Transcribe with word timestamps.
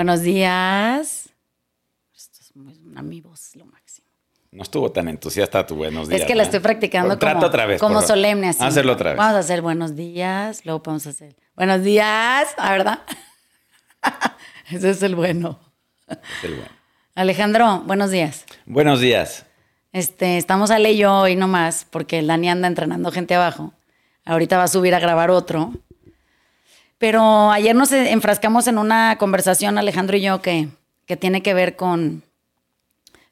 Buenos 0.00 0.22
días. 0.22 1.28
Esto 2.16 2.38
es 2.40 2.56
muy, 2.56 2.80
a 2.96 3.02
mi 3.02 3.20
voz 3.20 3.54
lo 3.54 3.66
máximo. 3.66 4.08
No 4.50 4.62
estuvo 4.62 4.90
tan 4.90 5.08
entusiasta 5.08 5.66
tu 5.66 5.74
buenos 5.74 6.08
días. 6.08 6.22
Es 6.22 6.26
que 6.26 6.34
la 6.34 6.42
¿eh? 6.42 6.46
estoy 6.46 6.60
practicando 6.60 7.18
como, 7.18 7.44
otra 7.44 7.66
vez. 7.66 7.78
como 7.78 8.00
solemne 8.00 8.48
así. 8.48 8.64
Hacerlo 8.64 8.94
otra 8.94 9.10
vez. 9.10 9.18
Vamos 9.18 9.34
a 9.34 9.38
hacer 9.40 9.60
buenos 9.60 9.96
días, 9.96 10.64
luego 10.64 10.82
podemos 10.82 11.06
hacer 11.06 11.36
buenos 11.54 11.82
días, 11.82 12.48
¿ah, 12.56 12.72
¿verdad? 12.72 13.00
Ese 14.70 14.88
es 14.88 15.02
el 15.02 15.16
bueno. 15.16 15.60
Es 16.08 16.44
el 16.44 16.54
bueno. 16.54 16.72
Alejandro, 17.14 17.82
buenos 17.84 18.10
días. 18.10 18.46
Buenos 18.64 19.00
días. 19.00 19.44
Este, 19.92 20.38
estamos 20.38 20.70
Ale 20.70 20.92
y 20.92 20.96
yo 20.96 21.14
hoy 21.14 21.36
nomás, 21.36 21.86
porque 21.90 22.20
el 22.20 22.26
Dani 22.26 22.48
anda 22.48 22.68
entrenando 22.68 23.12
gente 23.12 23.34
abajo. 23.34 23.74
Ahorita 24.24 24.56
va 24.56 24.62
a 24.62 24.68
subir 24.68 24.94
a 24.94 24.98
grabar 24.98 25.30
otro. 25.30 25.74
Pero 27.00 27.50
ayer 27.50 27.74
nos 27.74 27.90
enfrascamos 27.92 28.66
en 28.68 28.76
una 28.76 29.16
conversación, 29.16 29.78
Alejandro 29.78 30.18
y 30.18 30.20
yo, 30.20 30.42
que, 30.42 30.68
que 31.06 31.16
tiene 31.16 31.42
que 31.42 31.54
ver 31.54 31.74
con, 31.74 32.22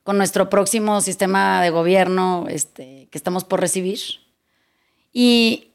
con 0.04 0.16
nuestro 0.16 0.48
próximo 0.48 1.02
sistema 1.02 1.60
de 1.60 1.68
gobierno 1.68 2.46
este, 2.48 3.08
que 3.10 3.18
estamos 3.18 3.44
por 3.44 3.60
recibir. 3.60 3.98
Y 5.12 5.72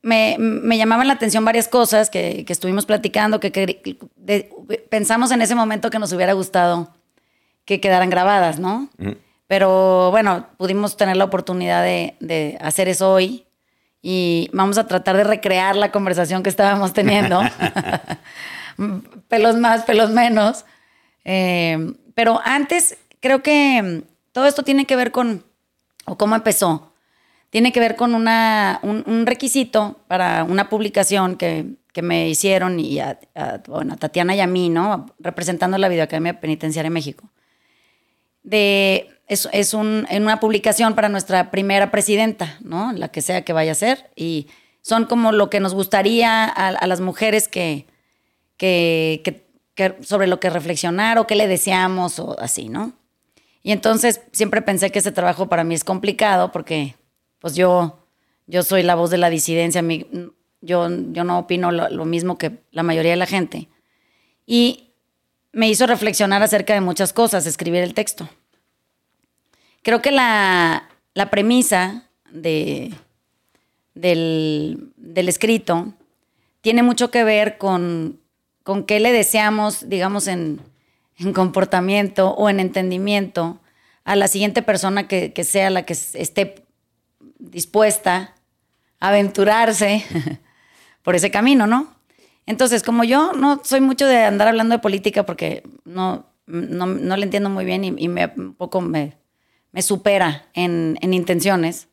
me, 0.00 0.36
me 0.38 0.78
llamaban 0.78 1.08
la 1.08 1.12
atención 1.12 1.44
varias 1.44 1.68
cosas 1.68 2.08
que, 2.08 2.44
que 2.46 2.52
estuvimos 2.54 2.86
platicando, 2.86 3.38
que, 3.38 3.52
que 3.52 3.98
de- 4.16 4.50
pensamos 4.88 5.30
en 5.30 5.42
ese 5.42 5.54
momento 5.54 5.90
que 5.90 5.98
nos 5.98 6.12
hubiera 6.14 6.32
gustado 6.32 6.94
que 7.66 7.80
quedaran 7.82 8.08
grabadas, 8.08 8.58
¿no? 8.58 8.88
Pero 9.46 10.10
bueno, 10.10 10.46
pudimos 10.56 10.96
tener 10.96 11.16
la 11.18 11.24
oportunidad 11.24 11.82
de, 11.82 12.16
de 12.20 12.56
hacer 12.62 12.88
eso 12.88 13.12
hoy 13.12 13.45
y 14.08 14.48
vamos 14.52 14.78
a 14.78 14.86
tratar 14.86 15.16
de 15.16 15.24
recrear 15.24 15.74
la 15.74 15.90
conversación 15.90 16.44
que 16.44 16.48
estábamos 16.48 16.92
teniendo. 16.92 17.40
pelos 19.28 19.56
más, 19.56 19.82
pelos 19.82 20.10
menos. 20.10 20.64
Eh, 21.24 21.92
pero 22.14 22.40
antes, 22.44 22.98
creo 23.18 23.42
que 23.42 24.04
todo 24.30 24.46
esto 24.46 24.62
tiene 24.62 24.84
que 24.84 24.94
ver 24.94 25.10
con, 25.10 25.44
o 26.04 26.16
cómo 26.16 26.36
empezó, 26.36 26.92
tiene 27.50 27.72
que 27.72 27.80
ver 27.80 27.96
con 27.96 28.14
una, 28.14 28.78
un, 28.82 29.02
un 29.08 29.26
requisito 29.26 29.98
para 30.06 30.44
una 30.44 30.68
publicación 30.68 31.36
que, 31.36 31.66
que 31.92 32.02
me 32.02 32.28
hicieron 32.28 32.78
y 32.78 33.00
a, 33.00 33.18
a- 33.34 33.60
bueno, 33.66 33.94
a 33.94 33.96
Tatiana 33.96 34.36
y 34.36 34.40
a 34.40 34.46
mí, 34.46 34.68
¿no? 34.68 35.06
Representando 35.18 35.78
la 35.78 35.88
Videoacademia 35.88 36.38
Penitenciaria 36.40 36.86
en 36.88 36.92
México 36.92 37.28
de 38.44 39.15
es, 39.26 39.48
es 39.52 39.74
un- 39.74 40.06
en 40.10 40.22
una 40.22 40.40
publicación 40.40 40.94
para 40.94 41.08
nuestra 41.08 41.50
primera 41.50 41.90
presidenta, 41.90 42.58
¿no? 42.60 42.92
La 42.92 43.08
que 43.08 43.22
sea 43.22 43.44
que 43.44 43.52
vaya 43.52 43.72
a 43.72 43.76
ser. 43.76 44.10
Y 44.16 44.46
son 44.82 45.04
como 45.06 45.32
lo 45.32 45.50
que 45.50 45.60
nos 45.60 45.74
gustaría 45.74 46.44
a, 46.44 46.86
las 46.86 47.00
mujeres 47.00 47.48
que, 47.48 47.86
que, 48.56 49.20
que- 49.74 49.96
sobre 50.02 50.26
lo 50.26 50.40
que 50.40 50.50
reflexionar 50.50 51.18
o 51.18 51.26
qué 51.26 51.34
le 51.34 51.46
deseamos 51.48 52.18
o 52.18 52.38
así, 52.40 52.68
¿no? 52.68 52.92
Y 53.62 53.72
entonces 53.72 54.20
siempre 54.32 54.62
pensé 54.62 54.90
que 54.90 55.00
ese 55.00 55.10
trabajo 55.12 55.48
para 55.48 55.64
mí 55.64 55.74
es 55.74 55.82
complicado 55.82 56.52
porque 56.52 56.94
pues 57.40 57.54
yo, 57.56 58.06
yo 58.46 58.62
soy 58.62 58.82
la 58.84 58.94
voz 58.94 59.10
de 59.10 59.18
la 59.18 59.28
disidencia, 59.28 59.82
yo, 60.60 60.88
yo 60.88 61.24
no 61.24 61.38
opino 61.40 61.72
lo 61.72 62.04
mismo 62.04 62.38
que 62.38 62.60
la 62.70 62.84
mayoría 62.84 63.10
de 63.10 63.16
la 63.16 63.26
gente. 63.26 63.68
Y 64.46 64.92
me 65.52 65.68
hizo 65.68 65.86
reflexionar 65.88 66.42
acerca 66.44 66.74
de 66.74 66.80
muchas 66.80 67.12
cosas, 67.12 67.44
escribir 67.46 67.82
el 67.82 67.92
texto. 67.94 68.28
Creo 69.86 70.02
que 70.02 70.10
la, 70.10 70.88
la 71.14 71.30
premisa 71.30 72.08
de, 72.32 72.92
del, 73.94 74.90
del 74.96 75.28
escrito 75.28 75.94
tiene 76.60 76.82
mucho 76.82 77.12
que 77.12 77.22
ver 77.22 77.56
con, 77.56 78.18
con 78.64 78.82
qué 78.82 78.98
le 78.98 79.12
deseamos, 79.12 79.88
digamos, 79.88 80.26
en, 80.26 80.60
en 81.18 81.32
comportamiento 81.32 82.30
o 82.30 82.50
en 82.50 82.58
entendimiento 82.58 83.60
a 84.02 84.16
la 84.16 84.26
siguiente 84.26 84.60
persona 84.60 85.06
que, 85.06 85.32
que 85.32 85.44
sea 85.44 85.70
la 85.70 85.84
que 85.84 85.92
esté 85.92 86.66
dispuesta 87.38 88.34
a 88.98 89.10
aventurarse 89.10 90.04
por 91.04 91.14
ese 91.14 91.30
camino, 91.30 91.68
¿no? 91.68 91.94
Entonces, 92.44 92.82
como 92.82 93.04
yo 93.04 93.34
no 93.34 93.60
soy 93.62 93.80
mucho 93.80 94.08
de 94.08 94.24
andar 94.24 94.48
hablando 94.48 94.74
de 94.74 94.82
política 94.82 95.24
porque 95.24 95.62
no, 95.84 96.26
no, 96.46 96.86
no 96.86 97.16
le 97.16 97.22
entiendo 97.22 97.50
muy 97.50 97.64
bien 97.64 97.84
y, 97.84 97.94
y 97.96 98.08
me, 98.08 98.26
un 98.36 98.54
poco 98.54 98.80
me, 98.80 99.16
me 99.76 99.82
supera 99.82 100.46
en, 100.54 100.98
en 101.02 101.12
intenciones, 101.14 101.86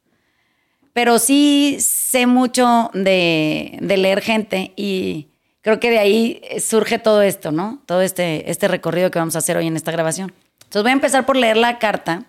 pero 0.93 1.19
sí 1.19 1.77
sé 1.79 2.27
mucho 2.27 2.89
de, 2.93 3.77
de 3.81 3.97
leer 3.97 4.21
gente 4.21 4.71
y 4.77 5.27
creo 5.61 5.79
que 5.79 5.89
de 5.91 5.99
ahí 5.99 6.41
surge 6.59 6.97
todo 6.97 7.21
esto, 7.21 7.51
¿no? 7.51 7.81
Todo 7.85 8.01
este, 8.01 8.49
este 8.49 8.67
recorrido 8.69 9.11
que 9.11 9.19
vamos 9.19 9.35
a 9.35 9.39
hacer 9.39 9.57
hoy 9.57 9.67
en 9.67 9.75
esta 9.75 9.91
grabación. 9.91 10.33
Entonces 10.63 10.83
voy 10.83 10.91
a 10.91 10.93
empezar 10.93 11.25
por 11.25 11.35
leer 11.35 11.57
la 11.57 11.77
carta, 11.77 12.25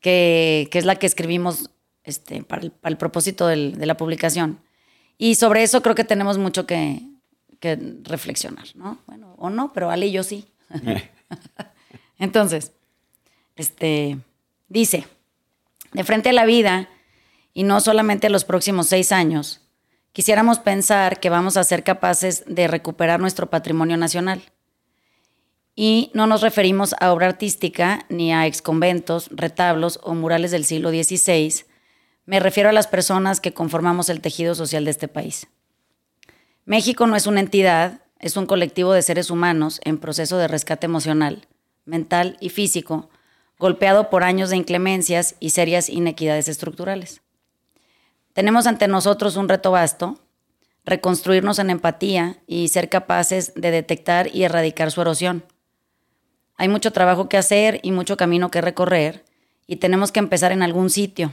que, 0.00 0.68
que 0.70 0.78
es 0.78 0.84
la 0.84 0.96
que 0.96 1.06
escribimos 1.06 1.70
este, 2.02 2.42
para, 2.42 2.60
el, 2.62 2.70
para 2.70 2.90
el 2.92 2.98
propósito 2.98 3.46
del- 3.46 3.78
de 3.78 3.86
la 3.86 3.96
publicación. 3.96 4.60
Y 5.16 5.36
sobre 5.36 5.62
eso 5.62 5.80
creo 5.80 5.94
que 5.94 6.04
tenemos 6.04 6.36
mucho 6.36 6.66
que, 6.66 7.00
que 7.58 7.78
reflexionar, 8.02 8.66
¿no? 8.74 8.98
Bueno, 9.06 9.34
o 9.38 9.48
no, 9.48 9.72
pero 9.72 9.90
Ale 9.90 10.08
y 10.08 10.12
yo 10.12 10.22
sí. 10.24 10.44
Entonces, 12.18 12.72
este, 13.56 14.18
dice, 14.68 15.06
de 15.92 16.04
frente 16.04 16.30
a 16.30 16.32
la 16.32 16.44
vida, 16.44 16.88
y 17.52 17.62
no 17.62 17.80
solamente 17.80 18.28
los 18.30 18.44
próximos 18.44 18.88
seis 18.88 19.12
años, 19.12 19.60
quisiéramos 20.12 20.58
pensar 20.58 21.20
que 21.20 21.30
vamos 21.30 21.56
a 21.56 21.64
ser 21.64 21.84
capaces 21.84 22.44
de 22.46 22.66
recuperar 22.66 23.20
nuestro 23.20 23.48
patrimonio 23.48 23.96
nacional. 23.96 24.42
Y 25.76 26.10
no 26.14 26.26
nos 26.26 26.42
referimos 26.42 26.94
a 27.00 27.12
obra 27.12 27.26
artística 27.26 28.06
ni 28.08 28.32
a 28.32 28.46
exconventos, 28.46 29.28
retablos 29.32 30.00
o 30.02 30.14
murales 30.14 30.50
del 30.50 30.64
siglo 30.64 30.90
XVI. 30.90 31.64
Me 32.26 32.40
refiero 32.40 32.68
a 32.68 32.72
las 32.72 32.86
personas 32.86 33.40
que 33.40 33.54
conformamos 33.54 34.08
el 34.08 34.20
tejido 34.20 34.54
social 34.54 34.84
de 34.84 34.90
este 34.90 35.08
país. 35.08 35.48
México 36.64 37.06
no 37.06 37.16
es 37.16 37.26
una 37.26 37.40
entidad, 37.40 38.02
es 38.18 38.36
un 38.36 38.46
colectivo 38.46 38.92
de 38.92 39.02
seres 39.02 39.30
humanos 39.30 39.80
en 39.84 39.98
proceso 39.98 40.38
de 40.38 40.48
rescate 40.48 40.86
emocional, 40.86 41.46
mental 41.84 42.36
y 42.40 42.48
físico, 42.48 43.10
golpeado 43.58 44.10
por 44.10 44.24
años 44.24 44.50
de 44.50 44.56
inclemencias 44.56 45.36
y 45.40 45.50
serias 45.50 45.88
inequidades 45.88 46.48
estructurales. 46.48 47.22
Tenemos 48.32 48.66
ante 48.66 48.88
nosotros 48.88 49.36
un 49.36 49.48
reto 49.48 49.70
vasto, 49.70 50.18
reconstruirnos 50.84 51.58
en 51.58 51.70
empatía 51.70 52.38
y 52.46 52.68
ser 52.68 52.88
capaces 52.88 53.52
de 53.54 53.70
detectar 53.70 54.28
y 54.34 54.42
erradicar 54.42 54.90
su 54.90 55.00
erosión. 55.00 55.44
Hay 56.56 56.68
mucho 56.68 56.92
trabajo 56.92 57.28
que 57.28 57.36
hacer 57.36 57.80
y 57.82 57.92
mucho 57.92 58.16
camino 58.16 58.50
que 58.50 58.60
recorrer 58.60 59.24
y 59.66 59.76
tenemos 59.76 60.12
que 60.12 60.20
empezar 60.20 60.52
en 60.52 60.62
algún 60.62 60.90
sitio. 60.90 61.32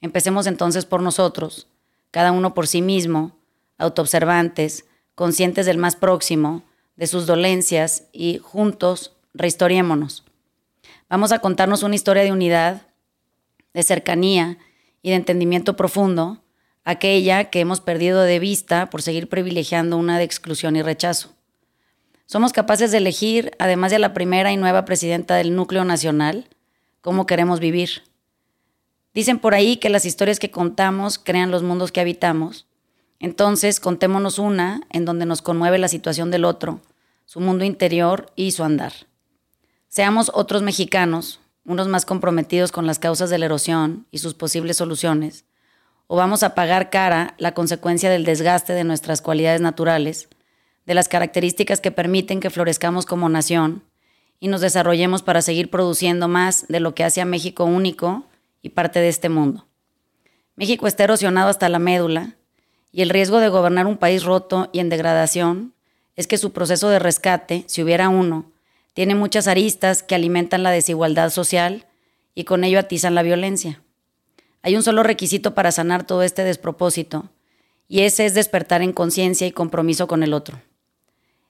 Empecemos 0.00 0.46
entonces 0.46 0.84
por 0.84 1.02
nosotros, 1.02 1.68
cada 2.10 2.30
uno 2.30 2.52
por 2.52 2.66
sí 2.66 2.82
mismo, 2.82 3.38
autoobservantes, 3.78 4.84
conscientes 5.14 5.66
del 5.66 5.78
más 5.78 5.96
próximo, 5.96 6.62
de 6.96 7.06
sus 7.06 7.26
dolencias 7.26 8.04
y 8.12 8.38
juntos 8.38 9.16
rehistoriémonos. 9.32 10.23
Vamos 11.08 11.32
a 11.32 11.38
contarnos 11.40 11.82
una 11.82 11.94
historia 11.94 12.22
de 12.22 12.32
unidad, 12.32 12.82
de 13.72 13.82
cercanía 13.82 14.58
y 15.02 15.10
de 15.10 15.16
entendimiento 15.16 15.76
profundo, 15.76 16.42
aquella 16.84 17.50
que 17.50 17.60
hemos 17.60 17.80
perdido 17.80 18.22
de 18.22 18.38
vista 18.38 18.90
por 18.90 19.02
seguir 19.02 19.28
privilegiando 19.28 19.96
una 19.96 20.18
de 20.18 20.24
exclusión 20.24 20.76
y 20.76 20.82
rechazo. 20.82 21.34
Somos 22.26 22.52
capaces 22.52 22.90
de 22.90 22.98
elegir, 22.98 23.52
además 23.58 23.90
de 23.90 23.98
la 23.98 24.14
primera 24.14 24.50
y 24.52 24.56
nueva 24.56 24.84
presidenta 24.84 25.36
del 25.36 25.54
núcleo 25.54 25.84
nacional, 25.84 26.48
cómo 27.00 27.26
queremos 27.26 27.60
vivir. 27.60 28.02
Dicen 29.12 29.38
por 29.38 29.54
ahí 29.54 29.76
que 29.76 29.90
las 29.90 30.06
historias 30.06 30.38
que 30.38 30.50
contamos 30.50 31.18
crean 31.18 31.50
los 31.50 31.62
mundos 31.62 31.92
que 31.92 32.00
habitamos. 32.00 32.66
Entonces, 33.20 33.78
contémonos 33.78 34.38
una 34.38 34.82
en 34.90 35.04
donde 35.04 35.26
nos 35.26 35.42
conmueve 35.42 35.78
la 35.78 35.88
situación 35.88 36.30
del 36.30 36.44
otro, 36.44 36.80
su 37.26 37.40
mundo 37.40 37.64
interior 37.64 38.32
y 38.36 38.52
su 38.52 38.64
andar. 38.64 38.92
Seamos 39.94 40.32
otros 40.34 40.62
mexicanos, 40.62 41.38
unos 41.64 41.86
más 41.86 42.04
comprometidos 42.04 42.72
con 42.72 42.84
las 42.84 42.98
causas 42.98 43.30
de 43.30 43.38
la 43.38 43.44
erosión 43.44 44.08
y 44.10 44.18
sus 44.18 44.34
posibles 44.34 44.78
soluciones, 44.78 45.44
o 46.08 46.16
vamos 46.16 46.42
a 46.42 46.56
pagar 46.56 46.90
cara 46.90 47.36
la 47.38 47.54
consecuencia 47.54 48.10
del 48.10 48.24
desgaste 48.24 48.72
de 48.72 48.82
nuestras 48.82 49.22
cualidades 49.22 49.60
naturales, 49.60 50.28
de 50.84 50.94
las 50.94 51.06
características 51.06 51.80
que 51.80 51.92
permiten 51.92 52.40
que 52.40 52.50
florezcamos 52.50 53.06
como 53.06 53.28
nación 53.28 53.84
y 54.40 54.48
nos 54.48 54.62
desarrollemos 54.62 55.22
para 55.22 55.42
seguir 55.42 55.70
produciendo 55.70 56.26
más 56.26 56.66
de 56.66 56.80
lo 56.80 56.92
que 56.96 57.04
hace 57.04 57.20
a 57.20 57.24
México 57.24 57.64
único 57.64 58.24
y 58.62 58.70
parte 58.70 58.98
de 58.98 59.10
este 59.10 59.28
mundo. 59.28 59.68
México 60.56 60.88
está 60.88 61.04
erosionado 61.04 61.50
hasta 61.50 61.68
la 61.68 61.78
médula 61.78 62.34
y 62.90 63.02
el 63.02 63.10
riesgo 63.10 63.38
de 63.38 63.48
gobernar 63.48 63.86
un 63.86 63.98
país 63.98 64.24
roto 64.24 64.70
y 64.72 64.80
en 64.80 64.88
degradación 64.88 65.72
es 66.16 66.26
que 66.26 66.36
su 66.36 66.52
proceso 66.52 66.88
de 66.88 66.98
rescate, 66.98 67.62
si 67.68 67.80
hubiera 67.80 68.08
uno, 68.08 68.50
tiene 68.94 69.14
muchas 69.14 69.48
aristas 69.48 70.02
que 70.02 70.14
alimentan 70.14 70.62
la 70.62 70.70
desigualdad 70.70 71.30
social 71.30 71.86
y 72.34 72.44
con 72.44 72.64
ello 72.64 72.78
atizan 72.78 73.14
la 73.14 73.22
violencia. 73.22 73.82
Hay 74.62 74.76
un 74.76 74.82
solo 74.82 75.02
requisito 75.02 75.54
para 75.54 75.72
sanar 75.72 76.06
todo 76.06 76.22
este 76.22 76.42
despropósito, 76.42 77.28
y 77.86 78.00
ese 78.00 78.24
es 78.24 78.34
despertar 78.34 78.80
en 78.80 78.92
conciencia 78.92 79.46
y 79.46 79.52
compromiso 79.52 80.06
con 80.06 80.22
el 80.22 80.32
otro. 80.32 80.62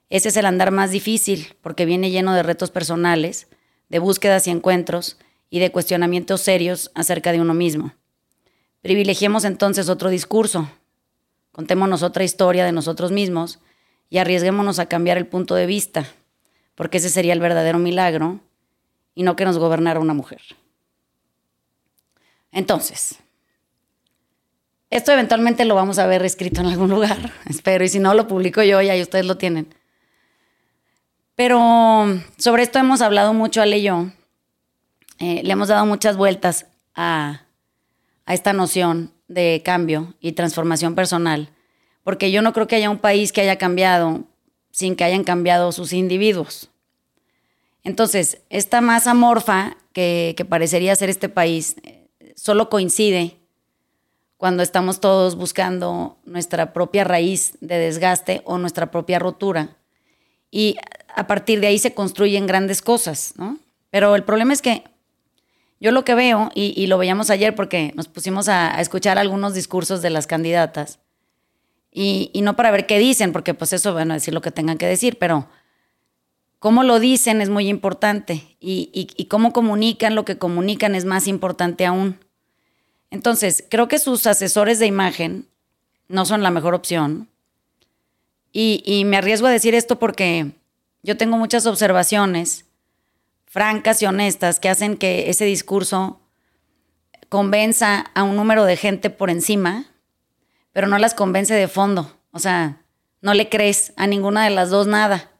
Ese 0.09 0.29
es 0.29 0.37
el 0.37 0.45
andar 0.45 0.71
más 0.71 0.91
difícil 0.91 1.55
porque 1.61 1.85
viene 1.85 2.11
lleno 2.11 2.33
de 2.33 2.43
retos 2.43 2.71
personales, 2.71 3.47
de 3.89 3.99
búsquedas 3.99 4.47
y 4.47 4.51
encuentros 4.51 5.17
y 5.49 5.59
de 5.59 5.71
cuestionamientos 5.71 6.41
serios 6.41 6.91
acerca 6.93 7.31
de 7.31 7.41
uno 7.41 7.53
mismo. 7.53 7.93
Privilegiemos 8.81 9.45
entonces 9.45 9.87
otro 9.87 10.09
discurso, 10.09 10.69
contémonos 11.51 12.03
otra 12.03 12.23
historia 12.23 12.65
de 12.65 12.71
nosotros 12.71 13.11
mismos 13.11 13.59
y 14.09 14.17
arriesguémonos 14.17 14.79
a 14.79 14.87
cambiar 14.87 15.17
el 15.17 15.25
punto 15.25 15.55
de 15.55 15.65
vista, 15.65 16.07
porque 16.75 16.97
ese 16.97 17.09
sería 17.09 17.33
el 17.33 17.39
verdadero 17.39 17.79
milagro 17.79 18.39
y 19.15 19.23
no 19.23 19.35
que 19.35 19.45
nos 19.45 19.57
gobernara 19.57 19.99
una 19.99 20.13
mujer. 20.13 20.41
Entonces, 22.51 23.17
esto 24.89 25.11
eventualmente 25.11 25.65
lo 25.65 25.75
vamos 25.75 25.99
a 25.99 26.05
ver 26.05 26.23
escrito 26.23 26.61
en 26.61 26.67
algún 26.67 26.89
lugar, 26.89 27.33
espero, 27.49 27.83
y 27.83 27.89
si 27.89 27.99
no 27.99 28.13
lo 28.13 28.27
publico 28.27 28.61
yo 28.61 28.81
y 28.81 28.89
ahí 28.89 29.01
ustedes 29.01 29.25
lo 29.25 29.37
tienen. 29.37 29.73
Pero 31.35 32.05
sobre 32.37 32.63
esto 32.63 32.79
hemos 32.79 33.01
hablado 33.01 33.33
mucho, 33.33 33.61
Ale 33.61 33.79
y 33.79 33.83
yo. 33.83 34.07
Eh, 35.19 35.41
le 35.43 35.51
hemos 35.51 35.67
dado 35.69 35.85
muchas 35.85 36.15
vueltas 36.17 36.67
a, 36.93 37.41
a 38.25 38.33
esta 38.33 38.53
noción 38.53 39.11
de 39.27 39.61
cambio 39.65 40.13
y 40.19 40.33
transformación 40.33 40.95
personal, 40.95 41.49
porque 42.03 42.31
yo 42.31 42.41
no 42.41 42.53
creo 42.53 42.67
que 42.67 42.75
haya 42.75 42.89
un 42.89 42.99
país 42.99 43.31
que 43.31 43.41
haya 43.41 43.57
cambiado 43.57 44.23
sin 44.75 44.97
que 44.97 45.05
hayan 45.05 45.23
cambiado 45.23 45.71
sus 45.71 45.93
individuos. 45.93 46.69
Entonces, 47.85 48.41
esta 48.49 48.81
masa 48.81 49.13
morfa 49.13 49.77
que, 49.93 50.35
parecería 50.49 50.93
ser 50.97 51.09
este 51.09 51.29
país 51.29 51.77
eh, 51.83 52.09
solo 52.35 52.69
coincide 52.69 53.37
cuando 54.35 54.63
estamos 54.63 54.99
todos 54.99 55.37
buscando 55.37 56.17
nuestra 56.25 56.73
propia 56.73 57.05
raíz 57.05 57.53
de 57.61 57.77
desgaste 57.77 58.41
o 58.43 58.57
nuestra 58.57 58.91
propia 58.91 59.17
rotura. 59.17 59.77
Y 60.51 60.75
a 61.15 61.25
partir 61.25 61.61
de 61.61 61.67
ahí 61.67 61.79
se 61.79 61.93
construyen 61.93 62.45
grandes 62.45 62.81
cosas, 62.81 63.33
¿no? 63.37 63.57
Pero 63.91 64.13
el 64.13 64.25
problema 64.25 64.51
es 64.51 64.61
que 64.61 64.83
yo 65.79 65.93
lo 65.93 66.03
que 66.03 66.15
veo, 66.15 66.51
y, 66.53 66.85
lo 66.87 66.97
veíamos 66.97 67.29
ayer 67.29 67.55
porque 67.55 67.93
nos 67.95 68.09
pusimos 68.09 68.49
a, 68.49 68.81
escuchar 68.81 69.17
algunos 69.17 69.53
discursos 69.53 70.01
de 70.01 70.09
las 70.09 70.27
candidatas, 70.27 70.99
y, 71.95 72.41
no 72.41 72.55
para 72.55 72.71
ver 72.71 72.85
qué 72.85 72.99
dicen, 72.99 73.31
porque 73.31 73.53
pues 73.53 73.73
eso 73.73 73.93
van 73.93 74.11
a 74.11 74.15
decir 74.15 74.33
lo 74.33 74.41
que 74.41 74.51
tengan 74.51 74.77
que 74.77 74.85
decir, 74.85 75.17
pero 75.17 75.47
cómo 76.59 76.83
lo 76.83 76.99
dicen 76.99 77.41
es 77.41 77.49
muy 77.49 77.69
importante, 77.69 78.57
y, 78.59 78.89
y 78.93 79.25
cómo 79.25 79.53
comunican 79.53 80.13
lo 80.13 80.25
que 80.25 80.37
comunican 80.37 80.93
es 80.93 81.05
más 81.05 81.27
importante 81.27 81.85
aún. 81.85 82.19
Entonces, 83.11 83.63
creo 83.69 83.87
que 83.87 83.99
sus 83.99 84.27
asesores 84.27 84.77
de 84.79 84.87
imagen 84.87 85.47
no 86.07 86.25
son 86.25 86.43
la 86.43 86.51
mejor 86.51 86.73
opción. 86.73 87.29
Y, 88.57 89.03
me 89.05 89.17
arriesgo 89.17 89.47
a 89.47 89.51
decir 89.51 89.75
esto 89.75 89.99
porque 89.99 90.53
yo 91.03 91.17
tengo 91.17 91.35
muchas 91.37 91.65
observaciones 91.65 92.63
francas 93.45 94.01
y 94.01 94.05
honestas 94.05 94.61
que 94.61 94.69
hacen 94.69 94.95
que 94.95 95.29
ese 95.29 95.43
discurso 95.43 96.21
convenza 97.27 98.05
a 98.13 98.23
un 98.23 98.37
número 98.37 98.63
de 98.63 98.77
gente 98.77 99.09
por 99.09 99.29
encima, 99.29 99.87
pero 100.75 100.87
no 100.87 100.97
las 100.97 101.13
convence 101.13 101.53
de 101.53 101.69
fondo. 101.69 102.19
O 102.31 102.39
sea, 102.39 102.81
no 103.21 103.33
le 103.33 103.47
crees 103.47 103.93
a 103.95 104.07
ninguna 104.07 104.43
de 104.43 104.49
las 104.49 104.69
dos 104.69 104.87
nada. 104.87 105.31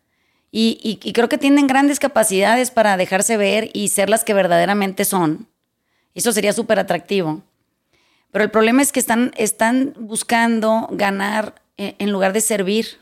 Y, 0.49 0.79
y 0.81 1.11
creo 1.11 1.27
que 1.27 1.37
tienen 1.37 1.67
grandes 1.67 1.99
capacidades 1.99 2.71
para 2.71 2.95
dejarse 2.95 3.35
ver 3.35 3.69
y 3.73 3.89
ser 3.89 4.09
las 4.09 4.23
que 4.23 4.33
verdaderamente 4.33 5.03
son. 5.03 5.49
Eso 6.13 6.31
sería 6.31 6.53
súper 6.53 6.79
atractivo. 6.79 7.43
Pero 8.31 8.45
el 8.45 8.49
problema 8.49 8.81
es 8.81 8.93
que 8.93 9.01
están, 9.01 9.33
están 9.35 9.93
buscando 9.99 10.87
ganar 10.91 11.61
eh, 11.75 11.95
en 11.99 12.13
lugar 12.13 12.31
de 12.31 12.39
servir. 12.39 12.97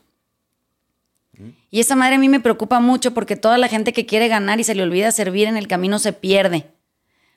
Y 1.69 1.81
esa 1.81 1.95
madre 1.95 2.15
a 2.15 2.19
mí 2.19 2.29
me 2.29 2.39
preocupa 2.39 2.79
mucho 2.79 3.13
porque 3.13 3.35
toda 3.35 3.59
la 3.59 3.67
gente 3.67 3.93
que 3.93 4.07
quiere 4.07 4.27
ganar 4.27 4.59
y 4.59 4.63
se 4.63 4.73
le 4.73 4.81
olvida 4.81 5.11
servir 5.11 5.47
en 5.47 5.55
el 5.55 5.67
camino 5.67 5.99
se 5.99 6.13
pierde. 6.13 6.65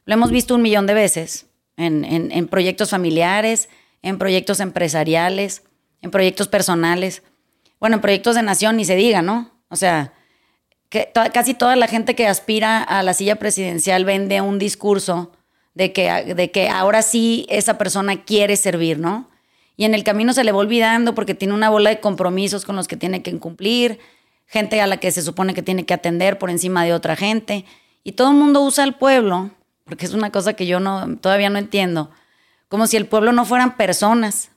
Lo 0.07 0.15
hemos 0.15 0.31
visto 0.31 0.55
un 0.55 0.63
millón 0.63 0.87
de 0.87 0.95
veces 0.95 1.45
en, 1.77 2.05
en, 2.07 2.49
proyectos 2.49 2.89
familiares, 2.89 3.69
en 4.07 4.19
proyectos 4.19 4.61
empresariales, 4.61 5.65
en 6.01 6.13
proyectos 6.13 6.47
personales. 6.47 7.25
Bueno, 7.81 7.97
en 7.97 8.01
proyectos 8.01 8.37
de 8.37 8.43
nación 8.43 8.77
ni 8.77 8.85
se 8.85 8.95
diga, 8.95 9.21
¿no? 9.21 9.51
O 9.69 9.75
sea, 9.75 10.13
que 10.91 11.11
casi 11.35 11.55
toda 11.55 11.75
la 11.75 11.89
gente 11.89 12.15
que 12.15 12.29
aspira 12.29 12.85
a 12.85 13.03
la 13.03 13.15
silla 13.15 13.35
presidencial 13.35 14.05
vende 14.05 14.41
un 14.41 14.61
discurso 14.61 15.33
de 15.75 15.93
que, 15.93 16.35
de 16.37 16.53
que 16.53 16.69
ahora 16.69 17.03
sí 17.03 17.47
esa 17.49 17.79
persona 17.79 18.23
quiere 18.23 18.57
servir, 18.57 19.01
¿no? 19.01 19.29
Y 19.77 19.85
en 19.85 19.93
el 19.93 20.05
camino 20.05 20.33
se 20.33 20.45
le 20.45 20.53
va 20.53 20.59
olvidando 20.59 21.17
porque 21.17 21.35
tiene 21.35 21.53
una 21.53 21.69
bola 21.69 21.91
de 21.91 21.99
compromisos 21.99 22.65
con 22.65 22.77
los 22.77 22.87
que 22.87 22.97
tiene 22.97 23.23
que 23.23 23.37
cumplir, 23.41 23.99
gente 24.47 24.81
a 24.81 24.87
la 24.87 24.99
que 24.99 25.11
se 25.11 25.21
supone 25.21 25.53
que 25.53 25.63
tiene 25.63 25.85
que 25.85 25.95
atender 25.95 26.39
por 26.39 26.51
encima 26.51 26.85
de 26.85 26.95
otra 26.95 27.17
gente. 27.17 27.65
Y 28.05 28.13
todo 28.13 28.31
el 28.31 28.37
mundo 28.37 28.63
usa 28.63 28.85
al 28.85 28.95
pueblo, 28.95 29.51
porque 29.83 30.07
es 30.07 30.15
una 30.15 30.31
cosa 30.31 30.53
que 30.53 30.65
yo 30.65 30.79
no, 30.79 31.17
todavía 31.17 31.51
no 31.51 31.59
entiendo, 31.59 32.13
como 32.69 32.87
si 32.87 32.97
el 32.97 33.07
pueblo 33.07 33.33
no 33.33 33.45
fueran 33.45 33.77
personas 33.77 34.51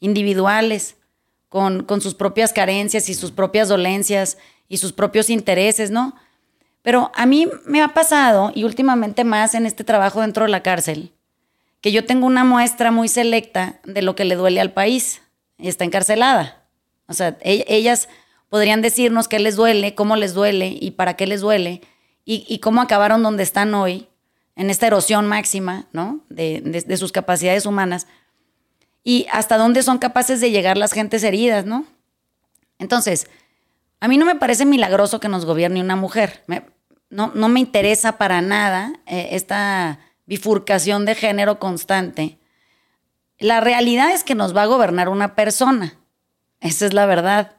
individuales, 0.00 0.96
con, 1.50 2.00
sus 2.00 2.14
propias 2.14 2.52
carencias 2.52 3.08
y 3.08 3.14
sus 3.14 3.32
propias 3.32 3.68
dolencias 3.68 4.38
y 4.68 4.78
sus 4.78 4.92
propios 4.92 5.28
intereses, 5.28 5.90
¿no? 5.90 6.14
Pero 6.82 7.10
a 7.14 7.26
mí 7.26 7.48
me 7.66 7.82
ha 7.82 7.88
pasado, 7.88 8.52
y 8.54 8.64
últimamente 8.64 9.24
más 9.24 9.54
en 9.54 9.66
este 9.66 9.82
trabajo 9.82 10.20
dentro 10.20 10.44
de 10.44 10.50
la 10.50 10.62
cárcel, 10.62 11.12
que 11.80 11.90
yo 11.90 12.06
tengo 12.06 12.26
una 12.26 12.44
muestra 12.44 12.92
muy 12.92 13.08
selecta 13.08 13.80
de 13.84 14.00
lo 14.00 14.14
que 14.14 14.24
le 14.24 14.36
duele 14.36 14.60
al 14.60 14.72
país. 14.72 15.22
Está 15.58 15.84
encarcelada. 15.84 16.62
O 17.08 17.14
sea, 17.14 17.36
e-, 17.40 17.64
ellas 17.66 18.08
podrían 18.48 18.80
decirnos 18.80 19.26
qué 19.26 19.40
les 19.40 19.56
duele, 19.56 19.94
cómo 19.96 20.14
les 20.14 20.34
duele 20.34 20.78
y 20.80 20.92
para 20.92 21.14
qué 21.16 21.26
les 21.26 21.40
duele, 21.40 21.82
y, 22.24 22.60
cómo 22.60 22.80
acabaron 22.80 23.24
donde 23.24 23.42
están 23.42 23.74
hoy, 23.74 24.06
en 24.56 24.70
esta 24.70 24.86
erosión 24.86 25.26
máxima, 25.26 25.86
¿no? 25.92 26.20
De, 26.28 26.60
de, 26.60 26.96
sus 26.96 27.12
capacidades 27.12 27.66
humanas, 27.66 28.06
y 29.02 29.26
hasta 29.32 29.56
dónde 29.56 29.82
son 29.82 29.98
capaces 29.98 30.40
de 30.40 30.50
llegar 30.50 30.76
las 30.76 30.92
gentes 30.92 31.22
heridas, 31.22 31.64
¿no? 31.64 31.86
Entonces, 32.78 33.28
a 34.00 34.08
mí 34.08 34.16
no 34.18 34.26
me 34.26 34.34
parece 34.34 34.66
milagroso 34.66 35.20
que 35.20 35.28
nos 35.28 35.44
gobierne 35.44 35.80
una 35.80 35.96
mujer. 35.96 36.42
no, 37.08 37.32
no, 37.34 37.48
me 37.48 37.60
interesa 37.60 38.18
para 38.18 38.40
nada 38.40 38.92
eh, 39.06 39.28
esta 39.32 40.00
bifurcación 40.26 41.04
de 41.04 41.14
género 41.14 41.58
constante. 41.58 42.38
La 43.38 43.60
realidad 43.60 44.12
es 44.12 44.22
que 44.22 44.34
nos 44.34 44.54
va 44.54 44.62
a 44.62 44.66
gobernar 44.66 45.08
una 45.08 45.34
persona. 45.34 45.94
Esa 46.60 46.86
es 46.86 46.92
la 46.92 47.06
verdad. 47.06 47.56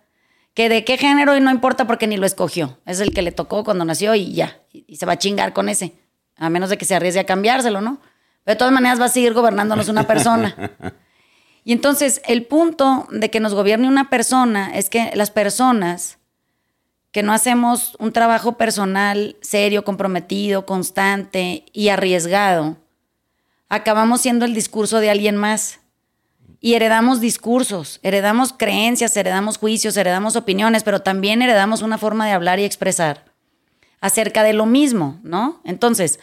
Que 0.54 0.70
de 0.70 0.84
qué 0.84 0.98
género 0.98 1.36
y 1.36 1.42
no 1.42 1.50
importa 1.50 1.88
porque 1.88 2.08
ni 2.08 2.18
lo 2.18 2.26
escogió. 2.26 2.80
Es 2.86 3.00
el 3.00 3.14
que 3.14 3.22
le 3.22 3.32
tocó 3.32 3.64
cuando 3.64 3.84
nació 3.84 4.16
y 4.16 4.34
ya. 4.34 4.60
Y, 4.72 4.96
se 4.96 5.06
va 5.06 5.14
a 5.14 5.20
chingar 5.20 5.54
con 5.54 5.70
ese. 5.70 5.94
A 6.42 6.50
menos 6.50 6.72
de 6.72 6.78
que 6.78 6.86
se 6.86 6.96
arriesgue 6.96 7.20
a 7.20 7.26
cambiárselo, 7.26 7.82
¿no? 7.82 8.02
Pero 8.44 8.56
de 8.56 8.58
todas 8.58 8.74
maneras 8.74 9.00
va 9.00 9.06
a 9.06 9.10
seguir 9.10 9.34
gobernándonos 9.34 9.88
una 9.88 10.08
persona. 10.08 10.56
Y 11.64 11.74
entonces 11.74 12.24
el 12.26 12.48
punto 12.48 13.08
de 13.12 13.30
que 13.30 13.40
nos 13.40 13.54
gobierne 13.54 13.88
una 13.88 14.10
persona 14.10 14.72
es 14.74 14.90
que 14.90 15.12
las 15.14 15.30
personas 15.30 16.18
que 17.12 17.22
no 17.22 17.34
hacemos 17.34 17.96
un 18.00 18.14
trabajo 18.14 18.58
personal 18.58 19.36
serio, 19.44 19.84
comprometido, 19.84 20.66
constante 20.66 21.66
y 21.72 21.90
arriesgado, 21.90 22.78
acabamos 23.70 24.22
siendo 24.22 24.46
el 24.46 24.56
discurso 24.56 25.00
de 25.00 25.12
alguien 25.12 25.36
más. 25.36 25.82
Y 26.60 26.74
heredamos 26.74 27.22
discursos, 27.22 28.00
heredamos 28.02 28.54
creencias, 28.54 29.16
heredamos 29.16 29.60
juicios, 29.60 29.96
heredamos 29.98 30.36
opiniones, 30.36 30.82
pero 30.82 31.02
también 31.02 31.44
heredamos 31.44 31.84
una 31.84 32.00
forma 32.00 32.26
de 32.26 32.32
hablar 32.32 32.60
y 32.60 32.64
expresar 32.64 33.31
acerca 34.02 34.44
de 34.44 34.54
lo 34.54 34.66
mismo, 34.66 35.20
¿no? 35.24 35.62
Entonces, 35.64 36.20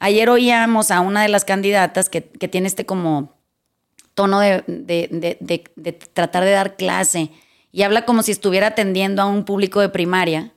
ayer 0.00 0.28
oíamos 0.28 0.90
a 0.90 1.00
una 1.00 1.22
de 1.22 1.28
las 1.28 1.44
candidatas 1.44 2.08
que, 2.08 2.22
tiene 2.22 2.66
este 2.66 2.84
como 2.84 3.38
tono 4.14 4.40
de, 4.40 4.64
de 4.66 5.92
tratar 6.12 6.44
de 6.44 6.50
dar 6.50 6.76
clase 6.76 7.30
y 7.70 7.82
habla 7.82 8.04
como 8.04 8.22
si 8.22 8.32
estuviera 8.32 8.68
atendiendo 8.68 9.22
a 9.22 9.26
un 9.26 9.44
público 9.44 9.80
de 9.80 9.88
primaria, 9.88 10.52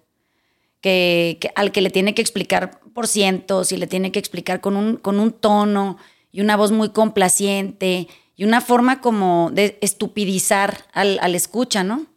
que, 0.81 1.37
al 1.55 1.71
que 1.71 1.81
le 1.81 1.89
tiene 1.89 2.13
que 2.13 2.21
explicar 2.21 2.79
por 2.93 3.07
cientos 3.07 3.71
y 3.71 3.77
le 3.77 3.87
tiene 3.87 4.11
que 4.11 4.19
explicar 4.19 4.61
con 4.61 4.75
un, 4.75 4.97
con 4.97 5.19
un 5.19 5.31
tono 5.31 5.97
y 6.31 6.41
una 6.41 6.57
voz 6.57 6.71
muy 6.71 6.89
complaciente 6.89 8.07
y 8.35 8.43
una 8.43 8.61
forma 8.61 9.01
como 9.01 9.51
de 9.53 9.77
estupidizar 9.81 10.85
al, 10.93 11.19
al 11.21 11.35
escucha, 11.35 11.83
¿no? 11.83 12.07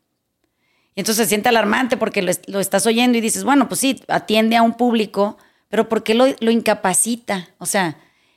Y 0.94 1.00
entonces 1.00 1.24
se 1.24 1.28
siente 1.28 1.48
alarmante 1.48 1.96
porque 1.96 2.22
lo, 2.22 2.60
estás 2.60 2.86
oyendo 2.86 3.18
y 3.18 3.20
dices, 3.20 3.44
bueno, 3.44 3.68
pues 3.68 3.80
sí, 3.80 4.00
atiende 4.08 4.56
a 4.56 4.62
un 4.62 4.74
público, 4.74 5.38
pero 5.68 5.88
¿por 5.88 6.04
qué 6.04 6.14
lo, 6.14 6.26
lo, 6.40 6.50
incapacita? 6.50 7.48
O 7.58 7.66
sea, 7.66 7.96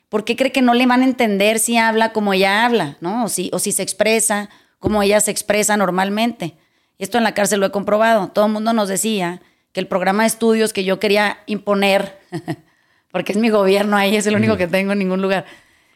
¿por 0.09 0.25
qué 0.25 0.35
cree 0.35 0.51
que 0.51 0.63
no 0.63 0.73
le 0.73 0.87
van 0.87 1.01
a 1.01 1.05
entender 1.05 1.59
si 1.59 1.77
habla 1.77 2.13
como 2.13 2.33
ella 2.33 2.65
habla, 2.65 2.97
¿no? 2.99 3.25
O 3.25 3.29
si, 3.29 3.51
o 3.53 3.59
si 3.59 3.71
se 3.71 3.83
expresa 3.83 4.49
como 4.79 5.01
ella 5.01 5.19
se 5.19 5.31
expresa 5.31 5.77
normalmente. 5.77 6.55
Y 6.97 7.03
esto 7.03 7.17
en 7.17 7.23
la 7.23 7.33
cárcel 7.33 7.59
lo 7.59 7.67
he 7.67 7.71
comprobado. 7.71 8.29
Todo 8.29 8.45
el 8.45 8.51
mundo 8.51 8.73
nos 8.73 8.89
decía 8.89 9.41
que 9.71 9.79
el 9.79 9.87
programa 9.87 10.23
de 10.23 10.27
estudios 10.27 10.73
que 10.73 10.83
yo 10.83 10.99
quería 10.99 11.39
imponer, 11.45 12.19
porque 13.11 13.31
es 13.31 13.37
mi 13.37 13.49
gobierno 13.49 13.97
ahí, 13.97 14.15
es 14.15 14.27
el 14.27 14.35
único 14.35 14.57
que 14.57 14.67
tengo 14.67 14.93
en 14.93 14.99
ningún 14.99 15.21
lugar, 15.21 15.45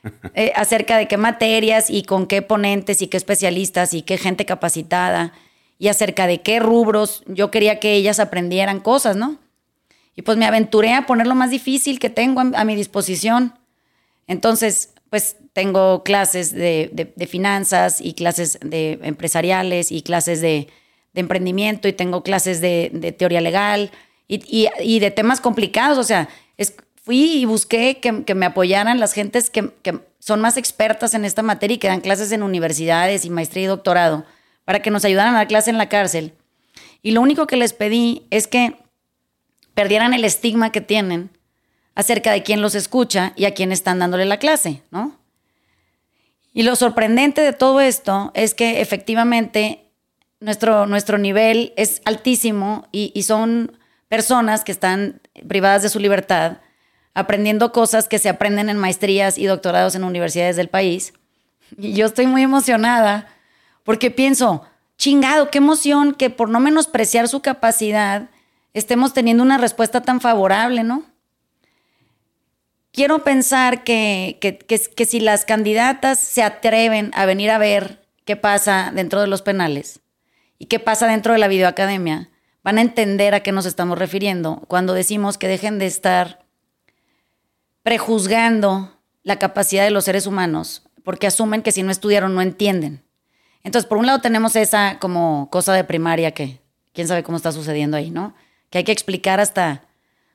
eh, 0.34 0.52
acerca 0.56 0.98
de 0.98 1.08
qué 1.08 1.18
materias 1.18 1.90
y 1.90 2.04
con 2.04 2.28
qué 2.28 2.42
ponentes 2.42 3.02
y 3.02 3.08
qué 3.08 3.18
especialistas 3.18 3.94
y 3.94 4.02
qué 4.02 4.18
gente 4.18 4.46
capacitada 4.46 5.34
y 5.82 5.88
acerca 5.88 6.28
de 6.28 6.42
qué 6.42 6.60
rubros 6.60 7.24
yo 7.26 7.50
quería 7.50 7.80
que 7.80 7.96
ellas 7.96 8.20
aprendieran 8.20 8.82
cosas, 8.82 9.16
¿no? 9.16 9.40
Y 10.16 10.22
pues 10.22 10.38
me 10.38 10.46
aventuré 10.46 10.94
a 10.94 11.08
poner 11.08 11.26
lo 11.26 11.34
más 11.34 11.50
difícil 11.50 11.98
que 11.98 12.12
tengo 12.12 12.40
a, 12.40 12.64
mi 12.66 12.76
disposición. 12.76 13.56
Entonces, 14.28 14.94
pues 15.10 15.38
tengo 15.54 16.04
clases 16.04 16.54
de, 16.54 17.12
finanzas 17.28 18.00
y 18.00 18.14
clases 18.14 18.60
de 18.62 19.00
empresariales 19.02 19.92
y 19.92 20.04
clases 20.04 20.40
de, 20.40 20.68
emprendimiento 21.16 21.88
y 21.88 21.94
tengo 21.94 22.22
clases 22.22 22.62
de, 22.62 23.16
teoría 23.18 23.42
legal 23.42 23.90
y, 24.28 25.00
de 25.00 25.10
temas 25.10 25.42
complicados. 25.42 25.98
O 25.98 26.04
sea, 26.04 26.30
fui 27.04 27.40
y 27.40 27.46
busqué 27.46 27.98
que, 28.00 28.36
me 28.36 28.46
apoyaran 28.46 29.00
las 29.00 29.14
gentes 29.14 29.50
que, 29.50 29.72
que 29.82 29.98
son 30.20 30.42
más 30.42 30.58
expertas 30.58 31.16
en 31.16 31.26
esta 31.26 31.42
materia 31.42 31.74
y 31.74 31.80
que 31.80 31.88
dan 31.88 32.02
clases 32.02 32.32
en 32.32 32.44
universidades 32.44 33.26
y 33.26 33.32
maestría 33.32 33.64
y 33.64 33.68
doctorado 33.68 34.28
para 34.66 34.82
que 34.82 34.92
nos 34.92 35.06
ayudaran 35.06 35.36
a 35.36 35.40
dar 35.40 35.48
clase 35.48 35.70
en 35.70 35.78
la 35.78 35.90
cárcel. 35.90 36.34
Y 37.02 37.12
lo 37.12 37.22
único 37.22 37.48
que 37.48 37.58
les 37.58 37.74
pedí 37.74 38.28
es 38.30 38.48
que 38.48 38.76
perdieran 39.74 40.14
el 40.14 40.26
estigma 40.26 40.72
que 40.72 40.82
tienen 40.82 41.32
acerca 41.96 42.32
de 42.32 42.44
quién 42.44 42.62
los 42.62 42.76
escucha 42.76 43.34
y 43.36 43.46
a 43.46 43.54
quién 43.54 43.72
están 43.72 44.00
dándole 44.00 44.26
la 44.26 44.38
clase, 44.38 44.84
¿no? 44.92 45.20
Y 46.54 46.64
lo 46.64 46.76
sorprendente 46.76 47.42
de 47.42 47.54
todo 47.54 47.80
esto 47.80 48.32
es 48.34 48.54
que 48.54 48.82
efectivamente 48.82 49.92
nuestro, 50.40 50.86
nuestro 50.86 51.18
nivel 51.18 51.74
es 51.78 52.02
altísimo 52.06 52.88
y, 52.92 53.12
y 53.16 53.24
son 53.24 53.78
personas 54.10 54.66
que 54.66 54.74
están 54.74 55.22
privadas 55.48 55.84
de 55.84 55.90
su 55.90 56.00
libertad, 56.00 56.58
aprendiendo 57.14 57.72
cosas 57.72 58.10
que 58.10 58.20
se 58.20 58.28
aprenden 58.28 58.70
en 58.70 58.78
maestrías 58.78 59.38
y 59.38 59.46
doctorados 59.46 59.96
en 59.96 60.04
universidades 60.04 60.58
del 60.58 60.68
país. 60.68 61.14
Y 61.78 61.94
yo 61.94 62.06
estoy 62.06 62.28
muy 62.28 62.42
emocionada 62.42 63.28
porque 63.84 64.12
pienso, 64.12 64.64
chingado, 64.98 65.50
qué 65.50 65.58
emoción 65.58 66.14
que 66.14 66.30
por 66.30 66.50
no 66.50 66.60
menospreciar 66.60 67.28
su 67.28 67.42
capacidad 67.42 68.30
estemos 68.74 69.14
teniendo 69.14 69.44
una 69.44 69.58
respuesta 69.58 70.02
tan 70.02 70.22
favorable, 70.22 70.84
¿no? 70.84 71.04
Quiero 72.92 73.24
pensar 73.24 73.84
que, 73.84 74.38
que, 74.40 75.06
si 75.06 75.22
las 75.22 75.46
candidatas 75.46 76.20
se 76.20 76.44
atreven 76.44 77.12
a 77.14 77.26
venir 77.26 77.50
a 77.50 77.58
ver 77.58 78.06
qué 78.26 78.36
pasa 78.36 78.92
dentro 78.94 79.22
de 79.22 79.28
los 79.28 79.42
penales 79.42 80.02
y 80.60 80.66
qué 80.66 80.80
pasa 80.80 81.08
dentro 81.08 81.32
de 81.32 81.40
la 81.40 81.48
videoacademia, 81.48 82.30
van 82.64 82.78
a 82.78 82.82
entender 82.82 83.34
a 83.34 83.40
qué 83.40 83.54
nos 83.54 83.66
estamos 83.66 83.98
refiriendo 83.98 84.64
cuando 84.68 84.94
decimos 84.94 85.38
que 85.38 85.48
dejen 85.48 85.80
de 85.80 85.86
estar 85.88 86.46
prejuzgando 87.82 89.00
la 89.24 89.40
capacidad 89.40 89.86
de 89.86 89.92
los 89.92 90.06
seres 90.06 90.28
humanos, 90.28 90.84
porque 91.04 91.28
asumen 91.28 91.64
que 91.64 91.72
si 91.72 91.84
no 91.84 91.92
estudiaron 91.92 92.36
no 92.36 92.42
entienden. 92.42 93.04
Entonces, 93.64 93.88
por 93.88 93.98
un 93.98 94.06
lado 94.06 94.20
tenemos 94.20 94.56
esa 94.56 94.98
como 95.00 95.50
cosa 95.52 95.74
de 95.74 95.84
primaria 95.84 96.32
que 96.32 96.60
quién 96.94 97.08
sabe 97.08 97.24
cómo 97.24 97.38
está 97.38 97.52
sucediendo 97.52 97.98
ahí, 97.98 98.10
¿no? 98.10 98.34
Que 98.70 98.80
hay 98.80 98.84
que 98.84 98.92
explicar 98.92 99.40
hasta, 99.40 99.84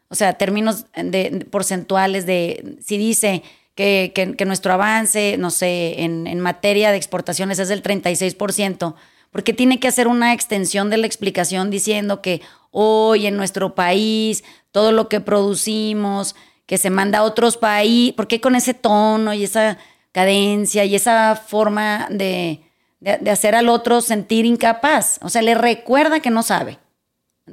o 0.08 0.14
sea, 0.14 0.34
términos 0.34 0.86
de, 0.94 1.46
porcentuales 1.50 2.26
de, 2.26 2.78
si 2.84 2.98
dice 2.98 3.42
que, 3.74 4.34
nuestro 4.46 4.72
avance, 4.72 5.36
no 5.38 5.50
sé, 5.50 6.02
en, 6.02 6.26
en, 6.26 6.40
materia 6.40 6.90
de 6.90 6.96
exportaciones 6.96 7.58
es 7.58 7.68
del 7.68 7.82
36%, 7.82 8.94
porque 9.30 9.52
tiene 9.52 9.80
que 9.80 9.88
hacer 9.88 10.08
una 10.08 10.32
extensión 10.32 10.88
de 10.88 10.96
la 10.96 11.06
explicación 11.06 11.70
diciendo 11.70 12.22
que 12.22 12.40
hoy 12.70 13.26
en 13.26 13.36
nuestro 13.36 13.74
país 13.74 14.44
todo 14.70 14.92
lo 14.92 15.08
que 15.08 15.20
producimos, 15.20 16.36
que 16.66 16.78
se 16.78 16.90
manda 16.90 17.18
a 17.18 17.22
otros 17.22 17.56
países, 17.56 18.14
¿por 18.14 18.28
qué 18.28 18.40
con 18.40 18.56
ese 18.56 18.74
tono 18.74 19.34
y 19.34 19.44
esa 19.44 19.78
cadencia 20.12 20.84
y 20.84 20.94
esa 20.94 21.36
forma 21.36 22.08
de, 22.10 22.65
de, 23.00 23.30
hacer 23.30 23.54
al 23.54 23.68
otro 23.68 24.00
sentir 24.00 24.44
incapaz. 24.44 25.18
O 25.22 25.28
sea, 25.28 25.42
le 25.42 25.54
recuerda 25.54 26.20
que 26.20 26.30
no 26.30 26.42
sabe. 26.42 26.78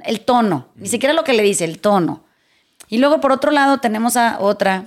El 0.02 0.20
tono, 0.20 0.68
ni 0.74 0.88
siquiera 0.88 1.12
lo 1.12 1.24
que 1.24 1.34
le 1.34 1.42
dice, 1.42 1.64
el 1.64 1.80
tono. 1.80 2.24
Y 2.88 2.98
luego, 2.98 3.20
por 3.20 3.32
otro 3.32 3.50
lado, 3.50 3.78
tenemos 3.78 4.16
a 4.16 4.40
otra 4.40 4.86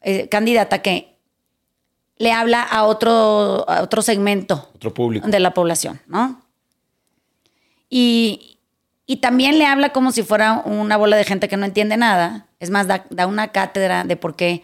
eh, 0.00 0.28
candidata 0.28 0.80
que 0.80 1.16
le 2.18 2.32
habla 2.32 2.62
a 2.62 2.84
otro, 2.84 3.66
otro 3.66 4.00
segmento 4.00 4.70
otro 4.74 4.94
público. 4.94 5.28
de 5.28 5.40
la 5.40 5.52
población, 5.52 6.00
¿no? 6.06 6.42
Y, 7.90 8.52
también 9.20 9.58
le 9.58 9.66
habla 9.66 9.90
como 9.90 10.10
si 10.10 10.22
fuera 10.22 10.62
una 10.64 10.96
bola 10.96 11.16
de 11.16 11.24
gente 11.24 11.48
que 11.48 11.56
no 11.56 11.64
entiende 11.64 11.96
nada. 11.96 12.48
Es 12.58 12.70
más, 12.70 12.88
da, 12.88 13.26
una 13.26 13.48
cátedra 13.48 14.02
de 14.02 14.16
por 14.16 14.34
qué 14.34 14.62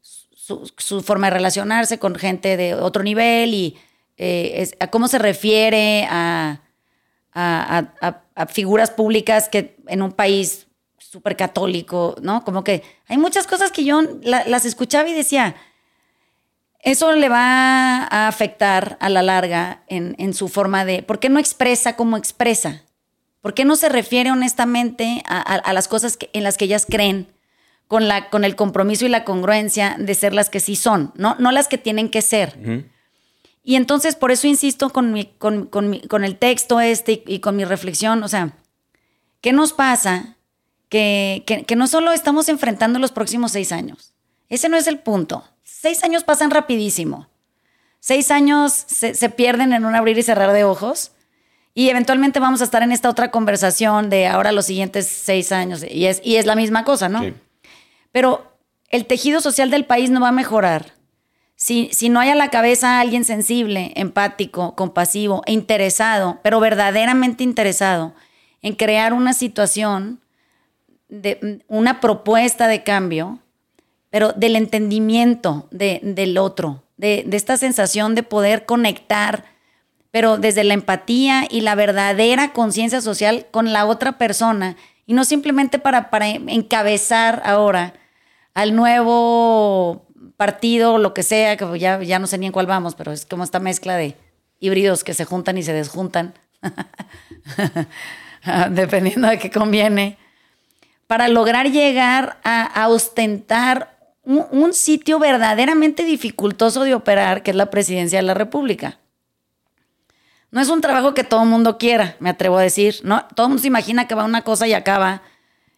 su, 0.00 0.70
su, 0.76 1.02
forma 1.02 1.28
de 1.28 1.34
relacionarse 1.34 1.98
con 1.98 2.16
gente 2.16 2.56
de 2.56 2.74
otro 2.74 3.02
nivel 3.04 3.54
y 3.54 3.76
eh, 4.16 4.70
a 4.80 4.86
cómo 4.88 5.08
se 5.08 5.18
refiere 5.18 6.06
a, 6.10 6.60
figuras 8.48 8.90
públicas 8.90 9.50
que 9.50 9.76
en 9.88 10.00
un 10.00 10.12
país 10.12 10.66
súper 10.98 11.36
católico, 11.36 12.16
¿no? 12.22 12.42
Como 12.44 12.64
que 12.64 12.82
hay 13.08 13.18
muchas 13.18 13.46
cosas 13.46 13.70
que 13.70 13.84
yo 13.84 14.00
las 14.22 14.64
escuchaba 14.64 15.08
y 15.08 15.12
decía, 15.12 15.54
eso 16.80 17.12
le 17.12 17.28
va 17.28 18.04
a 18.04 18.28
afectar 18.28 18.96
a 19.00 19.08
la 19.08 19.22
larga 19.22 19.82
en, 19.88 20.34
su 20.34 20.48
forma 20.48 20.84
de, 20.84 21.02
¿por 21.02 21.18
qué 21.18 21.28
no 21.28 21.38
expresa 21.38 21.96
como 21.96 22.16
expresa? 22.16 22.84
¿Por 23.40 23.54
qué 23.54 23.64
no 23.64 23.76
se 23.76 23.88
refiere 23.88 24.30
honestamente 24.30 25.22
a, 25.26 25.72
las 25.72 25.88
cosas 25.88 26.16
en 26.32 26.42
las 26.42 26.56
que 26.56 26.66
ellas 26.66 26.86
creen? 26.88 27.26
Con, 27.88 28.08
la, 28.08 28.30
con 28.30 28.44
el 28.44 28.56
compromiso 28.56 29.04
y 29.06 29.08
la 29.08 29.24
congruencia 29.24 29.94
de 29.98 30.14
ser 30.14 30.34
las 30.34 30.50
que 30.50 30.58
sí 30.58 30.74
son, 30.74 31.12
no, 31.14 31.36
no 31.38 31.52
las 31.52 31.68
que 31.68 31.78
tienen 31.78 32.08
que 32.08 32.22
ser. 32.22 32.56
Y 33.68 33.74
entonces 33.74 34.14
por 34.14 34.30
eso 34.30 34.46
insisto 34.46 34.90
con, 34.90 35.12
mi, 35.12 35.24
con, 35.24 35.66
con, 35.66 36.24
el 36.24 36.38
texto 36.38 36.80
este 36.80 37.24
y, 37.26 37.40
con 37.40 37.56
mi 37.56 37.64
reflexión, 37.64 38.22
o 38.22 38.28
sea, 38.28 38.52
¿qué 39.40 39.52
nos 39.52 39.72
pasa? 39.72 40.36
Que, 40.88 41.42
que, 41.66 41.74
no 41.74 41.88
solo 41.88 42.12
estamos 42.12 42.48
enfrentando 42.48 43.00
los 43.00 43.10
próximos 43.10 43.50
seis 43.50 43.72
años, 43.72 44.14
ese 44.48 44.68
no 44.68 44.76
es 44.76 44.86
el 44.86 45.00
punto. 45.00 45.42
Seis 45.64 46.04
años 46.04 46.22
pasan 46.22 46.52
rapidísimo. 46.52 47.26
Seis 47.98 48.30
años 48.30 48.72
se, 48.72 49.14
se 49.14 49.30
pierden 49.30 49.72
en 49.72 49.84
un 49.84 49.96
abrir 49.96 50.16
y 50.16 50.22
cerrar 50.22 50.52
de 50.52 50.62
ojos 50.62 51.10
y 51.74 51.88
eventualmente 51.88 52.38
vamos 52.38 52.60
a 52.60 52.64
estar 52.64 52.84
en 52.84 52.92
esta 52.92 53.10
otra 53.10 53.32
conversación 53.32 54.10
de 54.10 54.28
ahora 54.28 54.52
los 54.52 54.66
siguientes 54.66 55.08
seis 55.08 55.50
años 55.50 55.84
y 55.90 56.06
es, 56.06 56.20
y 56.22 56.36
es 56.36 56.46
la 56.46 56.54
misma 56.54 56.84
cosa, 56.84 57.08
¿no? 57.08 57.34
Pero 58.12 58.56
el 58.90 59.06
tejido 59.06 59.40
social 59.40 59.70
del 59.70 59.86
país 59.86 60.10
no 60.10 60.20
va 60.20 60.28
a 60.28 60.32
mejorar 60.32 60.95
si, 61.66 62.08
no 62.10 62.20
hay 62.20 62.28
a 62.28 62.36
la 62.36 62.50
cabeza 62.50 63.00
alguien 63.00 63.24
sensible, 63.24 63.90
empático, 63.96 64.76
compasivo 64.76 65.42
e 65.46 65.52
interesado, 65.52 66.38
pero 66.44 66.60
verdaderamente 66.60 67.42
interesado 67.42 68.14
en 68.62 68.76
crear 68.76 69.12
una 69.12 69.32
situación, 69.32 70.20
de, 71.08 71.64
una 71.66 72.00
propuesta 72.00 72.68
de 72.68 72.84
cambio, 72.84 73.40
pero 74.10 74.32
del 74.32 74.54
entendimiento 74.54 75.66
del 75.72 76.38
otro, 76.38 76.84
de, 76.98 77.24
de 77.26 77.36
esta 77.36 77.56
sensación 77.56 78.14
de 78.14 78.22
poder 78.22 78.64
conectar, 78.64 79.44
pero 80.12 80.38
desde 80.38 80.62
la 80.62 80.74
empatía 80.74 81.48
y 81.50 81.62
la 81.62 81.74
verdadera 81.74 82.52
conciencia 82.52 83.00
social 83.00 83.46
con 83.50 83.72
la 83.72 83.86
otra 83.86 84.18
persona, 84.18 84.76
y 85.04 85.14
no 85.14 85.24
simplemente 85.24 85.80
para, 85.80 86.10
para 86.10 86.28
encabezar 86.28 87.42
ahora 87.44 87.94
al 88.54 88.76
nuevo 88.76 90.05
partido, 90.36 90.98
lo 90.98 91.14
que 91.14 91.22
sea, 91.22 91.56
que 91.56 91.78
ya, 91.78 92.02
ya 92.02 92.18
no 92.18 92.26
sé 92.26 92.38
ni 92.38 92.46
en 92.46 92.52
cuál 92.52 92.66
vamos, 92.66 92.94
pero 92.94 93.12
es 93.12 93.26
como 93.26 93.44
esta 93.44 93.58
mezcla 93.58 93.96
de 93.96 94.16
híbridos 94.60 95.04
que 95.04 95.14
se 95.14 95.24
juntan 95.24 95.58
y 95.58 95.62
se 95.62 95.72
desjuntan, 95.72 96.34
dependiendo 98.70 99.28
de 99.28 99.38
qué 99.38 99.50
conviene, 99.50 100.18
para 101.06 101.28
lograr 101.28 101.70
llegar 101.70 102.38
a, 102.42 102.88
ostentar 102.88 103.96
un, 104.24 104.74
sitio 104.74 105.18
verdaderamente 105.18 106.04
dificultoso 106.04 106.82
de 106.82 106.94
operar, 106.94 107.42
que 107.42 107.52
es 107.52 107.56
la 107.56 107.70
presidencia 107.70 108.18
de 108.18 108.24
la 108.24 108.34
República. 108.34 108.98
No 110.50 110.60
es 110.60 110.68
un 110.68 110.80
trabajo 110.80 111.14
que 111.14 111.22
todo 111.22 111.42
el 111.42 111.48
mundo 111.48 111.78
quiera, 111.78 112.16
me 112.18 112.30
atrevo 112.30 112.58
a 112.58 112.62
decir. 112.62 112.96
No, 113.04 113.24
todo 113.34 113.46
el 113.46 113.50
mundo 113.50 113.62
se 113.62 113.68
imagina 113.68 114.08
que 114.08 114.14
va 114.14 114.24
una 114.24 114.42
cosa 114.42 114.66
y 114.66 114.72
acaba 114.72 115.22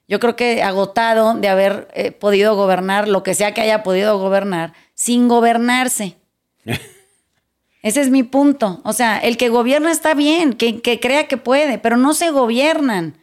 yo 0.08 0.18
creo 0.20 0.36
que 0.36 0.62
agotado 0.62 1.34
de 1.34 1.48
haber 1.48 1.88
eh, 1.92 2.12
podido 2.12 2.56
gobernar 2.56 3.06
lo 3.08 3.22
que 3.22 3.34
sea 3.34 3.52
que 3.52 3.60
haya 3.60 3.82
podido 3.82 4.18
gobernar 4.18 4.72
sin 4.94 5.28
gobernarse. 5.28 6.16
Ese 7.82 8.00
es 8.00 8.10
mi 8.10 8.22
punto. 8.22 8.80
O 8.84 8.94
sea, 8.94 9.18
el 9.18 9.36
que 9.36 9.50
gobierna 9.50 9.92
está 9.92 10.14
bien, 10.14 10.54
que, 10.54 10.80
crea 10.98 11.28
que 11.28 11.36
puede, 11.36 11.78
pero 11.78 11.98
no 11.98 12.14
se 12.14 12.30
gobiernan. 12.30 13.18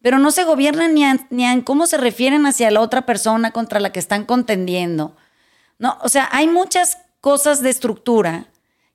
Pero 0.00 0.18
no 0.18 0.30
se 0.30 0.44
gobiernan 0.44 0.94
ni, 0.94 1.04
ni 1.28 1.44
en 1.44 1.60
cómo 1.60 1.86
se 1.86 1.98
refieren 1.98 2.46
hacia 2.46 2.70
la 2.70 2.80
otra 2.80 3.04
persona 3.04 3.50
contra 3.50 3.78
la 3.78 3.92
que 3.92 4.00
están 4.00 4.24
contendiendo. 4.24 5.14
No, 5.78 5.98
o 6.00 6.08
sea, 6.08 6.26
hay 6.32 6.48
muchas 6.48 6.98
cosas 7.20 7.60
de 7.60 7.68
estructura 7.68 8.46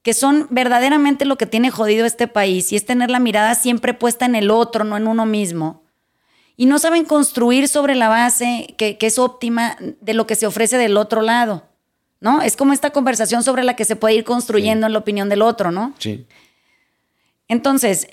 que 0.01 0.15
son 0.15 0.47
verdaderamente 0.49 1.25
lo 1.25 1.37
que 1.37 1.45
tiene 1.45 1.69
jodido 1.69 2.07
este 2.07 2.27
país 2.27 2.71
y 2.71 2.75
es 2.75 2.85
tener 2.85 3.11
la 3.11 3.19
mirada 3.19 3.53
siempre 3.53 3.93
puesta 3.93 4.25
en 4.25 4.33
el 4.33 4.49
otro, 4.49 4.83
no 4.83 4.97
en 4.97 5.07
uno 5.07 5.27
mismo 5.27 5.84
y 6.57 6.65
no 6.65 6.79
saben 6.79 7.05
construir 7.05 7.67
sobre 7.67 7.95
la 7.95 8.07
base 8.07 8.73
que, 8.77 8.97
es 8.99 9.19
óptima 9.19 9.77
de 10.01 10.13
lo 10.13 10.25
que 10.25 10.35
se 10.35 10.47
ofrece 10.47 10.77
del 10.77 10.97
otro 10.97 11.21
lado, 11.21 11.63
¿no? 12.19 12.41
Es 12.41 12.55
como 12.55 12.73
esta 12.73 12.91
conversación 12.91 13.43
sobre 13.43 13.63
la 13.63 13.75
que 13.75 13.85
se 13.85 13.95
puede 13.95 14.15
ir 14.15 14.23
construyendo 14.23 14.87
en 14.87 14.93
la 14.93 14.99
opinión 14.99 15.29
del 15.29 15.41
otro, 15.41 15.71
¿no? 15.71 15.93
Sí. 15.99 16.25
Entonces, 17.47 18.07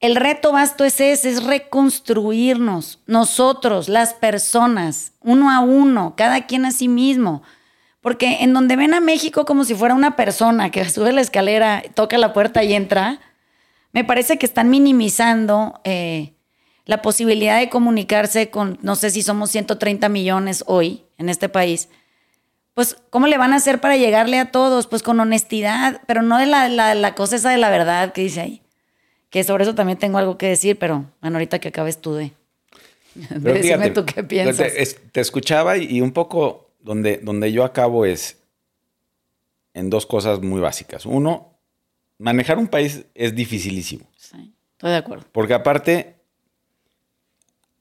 el 0.00 0.16
reto 0.16 0.52
vasto 0.52 0.84
es 0.84 1.00
ese, 1.00 1.30
es 1.30 1.44
reconstruirnos, 1.44 3.00
nosotros, 3.06 3.88
las 3.88 4.14
personas, 4.14 5.12
uno 5.20 5.50
a 5.50 5.60
uno, 5.60 6.14
cada 6.16 6.46
quien 6.46 6.64
a 6.64 6.72
sí 6.72 6.88
mismo. 6.88 7.42
Porque 8.00 8.38
en 8.40 8.54
donde 8.54 8.76
ven 8.76 8.94
a 8.94 9.00
México 9.00 9.44
como 9.44 9.64
si 9.64 9.74
fuera 9.74 9.94
una 9.94 10.16
persona 10.16 10.70
que 10.70 10.84
sube 10.88 11.12
la 11.12 11.20
escalera, 11.20 11.82
toca 11.94 12.18
la 12.18 12.32
puerta 12.32 12.64
y 12.64 12.74
entra, 12.74 13.20
me 13.92 14.04
parece 14.04 14.38
que 14.38 14.46
están 14.46 14.70
minimizando 14.70 15.80
eh, 15.84 16.34
la 16.86 17.02
posibilidad 17.02 17.58
de 17.58 17.68
comunicarse 17.68 18.50
con, 18.50 18.78
no 18.82 18.96
sé 18.96 19.10
si 19.10 19.22
somos 19.22 19.50
130 19.50 20.08
millones 20.08 20.64
hoy 20.66 21.04
en 21.18 21.28
este 21.28 21.48
país. 21.48 21.88
Pues, 22.74 22.96
¿cómo 23.10 23.26
le 23.26 23.38
van 23.38 23.52
a 23.52 23.56
hacer 23.56 23.80
para 23.80 23.96
llegarle 23.96 24.38
a 24.38 24.50
todos? 24.50 24.86
Pues 24.86 25.02
con 25.02 25.20
honestidad, 25.20 26.00
pero 26.06 26.22
no 26.22 26.38
de 26.38 26.46
la, 26.46 26.68
la 26.68 27.14
cosa 27.14 27.36
esa 27.36 27.50
de 27.50 27.58
la 27.58 27.70
verdad 27.70 28.12
que 28.12 28.22
dice 28.22 28.40
ahí 28.40 28.62
que 29.30 29.44
sobre 29.44 29.62
eso 29.62 29.74
también 29.74 29.98
tengo 29.98 30.18
algo 30.18 30.36
que 30.36 30.48
decir, 30.48 30.76
pero 30.78 31.06
bueno, 31.20 31.36
ahorita 31.36 31.60
que 31.60 31.68
acabes 31.68 31.98
tú 32.00 32.14
de, 32.14 32.32
decirme 33.14 33.90
tú 33.90 34.04
qué 34.04 34.24
piensas. 34.24 34.96
Te, 35.12 35.20
escuchaba 35.20 35.78
y 35.78 36.00
un 36.00 36.12
poco 36.12 36.72
donde, 36.80 37.18
donde 37.18 37.52
yo 37.52 37.64
acabo 37.64 38.04
es 38.04 38.38
en 39.72 39.88
dos 39.88 40.04
cosas 40.04 40.42
muy 40.42 40.60
básicas. 40.60 41.06
Uno, 41.06 41.56
manejar 42.18 42.58
un 42.58 42.66
país 42.66 43.06
es 43.14 43.34
dificilísimo. 43.34 44.10
Sí, 44.16 44.52
estoy 44.72 44.90
de 44.90 44.96
acuerdo. 44.96 45.26
Porque 45.30 45.54
aparte, 45.54 46.16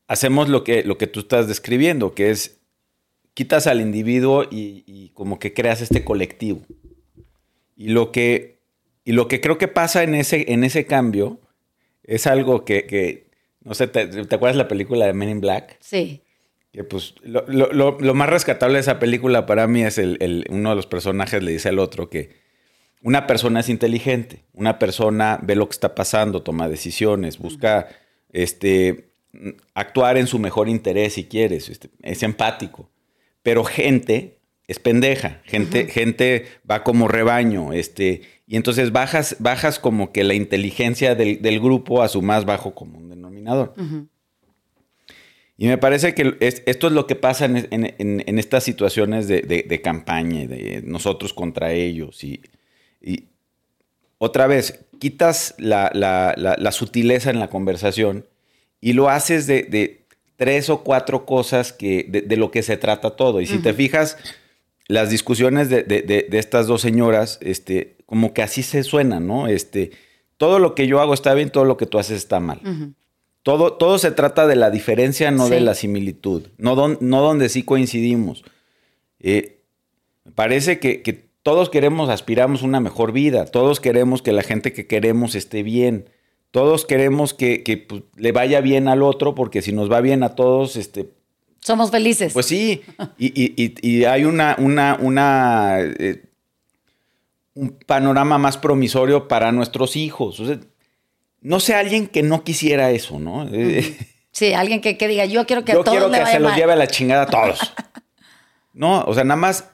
hacemos 0.10 0.50
lo 0.50 0.66
que, 0.66 0.84
lo 0.84 0.98
que 0.98 1.08
tú 1.08 1.22
estás 1.22 1.48
describiendo, 1.48 2.14
que 2.14 2.32
es 2.32 2.60
quitas 3.34 3.66
al 3.66 3.80
individuo 3.80 4.44
y, 4.44 4.84
y 4.86 5.12
como 5.12 5.40
que 5.40 5.54
creas 5.54 5.80
este 5.80 6.04
colectivo. 6.04 6.62
Y 7.78 7.88
lo 7.88 8.12
que 8.12 8.60
y 9.10 9.14
lo 9.14 9.28
que 9.28 9.42
creo 9.42 9.58
que 9.58 9.68
pasa 9.68 10.04
en 10.04 10.14
ese, 10.14 10.54
en 10.54 10.64
ese 10.64 10.86
cambio 10.86 11.40
es 12.04 12.28
algo 12.28 12.64
que, 12.64 13.26
no 13.64 13.74
sé, 13.74 13.88
¿te, 13.88 14.02
acuerdas 14.04 14.56
la 14.56 14.68
película 14.68 15.08
de 15.08 15.14
Men 15.14 15.30
in 15.30 15.42
Black? 15.42 15.78
Sí. 15.80 16.22
Que 16.72 16.84
pues 16.84 17.16
lo, 17.24 18.14
más 18.14 18.30
rescatable 18.30 18.76
de 18.76 18.82
esa 18.82 19.00
película 19.00 19.48
para 19.48 19.66
mí 19.66 19.82
es 19.82 19.98
el, 19.98 20.46
uno 20.52 20.70
de 20.70 20.76
los 20.76 20.86
personajes 20.86 21.42
le 21.42 21.54
dice 21.54 21.70
al 21.70 21.80
otro 21.80 22.12
que 22.12 22.38
una 23.02 23.26
persona 23.26 23.62
es 23.62 23.70
inteligente, 23.70 24.44
una 24.54 24.78
persona 24.78 25.40
ve 25.42 25.56
lo 25.56 25.68
que 25.68 25.74
está 25.74 25.96
pasando, 25.96 26.44
toma 26.44 26.70
decisiones, 26.70 27.40
busca 27.40 27.88
este, 28.32 29.09
actuar 29.74 30.18
en 30.18 30.28
su 30.28 30.40
mejor 30.40 30.70
interés 30.70 31.14
si 31.14 31.26
quieres, 31.26 31.70
este, 31.70 31.90
es 32.02 32.24
empático. 32.24 32.90
Pero 33.44 33.64
gente 33.64 34.40
es 34.68 34.80
pendeja, 34.80 35.42
gente, 35.46 35.88
gente 35.88 36.46
va 36.70 36.84
como 36.84 37.08
rebaño, 37.08 37.74
este, 37.74 38.22
y 38.46 38.56
entonces 38.56 38.92
bajas, 38.92 39.36
bajas 39.40 39.80
como 39.80 40.12
que 40.12 40.24
la 40.24 40.36
inteligencia 40.36 41.16
del, 41.16 41.60
grupo 41.60 42.04
a 42.04 42.08
su 42.08 42.22
más 42.22 42.46
bajo 42.46 42.76
común 42.76 43.10
denominador. 43.10 43.74
Y 45.58 45.68
me 45.68 45.78
parece 45.78 46.14
que 46.14 46.38
esto 46.40 46.88
es 46.88 46.94
lo 46.94 47.06
que 47.06 47.16
pasa 47.16 47.46
en, 47.46 48.40
estas 48.40 48.64
situaciones 48.64 49.28
de, 49.28 49.82
campaña, 49.84 50.48
de 50.48 50.82
nosotros 50.86 51.34
contra 51.34 51.74
ellos. 51.74 52.24
Y, 52.24 52.40
otra 54.20 54.48
vez, 54.48 54.86
quitas 55.00 55.56
la, 55.58 56.72
sutileza 56.72 57.30
en 57.30 57.40
la 57.40 57.50
conversación 57.50 58.26
y 58.82 58.94
lo 58.94 59.10
haces 59.10 59.48
de, 59.48 60.06
tres 60.36 60.70
o 60.70 60.84
cuatro 60.84 61.26
cosas 61.26 61.74
que, 61.74 62.06
de, 62.08 62.38
lo 62.38 62.52
que 62.52 62.64
se 62.64 62.78
trata 62.78 63.12
todo. 63.12 63.42
Y 63.42 63.46
si 63.46 63.58
te 63.60 63.74
fijas, 63.74 64.18
las 64.88 65.10
discusiones 65.10 65.70
de, 65.70 66.28
estas 66.32 66.68
dos 66.68 66.82
señoras, 66.82 67.38
este, 67.42 67.98
como 68.06 68.34
que 68.34 68.42
así 68.42 68.64
se 68.64 68.84
suenan, 68.84 69.28
¿no? 69.28 69.48
Este, 69.48 69.92
todo 70.38 70.60
lo 70.60 70.76
que 70.76 70.88
yo 70.88 71.02
hago 71.02 71.14
está 71.14 71.34
bien, 71.34 71.50
todo 71.50 71.66
lo 71.66 71.78
que 71.78 71.86
tú 71.86 72.00
haces 72.00 72.18
está 72.18 72.40
mal. 72.40 72.62
todo, 73.44 73.74
todo 73.74 74.00
se 74.00 74.12
trata 74.12 74.48
de 74.48 74.56
la 74.56 74.72
diferencia, 74.72 75.32
no 75.32 75.50
de 75.50 75.60
la 75.60 75.76
similitud, 75.76 76.48
no, 76.58 76.76
no 77.00 77.22
donde 77.22 77.50
sí 77.50 77.64
coincidimos. 77.64 78.44
Eh, 79.20 79.60
me 80.24 80.32
parece 80.32 80.80
que, 80.80 81.30
todos 81.44 81.70
queremos, 81.70 82.10
aspiramos 82.10 82.62
una 82.62 82.80
mejor 82.80 83.12
vida, 83.12 83.46
todos 83.46 83.80
queremos 83.80 84.22
que 84.22 84.32
la 84.32 84.44
gente 84.44 84.74
que 84.74 84.88
queremos 84.88 85.36
esté 85.36 85.64
bien, 85.64 86.10
todos 86.52 86.86
queremos 86.86 87.34
que, 87.34 87.86
pues, 87.88 88.04
le 88.16 88.32
vaya 88.32 88.62
bien 88.62 88.88
al 88.88 89.04
otro, 89.04 89.36
porque 89.36 89.62
si 89.62 89.72
nos 89.72 89.92
va 89.92 90.02
bien 90.02 90.24
a 90.24 90.36
todos, 90.36 90.76
este, 90.76 91.10
somos 91.60 91.92
felices. 91.92 92.34
Pues 92.34 92.46
sí, 92.46 92.82
y, 93.18 94.04
hay 94.06 94.24
una, 94.24 94.56
una, 94.60 94.98
una 95.00 95.80
eh, 95.82 96.24
un 97.54 97.78
panorama 97.86 98.38
más 98.38 98.58
promisorio 98.58 99.28
para 99.28 99.52
nuestros 99.52 99.96
hijos. 99.96 100.42
no 101.42 101.60
sé, 101.60 101.76
alguien 101.76 102.08
que 102.08 102.24
no 102.24 102.44
quisiera 102.44 102.92
eso, 102.92 103.20
¿no? 103.20 103.48
Sí, 104.32 104.54
alguien 104.54 104.80
que, 104.80 104.96
diga, 105.08 105.26
yo 105.26 105.46
quiero 105.46 105.66
que 105.66 105.74
yo 105.74 105.84
quiero 105.84 106.10
que 106.10 106.26
se 106.26 106.40
los 106.40 106.56
lleve 106.56 106.74
a 106.74 106.78
la 106.78 106.88
chingada 106.88 107.24
a 107.24 107.26
todos. 107.28 107.74
no, 108.74 109.04
o 109.04 109.14
sea, 109.14 109.24
nada 109.24 109.40
más, 109.40 109.70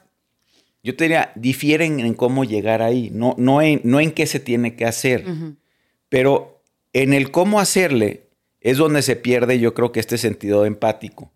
yo 0.82 0.96
te 0.96 1.04
diría, 1.04 1.30
difieren 1.36 2.00
en 2.00 2.14
cómo 2.14 2.44
llegar 2.44 2.82
ahí, 2.82 3.10
no, 3.12 3.34
no, 3.38 3.62
en, 3.62 3.80
no 3.84 4.00
en 4.00 4.10
qué 4.10 4.26
se 4.26 4.40
tiene 4.40 4.74
que 4.74 4.84
hacer, 4.84 5.24
pero 6.08 6.55
en 7.02 7.12
el 7.12 7.30
cómo 7.30 7.60
hacerle 7.60 8.30
es 8.62 8.78
donde 8.78 9.02
se 9.02 9.16
pierde, 9.16 9.58
yo 9.58 9.74
creo 9.74 9.92
que 9.92 10.00
este 10.00 10.16
sentido 10.16 10.64
empático, 10.64 11.30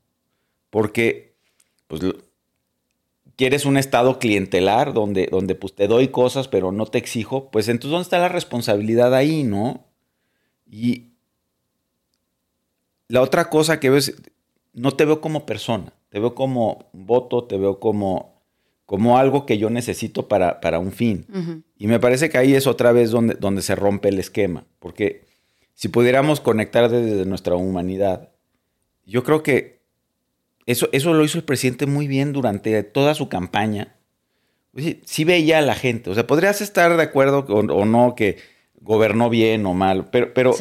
porque, 0.70 1.34
pues, 1.86 2.00
quieres 3.36 3.66
un 3.66 3.76
estado 3.76 4.18
clientelar 4.18 4.94
donde, 4.94 5.28
donde 5.30 5.54
pues 5.54 5.74
te 5.74 5.86
doy 5.86 6.08
cosas 6.08 6.48
pero 6.48 6.72
no 6.72 6.86
te 6.86 6.96
exijo, 6.96 7.50
pues 7.50 7.68
entonces 7.68 7.90
¿dónde 7.90 8.04
está 8.04 8.18
la 8.18 8.28
responsabilidad 8.30 9.14
ahí, 9.14 9.44
no? 9.44 9.84
Y 10.66 11.08
la 13.08 13.20
otra 13.20 13.50
cosa 13.50 13.80
que 13.80 13.90
ves, 13.90 14.16
no 14.72 14.92
te 14.92 15.04
veo 15.04 15.20
como 15.20 15.44
persona, 15.44 15.92
te 16.08 16.20
veo 16.20 16.34
como 16.34 16.86
voto, 16.94 17.44
te 17.44 17.58
veo 17.58 17.80
como, 17.80 18.40
como 18.86 19.18
algo 19.18 19.44
que 19.44 19.58
yo 19.58 19.68
necesito 19.68 20.26
para, 20.26 20.60
para 20.60 20.78
un 20.78 20.92
fin. 20.92 21.64
Y 21.76 21.86
me 21.86 22.00
parece 22.00 22.30
que 22.30 22.38
ahí 22.38 22.54
es 22.54 22.66
otra 22.66 22.92
vez 22.92 23.10
donde, 23.10 23.34
donde 23.34 23.60
se 23.60 23.74
rompe 23.74 24.08
el 24.08 24.18
esquema, 24.18 24.64
porque 24.78 25.29
si 25.80 25.88
pudiéramos 25.88 26.40
conectar 26.40 26.90
desde 26.90 27.24
nuestra 27.24 27.54
humanidad, 27.54 28.28
yo 29.06 29.24
creo 29.24 29.42
que 29.42 29.80
eso, 30.66 30.90
lo 30.92 31.24
hizo 31.24 31.38
el 31.38 31.44
presidente 31.44 31.86
muy 31.86 32.06
bien 32.06 32.34
durante 32.34 32.82
toda 32.82 33.14
su 33.14 33.30
campaña. 33.30 33.96
Sí, 35.06 35.24
veía 35.24 35.56
a 35.56 35.62
la 35.62 35.74
gente. 35.74 36.10
O 36.10 36.14
sea, 36.14 36.26
podrías 36.26 36.60
estar 36.60 36.94
de 36.94 37.02
acuerdo 37.02 37.46
o, 37.48 37.84
no 37.86 38.14
que 38.14 38.36
gobernó 38.82 39.30
bien 39.30 39.64
o 39.64 39.72
mal, 39.72 40.10
pero, 40.10 40.34
pero 40.34 40.54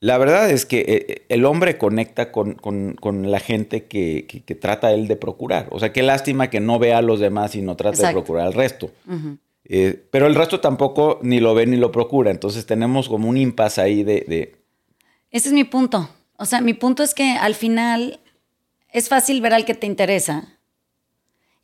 la 0.00 0.18
verdad 0.18 0.50
es 0.50 0.66
que 0.66 0.80
eh, 0.86 1.22
el 1.30 1.46
hombre 1.46 1.78
conecta 1.78 2.30
con, 2.30 2.58
la 3.00 3.40
gente 3.40 3.86
que, 3.86 4.58
trata 4.60 4.92
él 4.92 5.08
de 5.08 5.16
procurar. 5.16 5.68
O 5.70 5.80
sea, 5.80 5.94
qué 5.94 6.02
lástima 6.02 6.50
que 6.50 6.60
no 6.60 6.78
vea 6.78 6.98
a 6.98 7.02
los 7.02 7.20
demás 7.20 7.54
y 7.54 7.62
no 7.62 7.74
trate 7.74 8.06
de 8.06 8.12
procurar 8.12 8.46
al 8.48 8.52
resto. 8.52 8.90
Eh, 9.68 10.08
pero 10.10 10.26
el 10.26 10.34
resto 10.34 10.60
tampoco 10.60 11.18
ni 11.22 11.40
lo 11.40 11.54
ve 11.54 11.66
ni 11.66 11.76
lo 11.76 11.92
procura. 11.92 12.30
Entonces 12.30 12.66
tenemos 12.66 13.08
como 13.08 13.28
un 13.28 13.36
impasse 13.36 13.80
ahí 13.80 14.02
de, 14.02 14.24
de... 14.26 14.56
Ese 15.30 15.48
es 15.48 15.54
mi 15.54 15.64
punto. 15.64 16.08
O 16.36 16.46
sea, 16.46 16.60
mi 16.60 16.74
punto 16.74 17.02
es 17.02 17.14
que 17.14 17.32
al 17.32 17.54
final 17.54 18.20
es 18.90 19.08
fácil 19.08 19.40
ver 19.40 19.54
al 19.54 19.64
que 19.64 19.74
te 19.74 19.86
interesa 19.86 20.58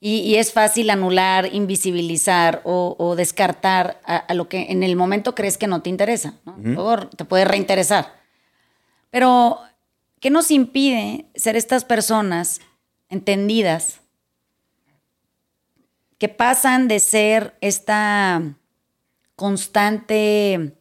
y, 0.07 0.35
es 0.35 0.53
fácil 0.53 0.91
anular, 0.91 1.55
invisibilizar 1.55 2.61
o, 2.65 3.15
descartar 3.17 4.03
a, 4.05 4.35
lo 4.35 4.51
que 4.51 4.67
en 4.69 4.83
el 4.83 4.97
momento 4.97 5.35
crees 5.35 5.57
que 5.57 5.67
no 5.67 5.81
te 5.81 5.89
interesa. 5.89 6.35
¿no? 6.45 7.09
te 7.09 7.25
puede 7.25 7.47
reinteresar. 7.47 8.13
Pero, 9.11 9.61
¿qué 10.21 10.29
nos 10.29 10.51
impide 10.51 11.31
ser 11.35 11.57
estas 11.57 11.87
personas 11.87 12.61
entendidas 13.09 14.03
que 16.25 16.35
pasan 16.35 16.89
de 16.89 17.01
ser 17.01 17.55
esta 17.61 18.43
constante 19.37 20.75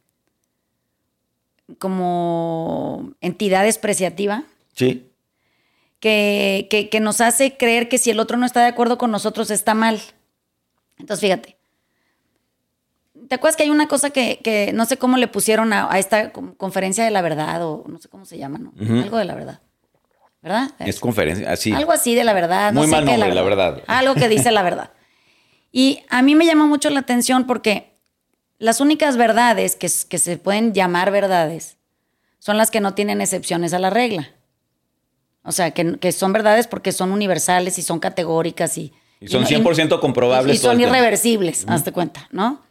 como 1.80 3.14
entidad 3.22 3.64
despreciativa? 3.64 4.44
Sí 4.74 5.10
que, 6.04 7.00
nos 7.02 7.22
hace 7.22 7.56
creer 7.56 7.88
que 7.88 7.98
si 7.98 8.12
el 8.12 8.20
otro 8.20 8.38
no 8.38 8.46
está 8.46 8.62
de 8.62 8.68
acuerdo 8.68 8.98
con 8.98 9.12
nosotros 9.12 9.50
está 9.52 9.74
mal. 9.74 10.02
Entonces, 10.98 11.22
fíjate. 11.22 11.58
¿Te 13.30 13.36
acuerdas 13.36 13.56
que 13.56 13.64
hay 13.64 13.70
una 13.70 13.88
cosa 13.88 14.10
que, 14.10 14.72
no 14.74 14.86
sé 14.86 14.98
cómo 14.98 15.18
le 15.18 15.30
pusieron 15.30 15.72
a, 15.72 15.98
esta 15.98 16.32
conferencia 16.34 17.06
de 17.06 17.12
la 17.12 17.22
verdad 17.22 17.66
o 17.66 17.86
no 17.88 18.00
sé 18.00 18.10
cómo 18.10 18.26
se 18.26 18.38
llama, 18.38 18.60
¿no? 18.60 18.74
Algo 19.02 19.18
de 19.18 19.26
la 19.26 19.36
verdad. 19.36 19.60
¿Verdad? 20.42 20.72
Es 20.80 21.00
conferencia, 21.00 21.50
así. 21.50 21.72
Algo 21.72 21.94
así 21.94 22.16
de 22.16 22.26
la 22.26 22.34
verdad. 22.34 22.74
Muy 22.74 22.86
no 22.88 22.92
mal 22.92 23.06
nombre, 23.06 23.34
la, 23.34 23.42
verdad. 23.42 23.82
Algo 23.88 24.14
que 24.14 24.28
dice 24.28 24.52
la 24.52 24.62
verdad. 24.62 24.92
Y 25.74 26.04
a 26.10 26.22
mí 26.22 26.36
me 26.36 26.46
llama 26.46 26.68
mucho 26.68 26.90
la 26.92 27.02
atención 27.02 27.46
porque 27.46 27.92
las 28.60 28.80
únicas 28.80 29.18
verdades 29.18 29.76
que, 29.76 29.92
que 30.08 30.20
se 30.20 30.38
pueden 30.38 30.74
llamar 30.74 31.12
verdades 31.12 31.78
son 32.38 32.58
las 32.58 32.72
que 32.72 32.80
no 32.80 32.94
tienen 32.94 33.20
excepciones 33.20 33.74
a 33.74 33.80
la 33.80 33.90
regla. 33.90 34.30
O 35.44 35.52
sea, 35.52 35.72
que, 35.72 36.12
son 36.12 36.32
verdades 36.32 36.68
porque 36.68 36.92
son 36.92 37.12
universales 37.12 37.78
y 37.78 37.82
son 37.82 38.00
categóricas 38.00 38.78
y... 38.78 38.94
Y 39.20 39.30
son 39.30 39.46
100% 39.46 40.00
comprobables. 40.00 40.58
Y, 40.58 40.60
son 40.60 40.80
irreversibles, 40.80 41.66
hazte 41.68 41.92
cuenta, 41.92 42.28
¿no? 42.32 42.62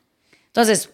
Entonces, 0.47 0.91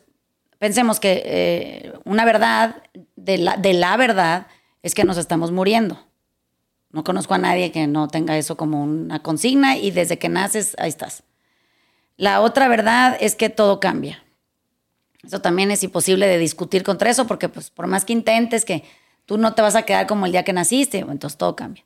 pensemos 0.58 1.00
que 1.00 1.22
eh, 1.24 1.92
una 2.04 2.24
verdad 2.24 2.82
de 3.16 3.38
la, 3.38 3.56
de 3.56 3.74
la 3.74 3.96
verdad 3.96 4.46
es 4.82 4.94
que 4.94 5.04
nos 5.04 5.18
estamos 5.18 5.50
muriendo. 5.50 6.00
No 6.90 7.04
conozco 7.04 7.34
a 7.34 7.38
nadie 7.38 7.72
que 7.72 7.86
no 7.86 8.08
tenga 8.08 8.38
eso 8.38 8.56
como 8.56 8.82
una 8.82 9.20
consigna 9.22 9.76
y 9.76 9.90
desde 9.90 10.18
que 10.18 10.28
naces, 10.28 10.74
ahí 10.78 10.88
estás. 10.88 11.24
La 12.18 12.42
otra 12.42 12.68
verdad 12.68 13.16
es 13.18 13.34
que 13.34 13.48
todo 13.48 13.80
cambia. 13.80 14.22
Eso 15.22 15.40
también 15.40 15.70
es 15.70 15.82
imposible 15.82 16.26
de 16.26 16.36
discutir 16.36 16.82
contra 16.82 17.08
eso 17.08 17.26
porque 17.26 17.48
pues 17.48 17.70
por 17.70 17.86
más 17.86 18.04
que 18.04 18.12
intentes 18.12 18.66
que 18.66 18.84
tú 19.24 19.38
no 19.38 19.54
te 19.54 19.62
vas 19.62 19.76
a 19.76 19.82
quedar 19.82 20.06
como 20.06 20.26
el 20.26 20.32
día 20.32 20.42
que 20.42 20.52
naciste, 20.52 20.98
entonces 20.98 21.38
todo 21.38 21.56
cambia. 21.56 21.84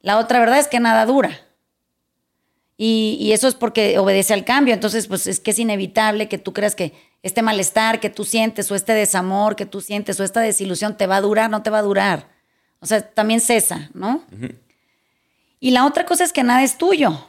La 0.00 0.18
otra 0.18 0.38
verdad 0.38 0.58
es 0.58 0.68
que 0.68 0.80
nada 0.80 1.04
dura. 1.04 1.38
Y, 2.78 3.18
y, 3.20 3.32
eso 3.32 3.46
es 3.46 3.54
porque 3.54 3.98
obedece 3.98 4.34
al 4.34 4.44
cambio. 4.44 4.72
Entonces, 4.74 5.06
pues 5.06 5.26
es 5.26 5.38
que 5.38 5.52
es 5.52 5.58
inevitable 5.58 6.28
que 6.28 6.38
tú 6.38 6.52
creas 6.52 6.74
que 6.74 6.94
este 7.22 7.42
malestar 7.42 8.00
que 8.00 8.10
tú 8.10 8.24
sientes 8.24 8.70
o 8.70 8.74
este 8.74 8.94
desamor 8.94 9.54
que 9.54 9.66
tú 9.66 9.80
sientes 9.80 10.18
o 10.18 10.24
esta 10.24 10.40
desilusión 10.40 10.96
te 10.96 11.06
va 11.06 11.16
a 11.16 11.20
durar, 11.20 11.50
no 11.50 11.62
te 11.62 11.70
va 11.70 11.78
a 11.78 11.82
durar. 11.82 12.28
O 12.80 12.86
sea, 12.86 13.00
también 13.00 13.40
cesa, 13.40 13.90
¿no? 13.94 14.24
Y 15.60 15.70
la 15.70 15.86
otra 15.86 16.04
cosa 16.04 16.24
es 16.24 16.32
que 16.32 16.42
nada 16.42 16.64
es 16.64 16.78
tuyo. 16.78 17.24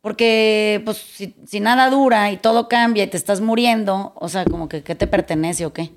Porque, 0.00 0.80
pues, 0.84 0.98
si, 1.46 1.60
nada 1.60 1.90
dura 1.90 2.30
y 2.30 2.38
todo 2.38 2.68
cambia 2.68 3.04
y 3.04 3.06
te 3.08 3.16
estás 3.16 3.40
muriendo, 3.40 4.12
o 4.16 4.28
sea, 4.28 4.44
como 4.44 4.68
que 4.68 4.82
¿qué 4.82 4.94
te 4.94 5.06
pertenece 5.06 5.66
o 5.66 5.72
qué? 5.74 5.92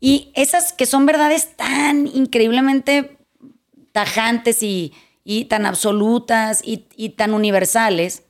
Y 0.00 0.32
esas 0.34 0.72
que 0.72 0.86
son 0.86 1.06
verdades 1.06 1.56
tan 1.56 2.06
increíblemente 2.08 3.18
tajantes 3.92 4.62
y, 4.62 4.92
tan 5.48 5.64
absolutas 5.64 6.60
y, 6.64 6.88
y, 6.96 7.10
tan 7.10 7.34
universales, 7.34 8.24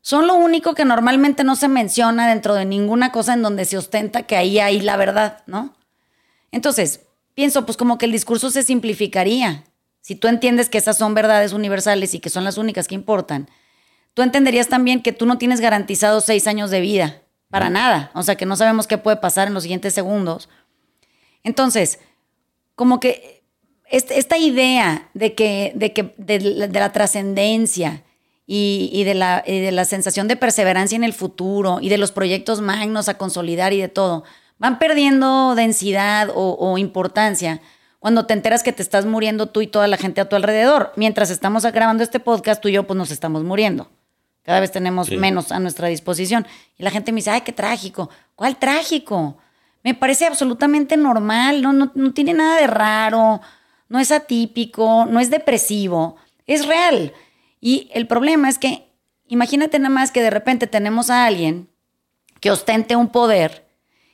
son 0.00 0.26
lo 0.26 0.34
único 0.34 0.74
que 0.74 0.84
normalmente 0.84 1.44
no 1.44 1.54
se 1.54 1.68
menciona 1.68 2.28
dentro 2.28 2.54
de 2.54 2.64
ninguna 2.64 3.12
cosa 3.12 3.34
en 3.34 3.42
donde 3.42 3.64
se 3.64 3.78
ostenta 3.78 4.24
que 4.24 4.36
ahí 4.36 4.58
hay 4.58 4.80
la 4.80 4.96
verdad, 4.96 5.44
¿no? 5.46 5.74
Entonces, 6.50 7.00
pienso, 7.34 7.64
pues 7.64 7.76
como 7.76 7.98
que 7.98 8.06
el 8.06 8.12
discurso 8.12 8.50
se 8.50 8.64
simplificaría. 8.64 9.64
Si 10.00 10.14
tú 10.16 10.28
entiendes 10.28 10.68
que 10.68 10.78
esas 10.78 10.98
son 10.98 11.14
verdades 11.14 11.52
universales 11.52 12.14
y 12.14 12.20
que 12.20 12.30
son 12.30 12.44
las 12.44 12.58
únicas 12.58 12.88
que 12.88 12.94
importan, 12.94 13.48
tú 14.16 14.22
entenderías 14.22 14.68
también 14.68 15.02
que 15.02 15.12
tú 15.12 15.26
no 15.26 15.36
tienes 15.36 15.60
garantizados 15.60 16.24
seis 16.24 16.46
años 16.46 16.70
de 16.70 16.80
vida, 16.80 17.20
para 17.50 17.68
nada. 17.68 18.10
O 18.14 18.22
sea, 18.22 18.34
que 18.34 18.46
no 18.46 18.56
sabemos 18.56 18.86
qué 18.86 18.96
puede 18.96 19.18
pasar 19.18 19.46
en 19.46 19.52
los 19.52 19.64
siguientes 19.64 19.92
segundos. 19.92 20.48
Entonces, 21.42 21.98
como 22.74 22.98
que 22.98 23.44
esta 23.90 24.38
idea 24.38 25.10
de 25.12 25.34
que, 25.34 25.72
de, 25.74 25.92
que, 25.92 26.14
de, 26.16 26.40
la 26.40 26.92
trascendencia 26.92 28.04
y, 28.46 29.04
de 29.04 29.12
la, 29.12 29.44
de 29.46 29.70
la 29.70 29.84
sensación 29.84 30.28
de 30.28 30.36
perseverancia 30.36 30.96
en 30.96 31.04
el 31.04 31.12
futuro 31.12 31.80
y 31.82 31.90
de 31.90 31.98
los 31.98 32.10
proyectos 32.10 32.62
magnos 32.62 33.10
a 33.10 33.18
consolidar 33.18 33.74
y 33.74 33.82
de 33.82 33.88
todo, 33.88 34.24
van 34.56 34.78
perdiendo 34.78 35.54
densidad 35.54 36.30
o, 36.34 36.78
importancia 36.78 37.60
cuando 37.98 38.24
te 38.24 38.32
enteras 38.32 38.62
que 38.62 38.72
te 38.72 38.82
estás 38.82 39.04
muriendo 39.04 39.46
tú 39.46 39.60
y 39.60 39.66
toda 39.66 39.88
la 39.88 39.98
gente 39.98 40.22
a 40.22 40.28
tu 40.30 40.36
alrededor. 40.36 40.94
Mientras 40.96 41.28
estamos 41.28 41.64
grabando 41.66 42.02
este 42.02 42.18
podcast, 42.18 42.62
tú 42.62 42.68
y 42.68 42.72
yo 42.72 42.86
pues 42.86 42.96
nos 42.96 43.10
estamos 43.10 43.44
muriendo. 43.44 43.90
Cada 44.46 44.60
vez 44.60 44.70
tenemos 44.70 45.10
menos 45.10 45.52
a 45.52 45.58
nuestra 45.58 45.88
disposición. 45.88 46.46
Y 46.78 46.84
la 46.84 46.90
gente 46.90 47.10
me 47.12 47.16
dice, 47.16 47.30
ay, 47.30 47.40
qué 47.40 47.52
trágico. 47.52 48.08
¿Cuál 48.36 48.56
trágico? 48.56 49.36
Me 49.82 49.92
parece 49.92 50.24
absolutamente 50.24 50.96
normal, 50.96 51.60
no, 51.62 51.72
no, 51.72 51.92
no 51.94 52.12
tiene 52.12 52.32
nada 52.32 52.60
de 52.60 52.66
raro, 52.66 53.40
no 53.88 53.98
es 53.98 54.10
atípico, 54.10 55.04
no 55.06 55.20
es 55.20 55.30
depresivo, 55.30 56.16
es 56.46 56.66
real. 56.66 57.12
Y 57.60 57.90
el 57.92 58.06
problema 58.06 58.48
es 58.48 58.58
que, 58.58 58.88
imagínate 59.28 59.78
nada 59.78 59.90
más 59.94 60.10
que 60.10 60.22
de 60.22 60.30
repente 60.30 60.66
tenemos 60.66 61.10
a 61.10 61.26
alguien 61.26 61.68
que 62.40 62.50
ostente 62.50 62.96
un 62.96 63.08
poder 63.08 63.66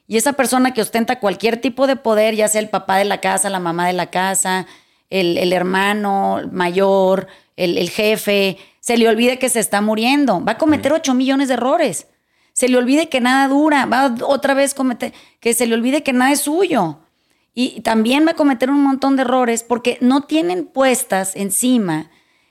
y 0.07 0.17
esa 0.17 0.35
persona 0.35 0.75
que 0.75 0.83
ostenta 0.83 1.21
cualquier 1.21 1.59
tipo 1.59 1.87
de 1.87 1.97
poder, 1.97 2.35
ya 2.35 2.49
sea 2.49 2.61
el 2.61 2.69
papá 2.69 2.99
de 2.99 3.05
la 3.05 3.23
casa, 3.23 3.49
la 3.49 3.61
mamá 3.61 3.87
de 3.87 3.93
la 3.93 4.11
casa, 4.11 4.67
el, 5.09 5.53
hermano 5.53 6.41
mayor, 6.51 7.29
el, 7.57 7.89
jefe, 7.89 8.59
se 8.83 8.97
le 8.97 9.09
olvide 9.09 9.39
que 9.39 9.49
se 9.49 9.61
está 9.61 9.81
muriendo. 9.81 10.45
Va 10.45 10.53
a 10.53 10.59
cometer 10.59 10.93
8 10.93 11.15
millones 11.15 11.47
de 11.47 11.55
errores. 11.55 12.09
Se 12.53 12.69
le 12.69 12.77
olvide 12.77 13.09
que 13.09 13.21
nada 13.21 13.47
dura. 13.47 13.87
Va 13.87 14.13
otra 14.27 14.55
vez 14.55 14.73
a 14.73 14.77
cometer, 14.77 15.13
que 15.39 15.55
se 15.55 15.69
le 15.69 15.75
olvide 15.77 16.03
que 16.03 16.13
nada 16.13 16.33
es 16.33 16.41
suyo. 16.41 16.99
Y 17.55 17.83
también 17.83 18.27
va 18.27 18.33
a 18.33 18.35
cometer 18.35 18.71
un 18.71 18.83
montón 18.83 19.15
de 19.15 19.23
errores 19.23 19.63
porque 19.63 19.99
no 20.01 20.23
tienen 20.23 20.67
puestas 20.67 21.37
encima 21.37 22.11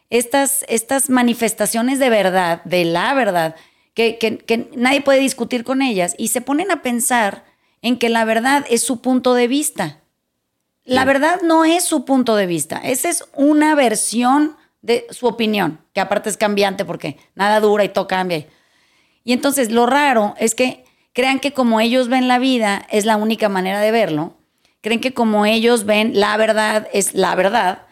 estas, 0.09 0.63
estas 0.69 1.09
manifestaciones 1.09 1.99
de 1.99 2.09
verdad, 2.09 2.63
de 2.63 2.85
la 2.85 3.13
verdad, 3.13 3.57
que, 3.93 4.17
que 4.17 4.69
nadie 4.73 5.01
puede 5.01 5.19
discutir 5.19 5.65
con 5.65 5.81
ellas 5.81 6.15
y 6.17 6.29
se 6.29 6.39
ponen 6.39 6.71
a 6.71 6.81
pensar 6.81 7.43
en 7.81 7.99
que 7.99 8.07
la 8.07 8.23
verdad 8.23 8.65
es 8.69 8.83
su 8.83 9.01
punto 9.01 9.33
de 9.33 9.49
vista. 9.49 9.99
La 10.85 11.03
verdad 11.03 11.41
no 11.43 11.65
es 11.65 11.83
su 11.83 12.05
punto 12.05 12.37
de 12.37 12.45
vista, 12.45 12.77
esa 12.77 13.09
es 13.09 13.25
una 13.35 13.75
versión 13.75 14.55
de 14.81 15.05
su 15.09 15.27
opinión, 15.27 15.79
que 15.93 16.01
aparte 16.01 16.29
es 16.29 16.37
cambiante 16.37 16.85
porque 16.85 17.17
nada 17.35 17.59
dura 17.59 17.83
y 17.83 17.89
todo 17.89 18.07
cambia. 18.07 18.47
Y 19.23 19.33
entonces 19.33 19.71
lo 19.71 19.85
raro 19.85 20.33
es 20.37 20.55
que 20.55 20.85
crean 21.13 21.39
que 21.39 21.53
como 21.53 21.79
ellos 21.79 22.07
ven 22.07 22.27
la 22.27 22.39
vida 22.39 22.85
es 22.89 23.05
la 23.05 23.17
única 23.17 23.49
manera 23.49 23.79
de 23.79 23.91
verlo, 23.91 24.37
creen 24.81 24.99
que 24.99 25.13
como 25.13 25.45
ellos 25.45 25.85
ven 25.85 26.19
la 26.19 26.35
verdad 26.37 26.87
es 26.93 27.13
la 27.13 27.35
verdad, 27.35 27.83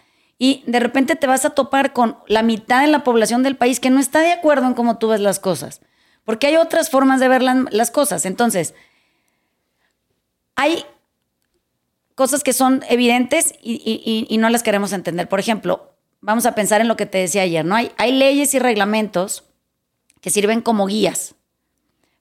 y 0.41 0.63
de 0.65 0.79
repente 0.79 1.17
te 1.17 1.27
vas 1.27 1.43
a 1.43 1.49
topar 1.49 1.91
con 1.91 2.17
la 2.27 2.43
mitad 2.43 2.81
de 2.81 2.87
la 2.87 3.03
población 3.03 3.43
del 3.43 3.57
país 3.57 3.81
que 3.81 3.89
no 3.89 3.99
está 3.99 4.21
de 4.21 4.31
acuerdo 4.31 4.67
en 4.67 4.73
cómo 4.73 4.97
tú 4.97 5.09
ves 5.09 5.19
las 5.19 5.37
cosas, 5.37 5.81
porque 6.23 6.47
hay 6.47 6.55
otras 6.55 6.89
formas 6.89 7.19
de 7.19 7.27
ver 7.27 7.43
las 7.43 7.91
cosas. 7.91 8.25
Entonces, 8.25 8.73
hay 10.55 10.85
cosas 12.15 12.43
que 12.43 12.53
son 12.53 12.83
evidentes 12.89 13.53
y, 13.61 14.37
no 14.39 14.49
las 14.49 14.63
queremos 14.63 14.93
entender. 14.93 15.27
Por 15.27 15.39
ejemplo, 15.39 15.88
vamos 16.21 16.45
a 16.45 16.55
pensar 16.55 16.81
en 16.81 16.87
lo 16.87 16.95
que 16.95 17.05
te 17.05 17.19
decía 17.19 17.43
ayer, 17.43 17.65
¿no? 17.65 17.75
Hay, 17.75 17.91
hay 17.97 18.11
leyes 18.11 18.53
y 18.53 18.59
reglamentos 18.59 19.43
que 20.21 20.29
sirven 20.29 20.61
como 20.61 20.87
guías, 20.87 21.35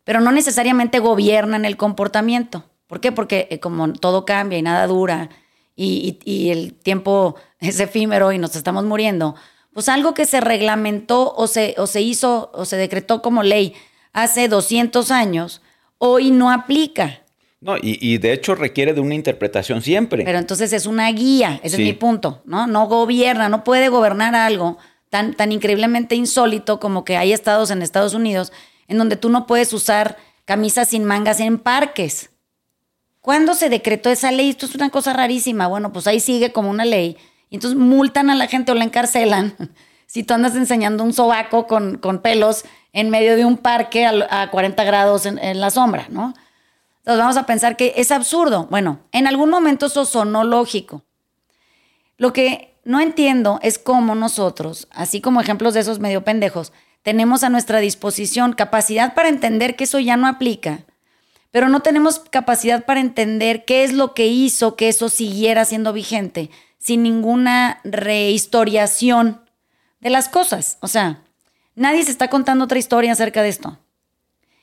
pero 0.04 0.20
no 0.20 0.32
necesariamente 0.32 0.98
gobiernan 1.00 1.64
el 1.64 1.76
comportamiento. 1.76 2.64
¿Por 2.86 3.00
qué? 3.00 3.12
Porque 3.12 3.48
eh, 3.50 3.60
como 3.60 3.92
todo 3.92 4.24
cambia 4.24 4.58
y 4.58 4.62
nada 4.62 4.86
dura 4.86 5.28
y, 5.76 6.50
el 6.50 6.74
tiempo 6.74 7.36
es 7.60 7.78
efímero 7.80 8.32
y 8.32 8.38
nos 8.38 8.56
estamos 8.56 8.84
muriendo, 8.84 9.34
pues 9.72 9.88
algo 9.88 10.14
que 10.14 10.26
se 10.26 10.40
reglamentó 10.40 11.32
o 11.36 11.46
se, 11.46 11.74
o 11.78 11.86
se 11.86 12.00
hizo 12.00 12.50
o 12.52 12.64
se 12.64 12.76
decretó 12.76 13.22
como 13.22 13.42
ley 13.42 13.74
hace 14.12 14.48
200 14.48 15.10
años, 15.10 15.62
hoy 15.98 16.30
no 16.30 16.50
aplica. 16.50 17.22
No, 17.60 17.74
y, 17.80 18.18
de 18.18 18.32
hecho 18.32 18.54
requiere 18.54 18.94
de 18.94 19.00
una 19.00 19.16
interpretación 19.16 19.82
siempre. 19.82 20.24
Pero 20.24 20.38
entonces 20.38 20.72
es 20.72 20.86
una 20.86 21.10
guía, 21.10 21.58
ese 21.64 21.76
es 21.76 21.82
mi 21.82 21.92
punto, 21.92 22.40
¿no? 22.44 22.68
No 22.68 22.86
gobierna, 22.86 23.48
no 23.48 23.64
puede 23.64 23.88
gobernar 23.88 24.36
algo 24.36 24.78
tan, 25.10 25.34
tan 25.34 25.50
increíblemente 25.50 26.14
insólito 26.14 26.78
como 26.78 27.04
que 27.04 27.16
hay 27.16 27.32
estados 27.32 27.72
en 27.72 27.82
Estados 27.82 28.14
Unidos 28.14 28.52
en 28.86 28.98
donde 28.98 29.16
tú 29.16 29.28
no 29.28 29.46
puedes 29.46 29.72
usar 29.72 30.16
camisas 30.44 30.90
sin 30.90 31.04
mangas 31.04 31.40
en 31.40 31.58
parques. 31.58 32.30
¿Cuándo 33.20 33.54
se 33.54 33.68
decretó 33.68 34.08
esa 34.08 34.30
ley? 34.30 34.50
Esto 34.50 34.66
es 34.66 34.74
una 34.76 34.90
cosa 34.90 35.12
rarísima. 35.12 35.66
Bueno, 35.66 35.92
pues 35.92 36.06
ahí 36.06 36.20
sigue 36.20 36.52
como 36.52 36.70
una 36.70 36.84
ley. 36.84 37.16
Y 37.50 37.56
entonces 37.56 37.78
multan 37.78 38.30
a 38.30 38.36
la 38.36 38.46
gente 38.46 38.72
o 38.72 38.74
la 38.74 38.84
encarcelan 38.84 39.54
si 40.06 40.22
tú 40.22 40.34
andas 40.34 40.54
enseñando 40.54 41.02
un 41.02 41.12
sobaco 41.12 41.66
con, 41.66 41.98
con 41.98 42.22
pelos 42.22 42.64
en 42.92 43.10
medio 43.10 43.36
de 43.36 43.44
un 43.44 43.58
parque 43.58 44.06
a, 44.06 44.50
40 44.50 44.84
grados 44.84 45.26
en, 45.26 45.38
en 45.38 45.60
la 45.60 45.70
sombra, 45.70 46.06
¿no? 46.08 46.34
Entonces 46.98 47.18
vamos 47.18 47.36
a 47.36 47.46
pensar 47.46 47.76
que 47.76 47.94
es 47.96 48.10
absurdo. 48.10 48.66
Bueno, 48.70 49.00
en 49.12 49.26
algún 49.26 49.50
momento 49.50 49.86
eso 49.86 50.04
sonó 50.04 50.44
lógico. 50.44 51.04
Lo 52.16 52.32
que 52.32 52.76
no 52.84 53.00
entiendo 53.00 53.60
es 53.62 53.78
cómo 53.78 54.14
nosotros, 54.14 54.88
así 54.90 55.20
como 55.20 55.40
ejemplos 55.40 55.74
de 55.74 55.80
esos 55.80 56.00
medio 56.00 56.24
pendejos, 56.24 56.72
tenemos 57.02 57.44
a 57.44 57.48
nuestra 57.48 57.78
disposición 57.78 58.52
capacidad 58.52 59.14
para 59.14 59.28
entender 59.28 59.76
que 59.76 59.84
eso 59.84 59.98
ya 59.98 60.16
no 60.16 60.26
aplica, 60.26 60.84
pero 61.50 61.68
no 61.68 61.80
tenemos 61.80 62.18
capacidad 62.18 62.84
para 62.84 63.00
entender 63.00 63.64
qué 63.64 63.84
es 63.84 63.92
lo 63.92 64.14
que 64.14 64.26
hizo 64.26 64.76
que 64.76 64.88
eso 64.88 65.08
siguiera 65.08 65.64
siendo 65.64 65.92
vigente 65.92 66.50
sin 66.78 67.02
ninguna 67.02 67.80
rehistoriación 67.84 69.42
de 70.00 70.10
las 70.10 70.28
cosas. 70.28 70.78
O 70.80 70.88
sea, 70.88 71.24
nadie 71.74 72.02
se 72.04 72.10
está 72.10 72.28
contando 72.28 72.64
otra 72.64 72.78
historia 72.78 73.12
acerca 73.12 73.42
de 73.42 73.50
esto. 73.50 73.78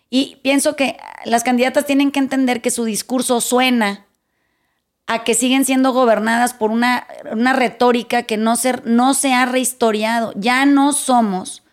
Y 0.09 0.37
pienso 0.43 0.75
que 0.75 0.97
las 1.25 1.43
candidatas 1.43 1.85
tienen 1.85 2.11
que 2.11 2.19
entender 2.19 2.61
que 2.61 2.71
su 2.71 2.85
discurso 2.85 3.41
suena 3.41 4.05
a 5.07 5.23
que 5.23 5.33
siguen 5.33 5.65
siendo 5.65 5.93
gobernadas 5.93 6.53
por 6.53 6.71
una, 6.71 7.07
retórica 7.53 8.23
que 8.23 8.37
no 8.37 8.55
se, 8.55 8.81
no 8.85 9.13
se 9.13 9.33
ha 9.33 9.45
rehistoriado. 9.45 10.33
Ya 10.35 10.65
no 10.65 10.93
somos 10.93 11.63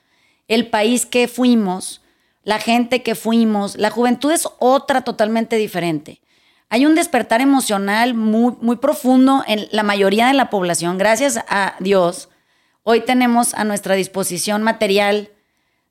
el 0.49 0.67
país 0.69 1.07
que 1.07 1.29
fuimos, 1.29 2.03
la 2.45 2.59
gente 2.59 3.03
que 3.03 3.15
fuimos. 3.15 3.77
La 3.77 3.91
juventud 3.91 4.33
es 4.33 4.47
otra 4.59 5.03
totalmente 5.03 5.57
diferente. 5.57 6.21
Hay 6.69 6.87
un 6.87 6.95
despertar 6.95 7.41
emocional 7.41 8.15
muy, 8.15 8.55
muy 8.61 8.77
profundo 8.77 9.45
en 9.47 9.69
la 9.73 9.83
mayoría 9.83 10.27
de 10.27 10.35
la 10.35 10.51
población. 10.51 10.99
Gracias 10.99 11.39
a 11.49 11.75
Dios, 11.81 12.29
hoy 12.83 13.01
tenemos 13.01 13.55
a 13.55 13.65
nuestra 13.65 13.95
disposición 13.95 14.63
material, 14.63 15.31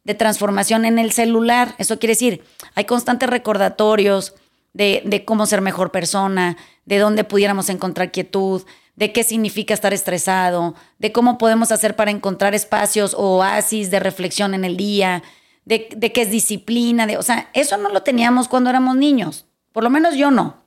de 0.04 0.14
transformación 0.16 0.86
en 0.86 1.00
el 1.00 1.12
celular. 1.12 1.76
Eso 1.78 2.00
quiere 2.00 2.14
decir, 2.14 2.44
hay 2.76 2.86
constantes 2.86 3.30
recordatorios 3.30 4.34
de, 4.74 5.02
de 5.06 5.26
cómo 5.26 5.46
ser 5.46 5.62
mejor 5.62 5.92
persona, 5.92 6.58
de 6.86 6.98
dónde 6.98 7.24
pudiéramos 7.24 7.70
encontrar 7.70 8.12
quietud, 8.12 8.64
de 8.96 9.14
qué 9.14 9.24
significa 9.24 9.74
estar 9.74 9.94
estresado, 9.94 10.76
de 11.00 11.12
cómo 11.12 11.38
podemos 11.38 11.72
hacer 11.72 11.96
para 11.96 12.12
encontrar 12.12 12.54
espacios 12.54 13.14
o 13.14 13.38
oasis 13.38 13.90
de 13.90 14.00
reflexión 14.00 14.54
en 14.54 14.66
el 14.66 14.78
día, 14.78 15.24
de, 15.66 15.90
de 15.96 16.12
qué 16.12 16.24
es 16.24 16.32
disciplina, 16.32 17.08
de, 17.08 17.18
o 17.18 17.24
sea, 17.24 17.50
eso 17.54 17.78
no 17.78 17.90
lo 17.90 18.04
teníamos 18.04 18.48
cuando 18.48 18.70
éramos 18.70 18.96
niños, 18.96 19.46
por 19.72 19.84
lo 19.84 19.90
menos 19.90 20.16
yo 20.16 20.32
no. 20.32 20.62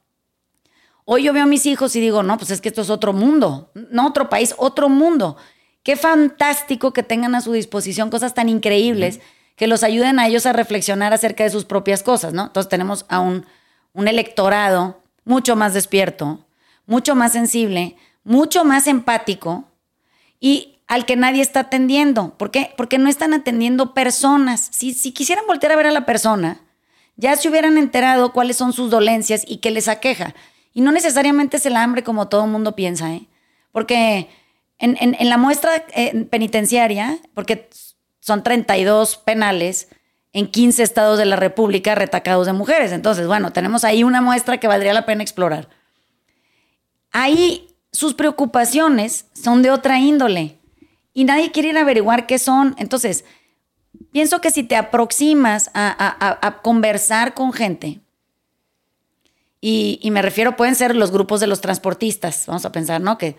Hoy 1.04 1.24
yo 1.24 1.34
veo 1.34 1.42
a 1.42 1.46
mis 1.46 1.66
hijos 1.66 1.94
y 1.96 2.00
digo, 2.00 2.22
no, 2.22 2.38
pues 2.38 2.50
es 2.50 2.62
que 2.62 2.70
esto 2.70 2.80
es 2.80 2.88
otro 2.88 3.12
mundo, 3.12 3.70
no 3.74 4.06
otro 4.06 4.30
país, 4.30 4.54
otro 4.56 4.88
mundo. 4.88 5.36
Qué 5.84 5.96
fantástico 5.96 6.92
que 6.92 7.02
tengan 7.02 7.34
a 7.34 7.42
su 7.42 7.52
disposición 7.52 8.10
cosas 8.10 8.34
tan 8.34 8.48
increíbles 8.48 9.20
que 9.54 9.66
los 9.66 9.84
ayuden 9.84 10.18
a 10.18 10.26
ellos 10.26 10.46
a 10.46 10.52
reflexionar 10.52 11.12
acerca 11.12 11.44
de 11.44 11.50
sus 11.50 11.66
propias 11.66 12.02
cosas, 12.02 12.32
¿no? 12.32 12.46
Entonces 12.46 12.70
tenemos 12.70 13.04
a 13.08 13.20
un, 13.20 13.46
un 13.92 14.08
electorado 14.08 15.02
mucho 15.24 15.56
más 15.56 15.74
despierto, 15.74 16.44
mucho 16.86 17.14
más 17.14 17.32
sensible, 17.32 17.96
mucho 18.24 18.64
más 18.64 18.86
empático 18.86 19.68
y 20.40 20.78
al 20.86 21.04
que 21.04 21.16
nadie 21.16 21.42
está 21.42 21.60
atendiendo. 21.60 22.36
¿Por 22.38 22.50
qué? 22.50 22.72
Porque 22.78 22.98
no 22.98 23.10
están 23.10 23.34
atendiendo 23.34 23.92
personas. 23.92 24.68
Si, 24.72 24.94
si 24.94 25.12
quisieran 25.12 25.46
voltear 25.46 25.72
a 25.72 25.76
ver 25.76 25.86
a 25.86 25.92
la 25.92 26.06
persona, 26.06 26.62
ya 27.16 27.36
se 27.36 27.48
hubieran 27.48 27.76
enterado 27.76 28.32
cuáles 28.32 28.56
son 28.56 28.72
sus 28.72 28.90
dolencias 28.90 29.44
y 29.46 29.58
qué 29.58 29.70
les 29.70 29.88
aqueja. 29.88 30.34
Y 30.72 30.80
no 30.80 30.92
necesariamente 30.92 31.58
es 31.58 31.66
el 31.66 31.76
hambre 31.76 32.02
como 32.02 32.28
todo 32.28 32.44
el 32.44 32.50
mundo 32.50 32.74
piensa, 32.74 33.12
¿eh? 33.12 33.28
Porque 33.70 34.28
en, 34.78 35.28
la 35.28 35.38
muestra 35.38 35.84
eh, 35.94 36.26
penitenciaria, 36.30 37.18
porque 37.34 37.68
son 38.20 38.42
32 38.42 39.16
penales 39.18 39.88
en 40.32 40.50
15 40.50 40.82
estados 40.82 41.18
de 41.18 41.24
la 41.24 41.36
República 41.36 41.94
retacados 41.94 42.46
de 42.46 42.52
mujeres. 42.52 42.92
Entonces, 42.92 43.26
bueno, 43.26 43.52
tenemos 43.52 43.84
ahí 43.84 44.02
una 44.02 44.20
muestra 44.20 44.58
que 44.58 44.66
valdría 44.66 44.92
la 44.92 45.06
pena 45.06 45.22
explorar. 45.22 45.68
Ahí 47.12 47.68
sus 47.92 48.14
preocupaciones 48.14 49.26
son 49.32 49.62
de 49.62 49.70
otra 49.70 50.00
índole 50.00 50.58
y 51.12 51.24
nadie 51.24 51.52
quiere 51.52 51.68
ir 51.68 51.78
a 51.78 51.82
averiguar 51.82 52.26
qué 52.26 52.40
son. 52.40 52.74
Entonces, 52.78 53.24
pienso 54.10 54.40
que 54.40 54.50
si 54.50 54.64
te 54.64 54.74
aproximas 54.74 55.70
a, 55.74 56.60
conversar 56.62 57.34
con 57.34 57.52
gente, 57.52 58.00
y, 59.60 60.10
me 60.10 60.20
refiero, 60.20 60.56
pueden 60.56 60.74
ser 60.74 60.94
los 60.94 61.10
grupos 61.10 61.40
de 61.40 61.46
los 61.46 61.62
transportistas, 61.62 62.44
vamos 62.46 62.66
a 62.66 62.72
pensar, 62.72 63.00
¿no? 63.00 63.16
Que 63.16 63.36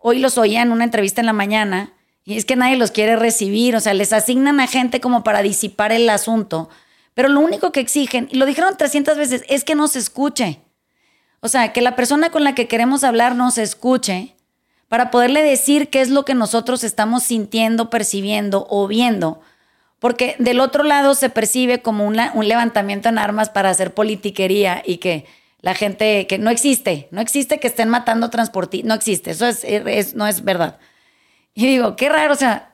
hoy 0.00 0.18
los 0.18 0.38
oía 0.38 0.62
en 0.62 0.72
una 0.72 0.84
entrevista 0.84 1.20
en 1.20 1.26
la 1.26 1.32
mañana 1.32 1.92
y 2.24 2.36
es 2.36 2.44
que 2.44 2.56
nadie 2.56 2.76
los 2.76 2.90
quiere 2.90 3.16
recibir, 3.16 3.76
o 3.76 3.80
sea, 3.80 3.94
les 3.94 4.12
asignan 4.12 4.60
a 4.60 4.66
gente 4.66 5.00
como 5.00 5.24
para 5.24 5.42
disipar 5.42 5.92
el 5.92 6.08
asunto, 6.10 6.68
pero 7.14 7.28
lo 7.28 7.40
único 7.40 7.72
que 7.72 7.80
exigen, 7.80 8.28
y 8.30 8.36
lo 8.36 8.46
dijeron 8.46 8.76
300 8.76 9.16
veces, 9.16 9.44
es 9.48 9.64
que 9.64 9.74
no 9.74 9.88
se 9.88 9.98
escuche. 9.98 10.60
O 11.40 11.48
sea, 11.48 11.72
que 11.72 11.80
la 11.80 11.96
persona 11.96 12.30
con 12.30 12.44
la 12.44 12.54
que 12.54 12.68
queremos 12.68 13.02
hablar 13.02 13.34
nos 13.34 13.58
escuche 13.58 14.36
para 14.88 15.10
poderle 15.10 15.42
decir 15.42 15.88
qué 15.88 16.00
es 16.00 16.10
lo 16.10 16.24
que 16.24 16.34
nosotros 16.34 16.84
estamos 16.84 17.22
sintiendo, 17.22 17.90
percibiendo 17.90 18.66
o 18.68 18.86
viendo. 18.86 19.40
Porque 19.98 20.36
del 20.38 20.60
otro 20.60 20.82
lado 20.82 21.14
se 21.14 21.30
percibe 21.30 21.80
como 21.80 22.06
un 22.06 22.16
levantamiento 22.48 23.08
en 23.08 23.18
armas 23.18 23.50
para 23.50 23.70
hacer 23.70 23.94
politiquería 23.94 24.82
y 24.84 24.96
que 24.96 25.26
la 25.60 25.74
gente, 25.74 26.26
que 26.26 26.38
no 26.38 26.50
existe, 26.50 27.08
no 27.10 27.20
existe 27.20 27.60
que 27.60 27.68
estén 27.68 27.88
matando 27.88 28.30
transportistas, 28.30 28.88
no 28.88 28.94
existe, 28.94 29.30
eso 29.30 29.46
es, 29.46 30.14
no 30.14 30.26
es 30.26 30.44
verdad. 30.44 30.78
Y 31.54 31.66
digo, 31.66 31.96
qué 31.96 32.08
raro, 32.08 32.32
o 32.32 32.36
sea, 32.36 32.72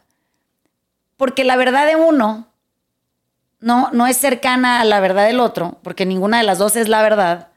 porque 1.16 1.44
la 1.44 1.56
verdad 1.56 1.86
de 1.86 1.96
uno 1.96 2.52
no, 3.60 3.90
no 3.92 4.06
es 4.06 4.16
cercana 4.16 4.80
a 4.80 4.84
la 4.84 5.00
verdad 5.00 5.26
del 5.26 5.40
otro, 5.40 5.80
porque 5.82 6.06
ninguna 6.06 6.38
de 6.38 6.44
las 6.44 6.58
dos 6.58 6.76
es 6.76 6.88
la 6.88 7.02
verdad 7.02 7.48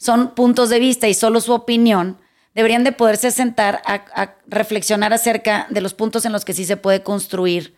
son 0.00 0.34
puntos 0.34 0.70
de 0.70 0.78
vista 0.78 1.08
y 1.08 1.14
solo 1.14 1.40
su 1.42 1.52
opinión, 1.52 2.18
deberían 2.54 2.84
de 2.84 2.92
poderse 2.92 3.30
sentar 3.30 3.82
a, 3.84 4.34
reflexionar 4.46 5.12
acerca 5.12 5.66
de 5.68 5.82
los 5.82 5.94
puntos 5.94 6.24
en 6.24 6.32
los 6.32 6.44
que 6.44 6.54
sí 6.54 6.64
se 6.64 6.78
puede 6.78 7.02
construir 7.02 7.76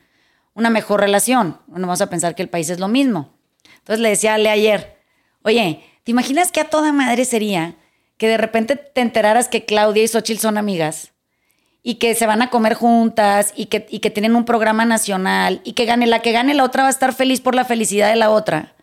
una 0.55 0.71
mejor 0.71 1.01
relación. 1.01 1.59
Bueno, 1.67 1.89
vamos 1.89 2.01
a 2.01 2.09
pensar 2.09 2.35
que 2.35 2.43
el 2.43 2.49
país 2.49 2.71
es 2.71 2.79
lo 2.79 2.87
mismo. 2.89 3.35
Entonces 3.79 4.01
le 4.01 4.11
decía 4.11 4.33
a 4.33 4.35
Ale 4.37 4.51
ayer, 4.51 4.99
oye, 5.43 5.85
¿te 6.05 6.11
imaginas 6.11 6.53
que 6.53 6.61
a 6.61 6.71
toda 6.71 6.93
madre 6.93 7.25
sería 7.25 7.77
que 8.17 8.29
de 8.29 8.37
repente 8.37 8.77
te 8.77 9.01
enteraras 9.01 9.49
que 9.49 9.65
Claudia 9.65 10.05
y 10.05 10.09
Xochitl 10.09 10.41
son 10.41 10.59
amigas 10.59 11.13
y 11.83 11.97
que 11.97 12.15
se 12.15 12.27
van 12.27 12.43
a 12.43 12.51
comer 12.51 12.75
juntas 12.75 13.53
y 13.57 13.67
que, 13.67 13.87
y 13.91 13.99
que 13.99 14.11
tienen 14.11 14.37
un 14.37 14.45
programa 14.45 14.85
nacional 14.85 15.61
y 15.65 15.73
que 15.73 15.85
gane 15.85 16.07
la 16.07 16.21
que 16.21 16.33
gane 16.33 16.55
la 16.55 16.65
otra 16.65 16.83
va 16.83 16.89
a 16.89 16.93
estar 16.93 17.13
feliz 17.13 17.41
por 17.41 17.55
la 17.55 17.65
felicidad 17.65 18.09
de 18.09 18.17
la 18.17 18.31
otra? 18.31 18.75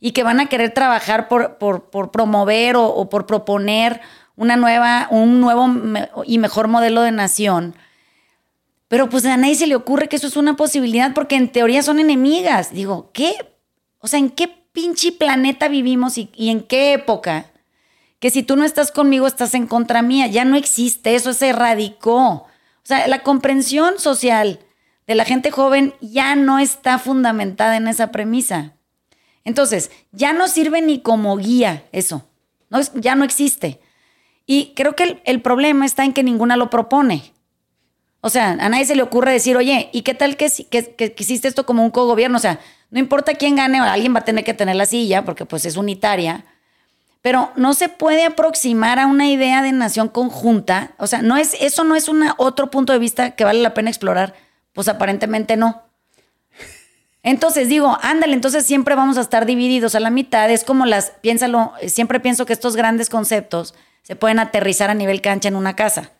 y 0.00 0.12
que 0.12 0.22
van 0.22 0.40
a 0.40 0.46
querer 0.46 0.72
trabajar 0.72 1.28
por, 1.28 1.58
por, 1.58 2.10
promover 2.10 2.76
o, 2.76 3.08
por 3.08 3.26
proponer 3.26 4.00
una 4.36 4.56
nueva, 4.56 5.08
un 5.10 5.40
nuevo 5.40 5.68
y 6.24 6.38
mejor 6.38 6.68
modelo 6.68 7.02
de 7.02 7.12
nación. 7.12 7.74
Pero 8.86 9.08
pues 9.08 9.24
a 9.26 9.36
nadie 9.36 9.56
se 9.56 9.66
le 9.66 9.74
ocurre 9.74 10.08
que 10.08 10.16
eso 10.16 10.28
es 10.28 10.36
una 10.36 10.56
posibilidad 10.56 11.12
porque 11.14 11.36
en 11.36 11.50
teoría 11.50 11.82
son 11.82 11.98
enemigas. 11.98 12.72
Digo, 12.72 13.10
¿qué? 13.12 13.34
O 13.98 14.06
sea, 14.06 14.18
¿en 14.18 14.30
qué 14.30 14.48
pinche 14.78 15.10
planeta 15.10 15.66
vivimos 15.66 16.18
y, 16.18 16.30
en 16.36 16.62
qué 16.62 16.92
época? 16.92 17.46
Que 18.20 18.30
si 18.30 18.44
tú 18.44 18.54
no 18.54 18.64
estás 18.64 18.92
conmigo, 18.92 19.26
estás 19.26 19.54
en 19.54 19.66
contra 19.66 20.02
mía. 20.02 20.28
Ya 20.28 20.44
no 20.44 20.54
existe, 20.56 21.16
eso 21.16 21.32
se 21.32 21.48
erradicó. 21.48 22.28
O 22.28 22.48
sea, 22.84 23.08
la 23.08 23.24
comprensión 23.24 23.98
social 23.98 24.60
de 25.08 25.16
la 25.16 25.24
gente 25.24 25.50
joven 25.50 25.94
ya 26.00 26.36
no 26.36 26.60
está 26.60 27.00
fundamentada 27.00 27.76
en 27.76 27.88
esa 27.88 28.12
premisa. 28.12 28.74
Entonces, 29.44 29.90
ya 30.12 30.32
no 30.32 30.46
sirve 30.46 30.80
ni 30.80 31.00
como 31.00 31.36
guía 31.38 31.84
eso. 31.90 32.24
No, 32.70 32.78
ya 32.94 33.16
no 33.16 33.24
existe. 33.24 33.80
Y 34.46 34.74
creo 34.76 34.94
que 34.94 35.20
el, 35.24 35.42
problema 35.42 35.86
está 35.86 36.04
en 36.04 36.12
que 36.12 36.22
ninguna 36.22 36.56
lo 36.56 36.70
propone. 36.70 37.32
O 38.20 38.30
sea, 38.30 38.52
a 38.52 38.68
nadie 38.68 38.84
se 38.84 38.94
le 38.94 39.02
ocurre 39.02 39.32
decir, 39.32 39.56
oye, 39.56 39.90
¿y 39.92 40.02
qué 40.02 40.14
tal 40.14 40.36
que, 40.36 40.48
que, 40.70 41.16
hiciste 41.18 41.48
esto 41.48 41.66
como 41.66 41.82
un 41.82 41.90
cogobierno? 41.90 42.36
O 42.36 42.40
sea, 42.40 42.60
no 42.90 42.98
importa 42.98 43.34
quién 43.34 43.56
gane, 43.56 43.80
alguien 43.80 44.14
va 44.14 44.20
a 44.20 44.24
tener 44.24 44.44
que 44.44 44.54
tener 44.54 44.76
la 44.76 44.86
silla 44.86 45.24
porque 45.24 45.44
pues 45.44 45.64
es 45.64 45.76
unitaria. 45.76 46.44
Pero 47.20 47.50
no 47.56 47.74
se 47.74 47.88
puede 47.88 48.24
aproximar 48.24 48.98
a 48.98 49.06
una 49.06 49.28
idea 49.28 49.60
de 49.60 49.72
nación 49.72 50.08
conjunta. 50.08 50.92
O 50.98 51.06
sea, 51.06 51.20
no 51.20 51.36
es, 51.36 51.54
eso 51.60 51.84
no 51.84 51.96
es 51.96 52.08
una, 52.08 52.34
otro 52.38 52.70
punto 52.70 52.92
de 52.92 52.98
vista 52.98 53.32
que 53.32 53.44
vale 53.44 53.60
la 53.60 53.74
pena 53.74 53.90
explorar. 53.90 54.34
Pues 54.72 54.88
aparentemente 54.88 55.56
no. 55.56 55.82
Entonces 57.22 57.68
digo, 57.68 57.98
ándale, 58.00 58.32
entonces 58.32 58.64
siempre 58.64 58.94
vamos 58.94 59.18
a 59.18 59.20
estar 59.20 59.44
divididos 59.44 59.94
a 59.94 60.00
la 60.00 60.10
mitad. 60.10 60.50
Es 60.50 60.64
como 60.64 60.86
las, 60.86 61.12
piénsalo, 61.20 61.72
siempre 61.88 62.20
pienso 62.20 62.46
que 62.46 62.52
estos 62.52 62.76
grandes 62.76 63.10
conceptos 63.10 63.74
se 64.02 64.16
pueden 64.16 64.38
aterrizar 64.38 64.88
a 64.88 64.94
nivel 64.94 65.20
cancha 65.20 65.48
en 65.48 65.56
una 65.56 65.76
casa. 65.76 66.12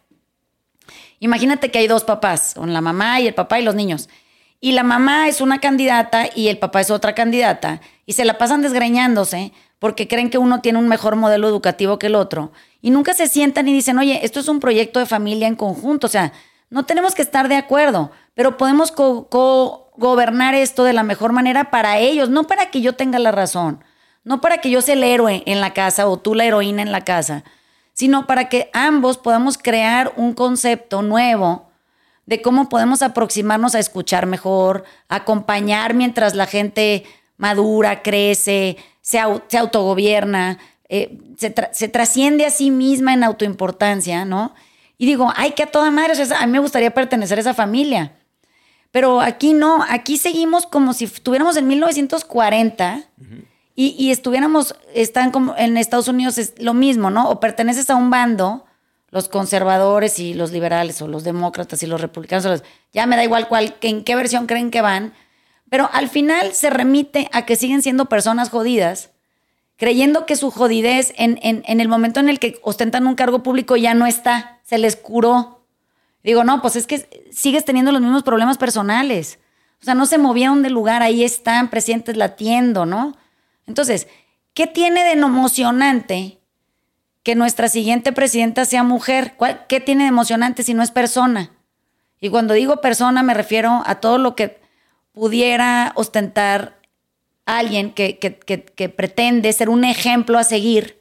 Imagínate 1.21 1.71
que 1.71 1.79
hay 1.79 1.87
dos 1.87 2.05
papás, 2.05 2.55
con 2.55 2.73
la 2.73 2.81
mamá 2.81 3.21
y 3.21 3.27
el 3.27 3.35
papá 3.35 3.59
y 3.59 3.65
los 3.65 3.75
niños. 3.75 4.09
Y 4.61 4.73
la 4.73 4.83
mamá 4.83 5.29
es 5.29 5.41
una 5.41 5.61
candidata 5.61 6.25
y 6.35 6.49
el 6.49 6.59
papá 6.59 6.81
es 6.81 6.91
otra 6.91 7.15
candidata. 7.15 7.81
Y 8.07 8.15
se 8.15 8.25
la 8.25 8.39
pasan 8.39 8.63
desgreñándose 8.63 9.53
porque 9.79 10.09
creen 10.09 10.31
que 10.31 10.39
uno 10.39 10.61
tiene 10.61 10.79
un 10.79 10.89
mejor 10.89 11.17
modelo 11.17 11.49
educativo 11.49 11.99
que 11.99 12.09
el 12.09 12.17
otro. 12.17 12.53
Y 12.81 12.91
nunca 12.91 13.15
se 13.15 13.29
sientan 13.29 13.69
y 13.69 13.73
dicen, 13.73 13.99
oye, 13.99 14.25
esto 14.25 14.41
es 14.41 14.49
un 14.49 14.61
proyecto 14.61 14.99
de 14.99 15.07
familia 15.07 15.47
en 15.47 15.55
conjunto. 15.55 16.09
O 16.09 16.11
sea, 16.11 16.33
no 16.71 16.85
tenemos 16.85 17.15
que 17.15 17.23
estar 17.23 17.49
de 17.49 17.57
acuerdo, 17.57 18.11
pero 18.35 18.57
podemos 18.57 18.91
co 18.93 19.29
gobernar 19.97 20.55
esto 20.55 20.85
de 20.85 20.93
la 20.93 21.03
mejor 21.03 21.33
manera 21.33 21.71
para 21.71 21.99
ellos, 21.99 22.29
no 22.29 22.45
para 22.45 22.71
que 22.71 22.81
yo 22.81 22.95
tenga 22.95 23.19
la 23.19 23.33
razón, 23.33 23.83
no 24.23 24.41
para 24.41 24.59
que 24.59 24.71
yo 24.71 24.81
sea 24.81 24.95
el 24.95 25.03
héroe 25.03 25.43
en 25.45 25.61
la 25.61 25.75
casa 25.75 26.07
o 26.07 26.19
tú 26.19 26.37
la 26.37 26.45
heroína 26.45 26.83
en 26.83 26.93
la 26.93 27.05
casa, 27.05 27.43
sino 27.95 28.27
para 28.27 28.49
que 28.49 28.71
ambos 28.73 29.19
podamos 29.19 29.59
crear 29.59 30.13
un 30.17 30.35
concepto 30.35 31.03
nuevo 31.03 31.68
de 32.29 32.43
cómo 32.43 32.69
podemos 32.69 33.01
aproximarnos 33.01 33.75
a 33.75 33.79
escuchar 33.79 34.27
mejor, 34.27 34.85
acompañar 35.09 35.95
mientras 35.95 36.35
la 36.35 36.45
gente 36.45 37.05
madura, 37.39 38.03
crece, 38.03 38.77
se, 39.01 39.21
se 39.47 39.57
autogobierna, 39.57 40.59
eh, 40.91 41.19
se, 41.39 41.55
se, 41.73 41.89
trasciende 41.89 42.45
a 42.45 42.51
sí 42.51 42.71
misma 42.71 43.15
en 43.15 43.25
autoimportancia, 43.25 44.27
¿no? 44.27 44.55
Y 44.99 45.07
digo, 45.07 45.33
ay, 45.37 45.53
que 45.53 45.63
a 45.63 45.71
toda 45.71 45.91
madre, 45.91 46.23
a 46.23 46.47
mí 46.47 46.53
me 46.53 46.59
gustaría 46.59 46.93
pertenecer 46.93 47.39
a 47.39 47.41
esa 47.41 47.55
familia. 47.55 48.13
Pero 48.91 49.23
aquí 49.23 49.55
no, 49.55 49.83
aquí 49.89 50.19
seguimos 50.19 50.67
como 50.67 50.93
si 50.93 51.07
estuviéramos 51.07 51.57
en 51.57 51.67
1940 51.67 53.05
y, 53.75 54.11
estuviéramos, 54.11 54.75
están 54.93 55.31
como 55.31 55.55
en 55.57 55.79
Estados 55.79 56.09
Unidos 56.09 56.37
es 56.37 56.53
lo 56.59 56.75
mismo, 56.75 57.11
¿no? 57.11 57.31
O 57.31 57.41
perteneces 57.41 57.89
a 57.89 57.97
un 57.97 58.11
bando, 58.11 58.67
los 59.11 59.29
conservadores 59.29 60.19
y 60.19 60.35
los 60.35 60.53
liberales, 60.53 61.01
o 61.03 61.09
los 61.09 61.25
demócratas 61.25 61.83
y 61.83 61.87
los 61.87 62.01
republicanos, 62.01 62.63
ya 62.93 63.07
me 63.07 63.17
da 63.17 63.25
igual 63.25 63.49
cuál, 63.49 63.77
en 63.81 64.05
qué 64.05 64.15
versión 64.15 64.47
creen 64.47 64.71
que 64.71 64.83
van, 64.83 65.15
pero 65.71 65.89
al 65.93 66.09
final 66.09 66.53
se 66.53 66.71
remite 66.71 67.29
a 67.33 67.47
que 67.47 67.57
siguen 67.57 67.83
siendo 67.83 68.07
personas 68.07 68.51
jodidas, 68.51 69.11
creyendo 69.77 70.27
que 70.27 70.37
su 70.37 70.51
jodidez 70.51 71.13
en, 71.17 71.39
en, 71.43 71.63
en 71.67 71.81
el 71.81 71.89
momento 71.89 72.21
en 72.21 72.29
el 72.29 72.39
que 72.39 72.59
ostentan 72.63 73.07
un 73.07 73.15
cargo 73.15 73.43
público 73.43 73.77
ya 73.77 73.95
no 73.95 74.07
está, 74.07 74.61
se 74.65 74.79
les 74.79 74.97
curó 74.97 75.59
Digo, 76.23 76.45
no, 76.45 76.61
pues 76.61 76.77
es 76.77 76.87
que 76.87 77.27
sigues 77.31 77.65
teniendo 77.65 77.93
los 77.93 78.01
mismos 78.01 78.23
problemas 78.23 78.59
personales. 78.59 79.39
O 79.81 79.85
sea, 79.85 79.95
no 79.95 80.07
se 80.07 80.19
movieron 80.19 80.63
del 80.63 80.73
lugar, 80.73 81.03
ahí 81.03 81.23
están 81.25 81.71
presentes 81.71 82.17
latiendo, 82.17 82.85
¿no? 82.85 83.17
Entonces, 83.67 84.09
¿qué 84.55 84.67
tiene 84.67 85.05
de 85.05 85.13
emocionante 85.13 86.38
que 87.23 87.35
nuestra 87.35 87.69
siguiente 87.69 88.13
presidenta 88.13 88.65
sea 88.65 88.83
mujer? 88.83 89.37
¿Qué 89.69 89.81
tiene 89.81 90.05
de 90.05 90.09
emocionante 90.09 90.63
si 90.63 90.75
no 90.75 90.83
es 90.83 90.91
persona? 90.91 91.51
Y 92.21 92.31
cuando 92.31 92.55
digo 92.55 92.81
persona 92.81 93.23
me 93.23 93.35
refiero 93.35 93.83
a 93.87 93.97
todo 93.97 94.19
lo 94.19 94.35
que 94.35 94.61
pudiera 95.13 95.93
ostentar 95.95 96.79
alguien 97.45 97.93
que, 97.93 98.19
que, 98.19 98.89
pretende 98.89 99.53
ser 99.53 99.69
un 99.71 99.85
ejemplo 99.85 100.39
a 100.39 100.45
seguir 100.45 100.99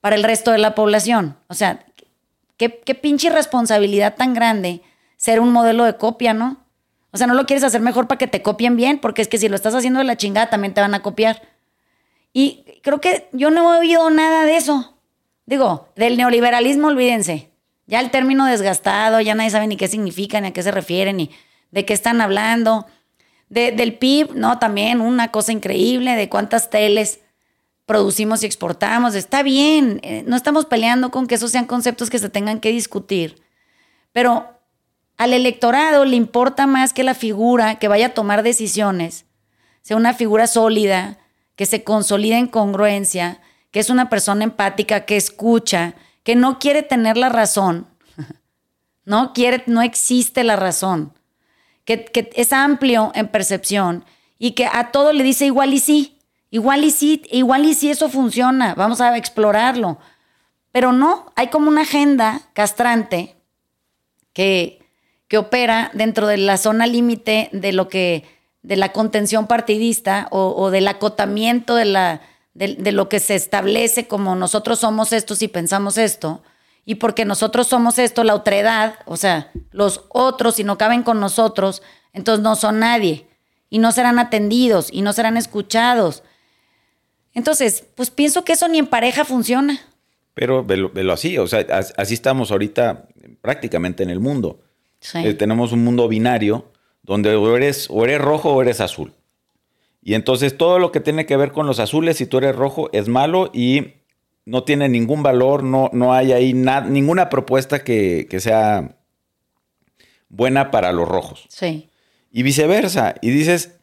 para 0.00 0.16
el 0.16 0.24
resto 0.24 0.50
de 0.50 0.58
la 0.58 0.74
población. 0.74 1.36
O 1.48 1.54
sea, 1.54 1.84
qué, 2.56 2.80
qué 2.84 2.94
pinche 2.94 3.30
responsabilidad 3.30 4.16
tan 4.16 4.34
grande 4.34 4.82
ser 5.16 5.38
un 5.38 5.52
modelo 5.52 5.84
de 5.84 5.96
copia, 5.96 6.34
¿no? 6.34 6.62
O 7.12 7.16
sea, 7.16 7.26
no 7.26 7.34
lo 7.34 7.46
quieres 7.46 7.62
hacer 7.62 7.80
mejor 7.80 8.08
para 8.08 8.18
que 8.18 8.26
te 8.26 8.42
copien 8.42 8.76
bien, 8.76 8.98
porque 8.98 9.22
es 9.22 9.28
que 9.28 9.38
si 9.38 9.48
lo 9.48 9.54
estás 9.54 9.74
haciendo 9.74 10.00
de 10.00 10.04
la 10.04 10.16
chingada 10.16 10.50
también 10.50 10.74
te 10.74 10.80
van 10.80 10.94
a 10.94 11.02
copiar. 11.02 11.42
Y 12.32 12.64
creo 12.82 13.00
que 13.00 13.28
yo 13.32 13.50
no 13.50 13.74
he 13.74 13.78
oído 13.78 14.10
nada 14.10 14.44
de 14.44 14.56
eso. 14.56 14.91
Digo, 15.52 15.92
del 15.96 16.16
neoliberalismo, 16.16 16.88
olvídense. 16.88 17.50
Ya 17.86 18.00
el 18.00 18.10
término 18.10 18.46
desgastado, 18.46 19.20
ya 19.20 19.34
nadie 19.34 19.50
sabe 19.50 19.66
ni 19.66 19.76
qué 19.76 19.86
significa, 19.86 20.40
ni 20.40 20.48
a 20.48 20.52
qué 20.54 20.62
se 20.62 20.70
refiere, 20.70 21.12
ni 21.12 21.30
de 21.70 21.84
qué 21.84 21.92
están 21.92 22.22
hablando. 22.22 22.86
del 23.50 23.98
PIB, 23.98 24.34
no, 24.34 24.58
también 24.58 25.02
una 25.02 25.30
cosa 25.30 25.52
increíble 25.52 26.16
de 26.16 26.30
cuántas 26.30 26.70
teles 26.70 27.20
producimos 27.84 28.42
y 28.42 28.46
exportamos. 28.46 29.14
Está 29.14 29.42
bien, 29.42 30.00
eh, 30.02 30.24
no 30.26 30.36
estamos 30.36 30.64
peleando 30.64 31.10
con 31.10 31.26
que 31.26 31.34
esos 31.34 31.50
sean 31.50 31.66
conceptos 31.66 32.08
que 32.08 32.18
se 32.18 32.30
tengan 32.30 32.58
que 32.58 32.70
discutir. 32.70 33.42
Pero 34.12 34.58
al 35.18 35.34
electorado 35.34 36.06
le 36.06 36.16
importa 36.16 36.66
más 36.66 36.94
que 36.94 37.04
la 37.04 37.12
figura 37.12 37.74
que 37.74 37.88
vaya 37.88 38.06
a 38.06 38.14
tomar 38.14 38.42
decisiones 38.42 39.26
sea 39.82 39.98
una 39.98 40.14
figura 40.14 40.46
sólida, 40.46 41.18
que 41.56 41.66
se 41.66 41.84
consolida 41.84 42.38
en 42.38 42.46
congruencia, 42.46 43.42
que 43.72 43.80
es 43.80 43.90
una 43.90 44.08
persona 44.08 44.44
empática, 44.44 45.04
que 45.06 45.16
escucha, 45.16 45.94
que 46.22 46.36
no 46.36 46.60
quiere 46.60 46.82
tener 46.82 47.16
la 47.16 47.30
razón, 47.30 47.88
no 49.04 49.32
quiere, 49.32 49.64
no 49.66 49.82
existe 49.82 50.44
la 50.44 50.56
razón, 50.56 51.14
que, 51.84 52.30
es 52.36 52.52
amplio 52.52 53.10
en 53.14 53.28
percepción 53.28 54.04
y 54.38 54.52
que 54.52 54.66
a 54.66 54.92
todo 54.92 55.12
le 55.12 55.24
dice 55.24 55.46
igual 55.46 55.72
y 55.74 55.80
sí, 55.80 56.18
igual 56.50 56.84
y 56.84 56.90
sí, 56.90 57.22
igual 57.30 57.64
y 57.64 57.74
sí 57.74 57.90
eso 57.90 58.08
funciona, 58.08 58.74
vamos 58.74 59.00
a 59.00 59.16
explorarlo. 59.16 59.98
Pero 60.70 60.92
no, 60.92 61.32
hay 61.34 61.48
como 61.48 61.68
una 61.68 61.82
agenda 61.82 62.40
castrante 62.52 63.36
que, 64.32 64.86
que 65.28 65.38
opera 65.38 65.90
dentro 65.94 66.26
de 66.26 66.38
la 66.38 66.56
zona 66.56 66.86
límite 66.86 67.48
de 67.52 67.72
lo 67.72 67.88
que, 67.88 68.24
de 68.62 68.76
la 68.76 68.92
contención 68.92 69.46
partidista 69.46 70.28
o, 70.30 70.54
o 70.56 70.70
del 70.70 70.88
acotamiento 70.88 71.74
de 71.74 71.84
la, 71.84 72.22
de, 72.54 72.92
lo 72.92 73.08
que 73.08 73.20
se 73.20 73.34
establece 73.34 74.06
como 74.06 74.34
nosotros 74.36 74.80
somos 74.80 75.12
estos 75.12 75.42
y 75.42 75.48
pensamos 75.48 75.98
esto, 75.98 76.42
y 76.84 76.96
porque 76.96 77.24
nosotros 77.24 77.68
somos 77.68 77.98
esto, 77.98 78.24
la 78.24 78.34
otredad, 78.34 78.96
o 79.06 79.16
sea, 79.16 79.50
los 79.70 80.04
otros, 80.08 80.56
si 80.56 80.64
no 80.64 80.78
caben 80.78 81.02
con 81.02 81.20
nosotros, 81.20 81.82
entonces 82.12 82.42
no 82.42 82.56
son 82.56 82.80
nadie, 82.80 83.26
y 83.70 83.78
no 83.78 83.92
serán 83.92 84.18
atendidos, 84.18 84.88
y 84.92 85.02
no 85.02 85.12
serán 85.12 85.36
escuchados. 85.36 86.22
Entonces, 87.34 87.84
pues 87.94 88.10
pienso 88.10 88.44
que 88.44 88.52
eso 88.52 88.68
ni 88.68 88.78
en 88.78 88.86
pareja 88.86 89.24
funciona. 89.24 89.80
Pero 90.34 90.64
velo, 90.64 90.90
así, 91.12 91.38
o 91.38 91.46
sea, 91.46 91.66
así 91.96 92.14
estamos 92.14 92.50
ahorita 92.50 93.06
prácticamente 93.40 94.02
en 94.02 94.10
el 94.10 94.20
mundo. 94.20 94.60
Eh, 95.14 95.34
tenemos 95.34 95.72
un 95.72 95.84
mundo 95.84 96.08
binario 96.08 96.70
donde 97.02 97.34
eres, 97.56 97.88
o 97.90 98.04
eres 98.04 98.20
rojo 98.20 98.52
o 98.52 98.62
eres 98.62 98.80
azul. 98.80 99.12
Y 100.02 100.14
entonces 100.14 100.58
todo 100.58 100.80
lo 100.80 100.90
que 100.90 101.00
tiene 101.00 101.26
que 101.26 101.36
ver 101.36 101.52
con 101.52 101.66
los 101.66 101.78
azules, 101.78 102.16
si 102.16 102.26
tú 102.26 102.38
eres 102.38 102.56
rojo, 102.56 102.90
es 102.92 103.08
malo 103.08 103.50
y 103.54 103.94
no 104.44 104.64
tiene 104.64 104.88
ningún 104.88 105.22
valor, 105.22 105.62
no, 105.62 105.90
no 105.92 106.12
hay 106.12 106.32
ahí 106.32 106.52
ninguna 106.52 107.28
propuesta 107.28 107.84
que, 107.84 108.26
sea 108.40 108.96
buena 110.28 110.72
para 110.72 110.92
los 110.92 111.08
rojos. 111.08 111.46
Sí. 111.48 111.88
Y 112.32 112.42
viceversa. 112.42 113.14
Y 113.22 113.30
dices, 113.30 113.76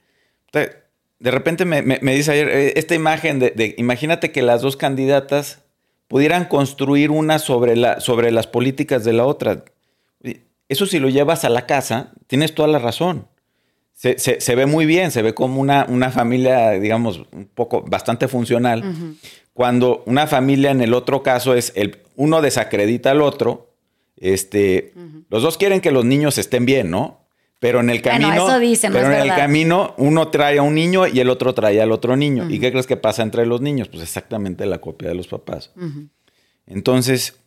de 0.52 1.32
repente 1.32 1.64
me, 1.64 1.82
dice 2.14 2.34
ayer, 2.34 2.50
eh, 2.50 2.74
esta 2.76 2.96
imagen 2.96 3.40
de, 3.40 3.76
imagínate 3.78 4.34
que 4.34 4.42
las 4.42 4.62
dos 4.62 4.76
candidatas 4.76 5.64
pudieran 6.10 6.46
construir 6.46 7.12
una 7.12 7.40
sobre, 7.40 7.78
la, 7.78 8.02
sobre 8.02 8.32
las 8.32 8.48
políticas 8.48 9.06
de 9.06 9.14
la 9.14 9.26
otra. 9.26 9.64
Eso 10.68 10.86
si 10.86 11.00
lo 11.00 11.08
llevas 11.08 11.46
a 11.46 11.50
la 11.50 11.66
casa, 11.66 12.12
tienes 12.28 12.54
toda 12.54 12.68
la 12.68 12.80
razón 12.80 13.28
se, 14.00 14.56
ve 14.56 14.66
muy 14.66 14.86
bien, 14.86 15.12
se 15.12 15.22
ve 15.22 15.34
como 15.34 15.60
una, 15.60 15.86
una 15.90 16.10
familia, 16.10 16.72
digamos, 16.72 17.26
un 17.34 17.50
poco 17.54 17.82
bastante 17.82 18.30
funcional. 18.30 18.82
Cuando 19.54 20.04
una 20.06 20.26
familia 20.26 20.72
en 20.72 20.80
el 20.80 20.94
otro 20.94 21.22
caso 21.22 21.54
es 21.54 21.74
el 21.76 21.98
uno 22.16 22.42
desacredita 22.42 23.12
al 23.12 23.22
otro, 23.22 23.74
este, 24.16 24.94
los 25.30 25.44
dos 25.44 25.58
quieren 25.58 25.82
que 25.82 25.92
los 25.92 26.06
niños 26.06 26.38
estén 26.38 26.66
bien, 26.66 26.90
¿no? 26.90 27.26
Pero 27.60 27.82
en 27.82 27.90
el 27.90 28.02
camino, 28.02 28.48
pero 28.90 29.12
en 29.12 29.20
el 29.20 29.36
camino 29.36 29.96
uno 29.98 30.30
trae 30.30 30.60
a 30.60 30.62
un 30.62 30.76
niño 30.76 31.06
y 31.06 31.20
el 31.20 31.30
otro 31.30 31.54
trae 31.54 31.82
al 31.82 31.92
otro 31.92 32.16
niño. 32.16 32.50
¿Y 32.50 32.62
qué 32.62 32.72
crees 32.72 32.88
que 32.88 32.96
pasa 32.96 33.22
entre 33.22 33.46
los 33.46 33.60
niños? 33.60 33.90
Pues 33.90 34.02
exactamente 34.02 34.66
la 34.66 34.80
copia 34.80 35.10
de 35.10 35.16
los 35.16 35.28
papás. 35.28 35.74
Entonces, 36.66 37.38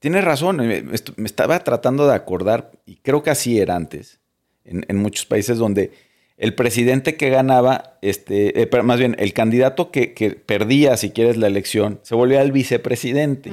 tienes 0.00 0.24
razón. 0.24 0.56
Me, 0.56 0.82
me, 0.82 0.96
estaba 1.24 1.60
tratando 1.60 2.08
de 2.08 2.16
acordar 2.16 2.72
y 2.84 2.96
creo 2.96 3.22
que 3.22 3.30
así 3.30 3.60
era 3.60 3.76
antes 3.76 4.18
en, 4.66 4.96
muchos 4.96 5.26
países 5.26 5.58
donde 5.58 5.92
el 6.36 6.54
presidente 6.54 7.16
que 7.16 7.30
ganaba, 7.30 7.98
este, 8.02 8.62
eh, 8.62 8.82
más 8.82 8.98
bien 8.98 9.16
el 9.18 9.32
candidato 9.32 9.90
que, 9.90 10.08
perdía, 10.44 10.96
si 10.96 11.10
quieres, 11.10 11.36
la 11.36 11.46
elección, 11.46 12.00
se 12.02 12.14
volvía 12.14 12.42
el 12.42 12.52
vicepresidente. 12.52 13.50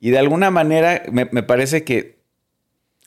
Y 0.00 0.10
de 0.10 0.18
alguna 0.18 0.50
manera 0.50 1.02
me, 1.12 1.26
parece 1.42 1.84
que... 1.84 2.18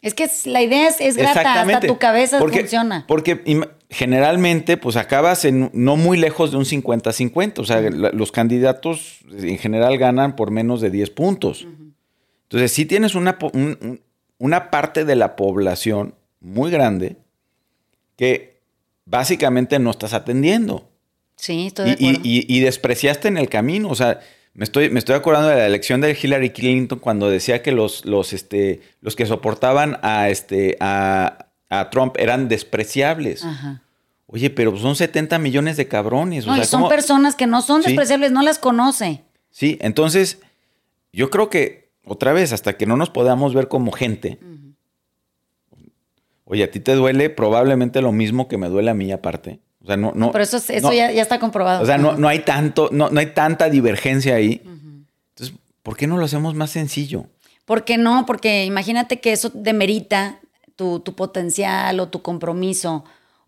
Es 0.01 0.13
que 0.13 0.29
la 0.45 0.62
idea 0.62 0.88
es, 0.88 1.17
grata, 1.17 1.62
hasta 1.62 1.79
tu 1.82 1.97
cabeza 1.97 2.39
funciona. 2.39 3.06
Porque 3.08 3.41
generalmente, 3.89 4.75
pues 4.77 4.97
acabas 4.97 5.45
en 5.45 5.69
no 5.73 5.95
muy 5.95 6.17
lejos 6.17 6.51
de 6.51 6.58
un 6.58 6.65
50-50. 6.65 7.60
O 7.60 7.65
sea, 7.65 7.82
los 7.82 8.32
candidatos 8.32 9.19
en 9.32 9.58
general 9.58 9.97
ganan 9.97 10.36
por 10.36 10.51
menos 10.51 10.82
de 10.82 10.89
10 10.89 11.10
puntos. 11.12 11.67
Entonces, 12.43 12.71
si 12.71 12.86
tienes 12.86 13.15
una, 13.15 13.38
una 14.38 14.71
parte 14.71 15.06
de 15.06 15.15
la 15.15 15.36
población 15.36 16.15
muy 16.43 16.69
grande 16.69 17.17
que 18.15 18.62
básicamente 19.06 19.79
no 19.79 19.91
estás 19.91 20.13
atendiendo. 20.13 20.89
Sí, 21.36 21.67
estoy 21.67 21.95
de 21.95 21.97
y, 21.99 22.19
y, 22.23 22.60
despreciaste 22.60 23.27
en 23.27 23.38
el 23.38 23.49
camino. 23.49 23.89
O 23.89 23.95
sea, 23.95 24.19
me 24.53 24.63
estoy, 24.63 24.89
me 24.89 24.99
estoy 24.99 25.15
acordando 25.15 25.49
de 25.49 25.56
la 25.56 25.65
elección 25.65 25.99
de 25.99 26.17
Hillary 26.21 26.51
Clinton 26.51 26.99
cuando 26.99 27.29
decía 27.29 27.63
que 27.63 27.71
los, 27.71 28.06
los, 28.06 28.34
este, 28.34 28.82
los 29.01 29.15
que 29.15 29.25
soportaban 29.25 29.97
a, 30.03 30.29
este, 30.29 30.77
a, 30.79 31.47
Trump 31.91 32.15
eran 32.19 32.49
despreciables. 32.49 33.43
Oye, 34.27 34.51
pero 34.51 34.77
son 34.77 34.95
70 34.95 35.39
millones 35.39 35.75
de 35.75 35.88
cabrones. 35.88 36.45
No, 36.45 36.56
y 36.56 36.63
son 36.65 36.88
personas 36.88 37.36
que 37.36 37.47
no 37.47 37.63
son 37.63 37.82
despreciables, 37.82 38.32
no 38.32 38.43
las 38.43 38.60
conoce. 38.60 39.23
Sí, 39.49 39.79
entonces 39.82 40.39
yo 41.12 41.32
creo 41.32 41.49
que 41.49 41.91
otra 42.06 42.32
vez, 42.32 42.53
hasta 42.53 42.77
que 42.77 42.86
no 42.86 42.95
nos 42.95 43.10
podamos 43.10 43.53
ver 43.53 43.67
como 43.69 43.91
gente, 43.91 44.38
Oye, 46.45 46.63
a 46.63 46.71
ti 46.71 46.79
te 46.79 46.93
duele 46.93 47.29
probablemente 47.29 48.01
lo 48.01 48.12
mismo 48.12 48.47
que 48.47 48.58
me 48.58 48.67
duele 48.67 48.91
a 48.91 48.93
mí 48.93 49.12
aparte. 49.12 49.60
O 49.84 49.88
sea, 49.88 49.97
no, 49.97 50.13
no. 50.15 50.32
Pero 50.32 50.43
eso, 50.43 50.58
eso 50.58 50.93
ya, 50.93 51.10
está 51.12 51.39
comprobado. 51.39 51.84
O 51.84 51.86
sea, 51.86 51.97
no, 51.97 52.17
no 52.17 52.27
hay 52.27 52.39
tanto, 52.39 52.89
no, 52.91 53.10
no 53.10 53.19
hay 53.19 53.27
tanta 53.27 53.69
divergencia 53.69 54.36
ahí. 54.36 54.62
Entonces, 54.63 55.55
¿por 55.82 55.97
qué 55.97 56.07
no 56.07 56.18
lo 56.18 56.26
hacemos 56.26 56.55
más 56.55 56.70
sencillo? 56.70 57.26
¿Por 57.65 57.86
qué 57.86 57.97
no? 57.97 58.26
Porque 58.26 58.65
imagínate 58.65 59.20
que 59.20 59.32
eso 59.32 59.51
demerita 59.53 60.39
tu, 60.76 60.99
tu 60.99 61.15
potencial 61.15 61.99
o 61.99 62.09
tu 62.09 62.22
compromiso 62.22 63.03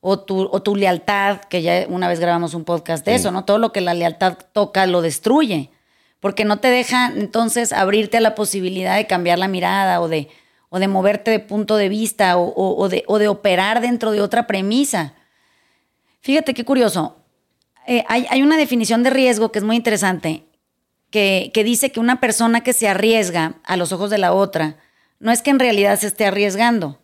o 0.07 0.19
tu, 0.19 0.47
o 0.51 0.61
tu 0.61 0.75
lealtad, 0.75 1.39
que 1.41 1.61
ya 1.61 1.85
una 1.89 2.07
vez 2.07 2.19
grabamos 2.19 2.53
un 2.53 2.63
podcast 2.63 3.05
de 3.05 3.15
eso, 3.15 3.31
¿no? 3.31 3.43
Todo 3.43 3.57
lo 3.57 3.71
que 3.71 3.81
la 3.81 3.93
lealtad 3.93 4.37
toca 4.53 4.85
lo 4.85 5.01
destruye. 5.01 5.71
Porque 6.19 6.45
no 6.45 6.59
te 6.59 6.67
deja 6.67 7.11
entonces 7.15 7.73
abrirte 7.73 8.17
a 8.17 8.21
la 8.21 8.35
posibilidad 8.35 8.95
de 8.95 9.07
cambiar 9.07 9.39
la 9.39 9.47
mirada 9.47 10.01
o 10.01 10.07
de 10.07 10.27
o 10.75 10.79
de 10.79 10.89
moverte 10.89 11.31
de 11.31 11.39
punto 11.39 11.77
de 11.77 11.87
vista 11.87 12.35
o, 12.37 12.89
de, 12.89 13.29
operar 13.29 13.79
dentro 13.79 14.11
de 14.11 14.19
otra 14.19 14.45
premisa. 14.45 15.13
Fíjate 16.19 16.53
qué 16.53 16.65
curioso. 16.65 17.15
Eh, 17.87 18.03
hay, 18.09 18.41
una 18.41 18.57
definición 18.57 19.01
de 19.01 19.09
riesgo 19.09 19.53
que 19.53 19.59
es 19.59 19.63
muy 19.63 19.77
interesante, 19.77 20.43
que, 21.11 21.49
dice 21.63 21.93
que 21.93 22.01
una 22.01 22.19
persona 22.19 22.61
que 22.61 22.73
se 22.73 22.89
arriesga 22.89 23.55
a 23.63 23.77
los 23.77 23.93
ojos 23.93 24.09
de 24.09 24.17
la 24.17 24.33
otra, 24.33 24.75
no 25.17 25.31
es 25.31 25.41
que 25.41 25.51
en 25.51 25.59
realidad 25.59 25.97
se 25.97 26.07
esté 26.07 26.25
arriesgando, 26.25 26.99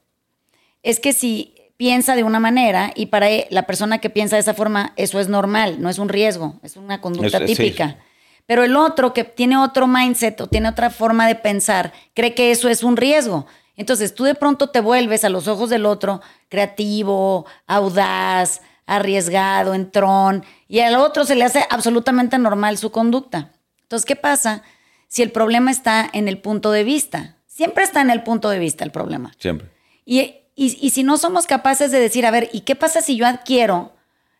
es 0.84 1.00
que 1.00 1.14
si 1.14 1.56
piensa 1.78 2.18
de 2.18 2.26
una 2.26 2.42
manera 2.42 2.92
y 2.94 3.06
para 3.06 3.32
e, 3.32 3.48
la 3.52 3.66
persona 3.68 4.00
que 4.00 4.10
piensa 4.10 4.36
de 4.36 4.42
esa 4.42 4.54
forma, 4.54 4.92
eso 4.98 5.18
es 5.22 5.30
normal, 5.30 5.82
no 5.82 5.90
es 5.90 5.98
un 5.98 6.10
riesgo, 6.10 6.60
es 6.62 6.76
una 6.76 7.00
conducta 7.00 7.46
típica. 7.46 8.00
Pero 8.48 8.66
el 8.66 8.76
otro 8.76 9.14
que 9.14 9.24
tiene 9.24 9.56
otro 9.56 9.88
mindset 9.88 10.42
o 10.42 10.48
tiene 10.48 10.68
otra 10.68 10.90
forma 10.90 11.26
de 11.26 11.36
pensar, 11.36 11.94
cree 12.14 12.34
que 12.34 12.52
eso 12.52 12.68
es 12.68 12.84
un 12.84 12.98
riesgo. 12.98 13.48
Entonces 13.82 14.14
tú 14.14 14.26
de 14.26 14.36
pronto 14.36 14.70
te 14.70 14.80
vuelves 14.80 15.24
a 15.24 15.30
los 15.30 15.48
ojos 15.48 15.72
del 15.72 15.88
otro 15.88 16.22
creativo, 16.50 17.48
audaz, 17.66 18.62
arriesgado, 18.86 19.74
entrón, 19.74 20.46
y 20.68 20.82
al 20.82 20.96
otro 20.96 21.26
se 21.26 21.34
le 21.34 21.46
hace 21.46 21.66
absolutamente 21.68 22.38
normal 22.38 22.78
su 22.78 22.92
conducta. 22.92 23.50
Entonces, 23.82 24.06
¿qué 24.06 24.16
pasa 24.16 24.62
si 25.08 25.24
el 25.24 25.32
problema 25.32 25.72
está 25.72 26.08
en 26.14 26.28
el 26.28 26.38
punto 26.38 26.72
de 26.72 26.84
vista? 26.84 27.38
Siempre 27.48 27.84
está 27.84 28.02
en 28.02 28.12
el 28.12 28.22
punto 28.22 28.50
de 28.50 28.60
vista 28.60 28.84
el 28.84 28.92
problema. 28.92 29.34
Siempre. 29.40 29.72
Y, 30.06 30.36
y, 30.56 30.92
si 30.92 31.02
no 31.04 31.18
somos 31.18 31.48
capaces 31.48 31.90
de 31.90 32.00
decir, 32.00 32.28
a 32.28 32.32
ver, 32.32 32.52
¿y 32.54 32.62
qué 32.62 32.76
pasa 32.76 33.02
si 33.02 33.16
yo 33.16 33.26
adquiero 33.26 33.94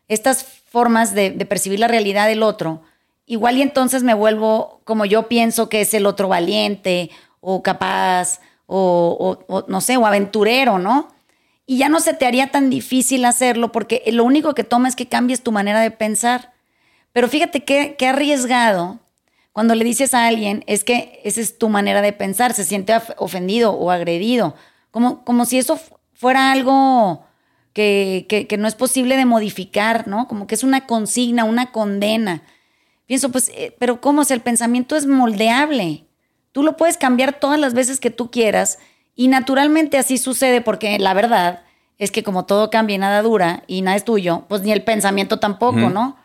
estas 0.06 0.44
formas 0.44 1.14
de, 1.14 1.32
percibir 1.46 1.80
la 1.80 1.88
realidad 1.88 2.28
del 2.28 2.44
otro? 2.44 2.82
Igual 3.26 3.58
y 3.58 3.62
entonces 3.62 4.04
me 4.04 4.14
vuelvo 4.14 4.82
como 4.84 5.04
yo 5.04 5.26
pienso 5.26 5.68
que 5.68 5.80
es 5.80 5.94
el 5.94 6.06
otro 6.06 6.28
valiente 6.28 7.10
o 7.40 7.64
capaz 7.64 8.38
o, 8.66 9.64
no 9.68 9.80
sé, 9.80 9.96
o 9.96 10.06
aventurero, 10.06 10.78
¿no? 10.78 11.08
Y 11.66 11.78
ya 11.78 11.88
no 11.88 12.00
se 12.00 12.14
te 12.14 12.26
haría 12.26 12.50
tan 12.50 12.70
difícil 12.70 13.24
hacerlo 13.24 13.72
porque 13.72 14.02
lo 14.12 14.24
único 14.24 14.54
que 14.54 14.64
toma 14.64 14.88
es 14.88 14.96
que 14.96 15.08
cambies 15.08 15.42
tu 15.42 15.52
manera 15.52 15.80
de 15.80 15.90
pensar. 15.90 16.52
Pero 17.12 17.28
fíjate 17.28 17.64
qué, 17.64 17.96
arriesgado 18.06 18.98
cuando 19.52 19.74
le 19.74 19.84
dices 19.84 20.14
a 20.14 20.26
alguien 20.26 20.64
es 20.66 20.82
que 20.82 21.20
esa 21.24 21.40
es 21.40 21.58
tu 21.58 21.68
manera 21.68 22.00
de 22.02 22.12
pensar, 22.12 22.54
se 22.54 22.64
siente 22.64 22.94
ofendido 23.18 23.72
o 23.72 23.90
agredido, 23.90 24.54
como, 24.90 25.24
como 25.24 25.44
si 25.44 25.58
eso 25.58 25.78
fuera 26.14 26.52
algo 26.52 27.24
que, 27.74 28.26
que, 28.48 28.56
no 28.56 28.68
es 28.68 28.74
posible 28.74 29.16
de 29.16 29.24
modificar, 29.24 30.08
¿no? 30.08 30.28
Como 30.28 30.46
que 30.46 30.54
es 30.54 30.64
una 30.64 30.86
consigna, 30.86 31.44
una 31.44 31.72
condena. 31.72 32.42
Pienso, 33.06 33.30
pues, 33.30 33.50
eh, 33.54 33.74
pero 33.78 34.00
¿cómo? 34.00 34.24
Si 34.24 34.32
el 34.32 34.40
pensamiento 34.40 34.96
es 34.96 35.06
moldeable. 35.06 36.06
Tú 36.52 36.62
lo 36.62 36.76
puedes 36.76 36.98
cambiar 36.98 37.40
todas 37.40 37.58
las 37.58 37.74
veces 37.74 37.98
que 37.98 38.10
tú 38.10 38.30
quieras 38.30 38.78
y 39.14 39.28
naturalmente 39.28 39.98
así 39.98 40.18
sucede 40.18 40.60
porque 40.60 40.98
la 40.98 41.14
verdad 41.14 41.64
es 41.98 42.10
que 42.10 42.22
como 42.22 42.44
todo 42.44 42.70
cambia 42.70 42.96
y 42.96 42.98
nada 42.98 43.22
dura 43.22 43.62
y 43.66 43.82
nada 43.82 43.96
es 43.96 44.04
tuyo, 44.04 44.44
pues 44.48 44.62
ni 44.62 44.72
el 44.72 44.84
pensamiento 44.84 45.38
tampoco, 45.38 45.90
¿no? 45.90 46.16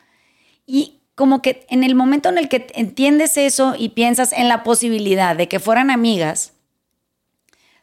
Y 0.66 1.02
como 1.16 1.42
que 1.42 1.66
en 1.70 1.84
el 1.84 1.96
momento 1.96 2.30
en 2.30 2.38
el 2.38 2.50
que 2.50 2.68
entiendes 2.76 3.38
eso 3.38 3.76
y 3.78 3.90
piensas 3.90 4.34
en 4.34 4.48
la 4.48 4.64
posibilidad 4.64 5.36
de 5.36 5.48
que 5.48 5.60
fueran 5.60 5.90
amigas, 5.90 6.54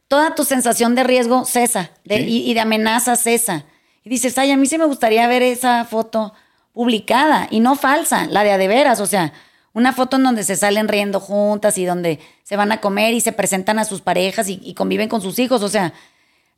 toda 0.09 0.35
tu 0.35 0.45
sensación 0.45 0.95
de 0.95 1.05
riesgo 1.05 1.45
cesa 1.45 1.91
y, 2.05 2.51
y, 2.51 2.55
de 2.55 2.61
amenaza 2.61 3.17
cesa. 3.17 3.65
Y 4.05 4.11
dices, 4.11 4.37
ay, 4.39 4.51
a 4.51 4.57
mí 4.57 4.67
sí 4.67 4.77
me 4.79 4.85
gustaría 4.85 5.27
ver 5.27 5.43
esa 5.43 5.85
foto 5.85 6.33
publicada 6.73 7.49
y 7.51 7.61
no 7.61 7.75
falsa, 7.75 8.27
la 8.27 8.45
de 8.45 8.53
a 8.53 8.59
de 8.59 8.69
veras, 8.69 9.01
o 9.01 9.07
sea, 9.07 9.33
una 9.75 9.93
foto 9.93 10.17
en 10.17 10.23
donde 10.23 10.45
se 10.45 10.57
salen 10.57 10.89
riendo 10.89 11.21
juntas 11.21 11.77
y 11.77 11.85
donde 11.85 12.21
se 12.45 12.57
van 12.57 12.73
a 12.73 12.81
comer 12.81 13.13
y 13.13 13.21
se 13.21 13.33
presentan 13.33 13.79
a 13.79 13.85
sus 13.85 14.01
parejas 14.01 14.49
y, 14.49 14.73
conviven 14.73 15.09
con 15.09 15.21
sus 15.21 15.39
hijos. 15.41 15.63
O 15.63 15.69
sea, 15.69 15.93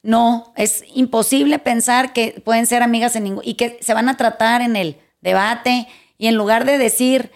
no, 0.03 0.53
es 0.55 0.85
imposible 0.95 1.59
pensar 1.59 2.13
que 2.13 2.41
pueden 2.45 2.67
ser 2.67 2.83
amigas 2.83 3.17
en 3.17 3.25
ningún, 3.25 3.43
y 3.45 3.55
que 3.55 3.79
se 3.81 3.95
van 3.95 4.11
a 4.11 4.17
tratar 4.17 4.61
en 4.61 4.77
el 4.77 4.99
debate 5.23 5.89
y 6.19 6.27
en 6.29 6.37
lugar 6.37 6.67
de 6.67 6.77
decir, 6.77 7.33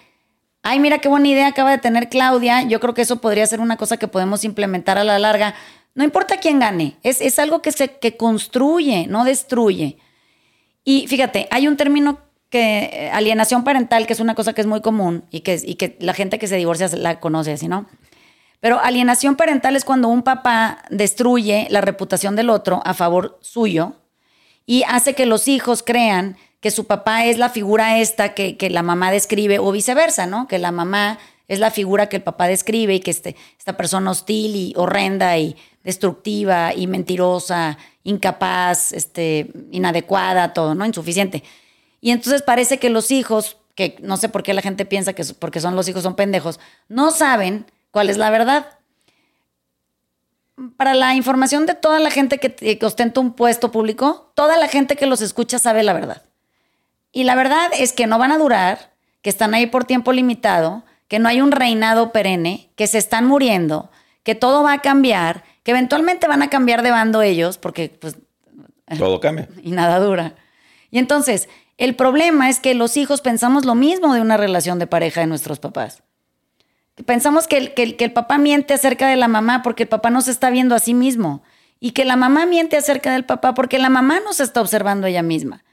ay, 0.62 0.78
mira 0.78 0.98
qué 0.98 1.08
buena 1.08 1.28
idea 1.28 1.48
acaba 1.48 1.70
de 1.70 1.78
tener 1.78 2.10
Claudia, 2.10 2.62
yo 2.62 2.78
creo 2.78 2.92
que 2.92 3.02
eso 3.02 3.16
podría 3.16 3.46
ser 3.46 3.60
una 3.60 3.78
cosa 3.78 3.96
que 3.96 4.06
podemos 4.06 4.44
implementar 4.44 4.98
a 4.98 5.04
la 5.04 5.18
larga. 5.18 5.54
No 5.94 6.04
importa 6.04 6.36
quién 6.36 6.58
gane, 6.58 6.98
es, 7.02 7.22
es 7.22 7.38
algo 7.38 7.62
que, 7.62 7.72
se, 7.72 7.96
que 7.96 8.18
construye, 8.18 9.06
no 9.06 9.24
destruye. 9.24 9.96
Y 10.84 11.06
fíjate, 11.08 11.48
hay 11.50 11.66
un 11.66 11.78
término 11.78 12.18
que 12.50 12.90
eh, 12.92 13.10
alienación 13.12 13.64
parental, 13.64 14.06
que 14.06 14.12
es 14.12 14.20
una 14.20 14.34
cosa 14.34 14.52
que 14.52 14.60
es 14.60 14.66
muy 14.66 14.80
común 14.80 15.24
y 15.30 15.40
que, 15.40 15.60
y 15.64 15.76
que 15.76 15.96
la 16.00 16.12
gente 16.12 16.38
que 16.38 16.48
se 16.48 16.56
divorcia 16.56 16.88
la 16.96 17.20
conoce 17.20 17.52
así, 17.52 17.68
¿no? 17.68 17.86
Pero 18.60 18.78
alienación 18.80 19.36
parental 19.36 19.74
es 19.74 19.84
cuando 19.84 20.08
un 20.08 20.22
papá 20.22 20.82
destruye 20.90 21.66
la 21.70 21.80
reputación 21.80 22.36
del 22.36 22.50
otro 22.50 22.82
a 22.84 22.92
favor 22.92 23.38
suyo 23.40 23.94
y 24.66 24.82
hace 24.86 25.14
que 25.14 25.24
los 25.24 25.48
hijos 25.48 25.82
crean 25.82 26.36
que 26.60 26.70
su 26.70 26.86
papá 26.86 27.24
es 27.24 27.38
la 27.38 27.48
figura 27.48 27.98
esta 27.98 28.34
que, 28.34 28.58
que 28.58 28.68
la 28.68 28.82
mamá 28.82 29.10
describe 29.10 29.58
o 29.58 29.72
viceversa, 29.72 30.26
¿no? 30.26 30.46
Que 30.46 30.58
la 30.58 30.72
mamá 30.72 31.18
es 31.48 31.58
la 31.58 31.70
figura 31.70 32.08
que 32.08 32.16
el 32.16 32.22
papá 32.22 32.48
describe 32.48 32.94
y 32.94 33.00
que 33.00 33.10
este, 33.10 33.34
esta 33.58 33.76
persona 33.76 34.10
hostil 34.10 34.54
y 34.54 34.74
horrenda 34.76 35.38
y 35.38 35.56
destructiva 35.82 36.74
y 36.74 36.86
mentirosa, 36.86 37.78
incapaz, 38.04 38.92
este, 38.92 39.50
inadecuada, 39.72 40.52
todo, 40.52 40.74
¿no? 40.74 40.84
Insuficiente. 40.84 41.42
Y 42.00 42.10
entonces 42.10 42.42
parece 42.42 42.78
que 42.78 42.90
los 42.90 43.10
hijos, 43.10 43.58
que 43.74 43.96
no 44.00 44.16
sé 44.16 44.28
por 44.28 44.42
qué 44.42 44.54
la 44.54 44.62
gente 44.62 44.84
piensa 44.84 45.12
que 45.12 45.24
porque 45.38 45.60
son 45.60 45.76
los 45.76 45.88
hijos 45.88 46.02
son 46.02 46.16
pendejos, 46.16 46.60
no 46.88 47.10
saben 47.10 47.66
cuál 47.90 48.10
es 48.10 48.16
la 48.16 48.30
verdad. 48.30 48.78
Para 50.76 50.94
la 50.94 51.14
información 51.14 51.66
de 51.66 51.74
toda 51.74 52.00
la 52.00 52.10
gente 52.10 52.38
que, 52.38 52.78
ostenta 52.84 53.20
un 53.20 53.32
puesto 53.32 53.70
público, 53.72 54.32
toda 54.34 54.58
la 54.58 54.68
gente 54.68 54.96
que 54.96 55.06
los 55.06 55.22
escucha 55.22 55.58
sabe 55.58 55.82
la 55.82 55.92
verdad. 55.92 56.22
Y 57.12 57.24
la 57.24 57.34
verdad 57.34 57.70
es 57.76 57.92
que 57.92 58.06
no 58.06 58.18
van 58.18 58.32
a 58.32 58.38
durar, 58.38 58.92
que 59.22 59.30
están 59.30 59.54
ahí 59.54 59.66
por 59.66 59.84
tiempo 59.84 60.12
limitado, 60.12 60.84
que 61.08 61.18
no 61.18 61.28
hay 61.28 61.40
un 61.40 61.50
reinado 61.50 62.12
perenne, 62.12 62.70
que 62.76 62.86
se 62.86 62.98
están 62.98 63.26
muriendo, 63.26 63.90
que 64.22 64.34
todo 64.34 64.62
va 64.62 64.74
a 64.74 64.82
cambiar, 64.82 65.44
que 65.62 65.72
eventualmente 65.72 66.28
van 66.28 66.42
a 66.42 66.50
cambiar 66.50 66.82
de 66.82 66.90
bando 66.90 67.22
ellos, 67.22 67.58
porque 67.58 67.88
pues... 67.88 68.16
Todo 68.98 69.20
cambia. 69.20 69.48
Y 69.62 69.72
nada 69.72 69.98
dura. 69.98 70.34
Y 70.90 70.98
entonces, 70.98 71.48
el 71.80 71.96
problema 71.96 72.50
es 72.50 72.60
que 72.60 72.74
los 72.74 72.98
hijos 72.98 73.22
pensamos 73.22 73.64
lo 73.64 73.74
mismo 73.74 74.12
de 74.12 74.20
una 74.20 74.36
relación 74.36 74.78
de 74.78 74.86
pareja 74.86 75.22
de 75.22 75.26
nuestros 75.26 75.60
papás. 75.60 76.02
Pensamos 77.06 77.48
que 77.48 77.56
el, 77.56 77.72
que, 77.72 77.96
el, 77.98 78.12
papá 78.12 78.36
miente 78.36 78.74
acerca 78.74 79.08
de 79.08 79.16
la 79.16 79.28
mamá 79.28 79.62
porque 79.62 79.84
el 79.84 79.88
papá 79.88 80.10
no 80.10 80.20
se 80.20 80.30
está 80.30 80.50
viendo 80.50 80.74
a 80.74 80.78
sí 80.78 80.92
mismo. 80.92 81.42
Y 81.80 81.92
que 81.92 82.04
la 82.04 82.16
mamá 82.16 82.44
miente 82.44 82.76
acerca 82.76 83.14
del 83.14 83.24
papá 83.24 83.54
porque 83.54 83.78
la 83.78 83.88
mamá 83.88 84.20
no 84.20 84.34
se 84.34 84.42
está 84.42 84.60
observando 84.60 85.06
a 85.06 85.10
ella 85.10 85.22
misma. 85.22 85.64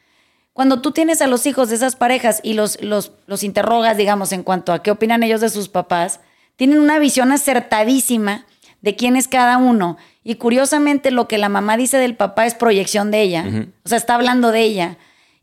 Cuando 0.53 0.82
tú 0.82 0.93
tienes 0.93 1.22
a 1.22 1.28
los 1.28 1.45
hijos 1.45 1.68
de 1.68 1.76
esas 1.76 1.97
parejas 1.97 2.39
y 2.41 2.53
los, 2.53 2.82
los, 2.82 3.12
los 3.26 3.43
interrogas, 3.43 3.97
digamos, 3.97 4.32
en 4.32 4.43
cuanto 4.43 4.72
a 4.72 4.82
qué 4.82 4.91
opinan 4.91 5.24
ellos 5.24 5.41
de 5.41 5.49
sus 5.49 5.68
papás, 5.68 6.22
tienen 6.55 6.80
una 6.80 6.99
visión 6.99 7.34
acertadísima 7.34 8.45
de 8.82 8.95
quién 8.95 9.18
es 9.18 9.28
cada 9.28 9.58
uno. 9.58 9.97
Y 10.24 10.36
curiosamente 10.36 11.12
lo 11.12 11.28
que 11.28 11.38
la 11.38 11.49
mamá 11.49 11.76
dice 11.76 11.97
del 11.97 12.16
papá 12.16 12.45
es 12.45 12.55
proyección 12.55 13.12
de 13.12 13.24
ella. 13.24 13.45
O 13.84 13.89
sea, 13.89 13.97
está 13.97 14.16
hablando 14.16 14.53
de 14.53 14.62
ella. 14.62 14.97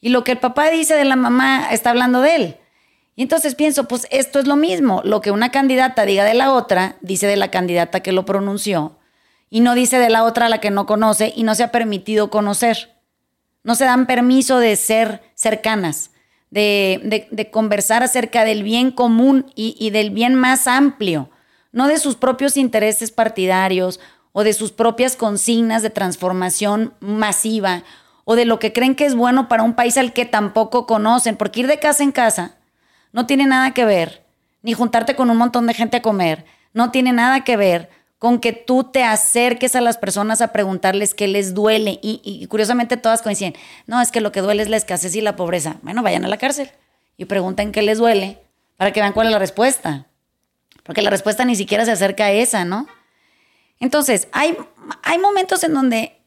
Y 0.04 0.10
lo 0.10 0.22
que 0.22 0.32
el 0.32 0.38
papá 0.38 0.68
dice 0.68 0.94
de 0.96 1.06
la 1.06 1.16
mamá 1.16 1.68
está 1.70 1.88
hablando 1.88 2.20
de 2.20 2.36
él. 2.36 2.56
Y 3.16 3.22
entonces 3.22 3.54
pienso, 3.54 3.88
pues 3.88 4.06
esto 4.10 4.38
es 4.38 4.46
lo 4.46 4.54
mismo. 4.54 5.00
Lo 5.02 5.22
que 5.22 5.30
una 5.30 5.50
candidata 5.50 6.04
diga 6.04 6.24
de 6.24 6.34
la 6.34 6.52
otra, 6.52 6.96
dice 7.00 7.26
de 7.26 7.36
la 7.36 7.50
candidata 7.50 8.00
que 8.00 8.12
lo 8.12 8.26
pronunció. 8.26 8.98
Y 9.48 9.60
no 9.60 9.74
dice 9.74 9.98
de 9.98 10.10
la 10.10 10.24
otra 10.24 10.44
a 10.44 10.48
la 10.50 10.60
que 10.60 10.70
no 10.70 10.84
conoce 10.84 11.32
y 11.34 11.42
no 11.42 11.54
se 11.54 11.62
ha 11.62 11.72
permitido 11.72 12.28
conocer. 12.28 12.94
No 13.62 13.76
se 13.76 13.86
dan 13.86 14.06
permiso 14.06 14.58
de 14.58 14.76
ser 14.76 15.22
cercanas, 15.34 16.10
de, 16.50 17.48
conversar 17.50 18.02
acerca 18.02 18.44
del 18.44 18.62
bien 18.62 18.90
común 18.90 19.50
y, 19.54 19.88
del 19.88 20.10
bien 20.10 20.34
más 20.34 20.66
amplio, 20.66 21.30
no 21.72 21.88
de 21.88 21.96
sus 21.96 22.16
propios 22.16 22.58
intereses 22.58 23.10
partidarios 23.10 24.00
o 24.32 24.44
de 24.44 24.52
sus 24.52 24.70
propias 24.70 25.16
consignas 25.16 25.80
de 25.80 25.88
transformación 25.88 26.92
masiva 27.00 27.84
o 28.24 28.36
de 28.36 28.44
lo 28.44 28.58
que 28.58 28.72
creen 28.72 28.94
que 28.94 29.06
es 29.06 29.14
bueno 29.14 29.48
para 29.48 29.62
un 29.62 29.74
país 29.74 29.96
al 29.98 30.12
que 30.12 30.24
tampoco 30.24 30.86
conocen, 30.86 31.36
porque 31.36 31.60
ir 31.60 31.66
de 31.66 31.78
casa 31.78 32.02
en 32.02 32.12
casa 32.12 32.56
no 33.12 33.26
tiene 33.26 33.46
nada 33.46 33.72
que 33.72 33.84
ver, 33.84 34.24
ni 34.62 34.72
juntarte 34.72 35.14
con 35.14 35.30
un 35.30 35.36
montón 35.36 35.66
de 35.66 35.74
gente 35.74 35.98
a 35.98 36.02
comer, 36.02 36.44
no 36.72 36.90
tiene 36.90 37.12
nada 37.12 37.44
que 37.44 37.56
ver 37.56 37.90
con 38.18 38.40
que 38.40 38.54
tú 38.54 38.84
te 38.84 39.04
acerques 39.04 39.76
a 39.76 39.82
las 39.82 39.98
personas 39.98 40.40
a 40.40 40.48
preguntarles 40.48 41.12
qué 41.14 41.28
les 41.28 41.52
duele. 41.52 41.98
Y, 42.00 42.46
curiosamente 42.46 42.96
todas 42.96 43.20
coinciden, 43.20 43.54
no, 43.86 44.00
es 44.00 44.10
que 44.10 44.22
lo 44.22 44.32
que 44.32 44.40
duele 44.40 44.62
es 44.62 44.70
la 44.70 44.78
escasez 44.78 45.14
y 45.14 45.20
la 45.20 45.36
pobreza. 45.36 45.76
Bueno, 45.82 46.02
vayan 46.02 46.24
a 46.24 46.28
la 46.28 46.38
cárcel 46.38 46.70
y 47.18 47.26
pregunten 47.26 47.70
qué 47.70 47.82
les 47.82 47.98
duele 47.98 48.40
para 48.78 48.92
que 48.92 49.00
vean 49.00 49.12
cuál 49.12 49.26
es 49.26 49.32
la 49.32 49.38
respuesta. 49.38 50.06
Porque 50.84 51.02
la 51.02 51.10
respuesta 51.10 51.44
ni 51.44 51.54
siquiera 51.54 51.84
se 51.84 51.92
acerca 51.92 52.24
a 52.24 52.30
esa, 52.30 52.64
¿no? 52.64 52.86
Entonces, 53.78 54.28
hay, 54.32 54.56
hay 55.02 55.18
momentos 55.18 55.62
en 55.62 55.74
donde 55.74 56.18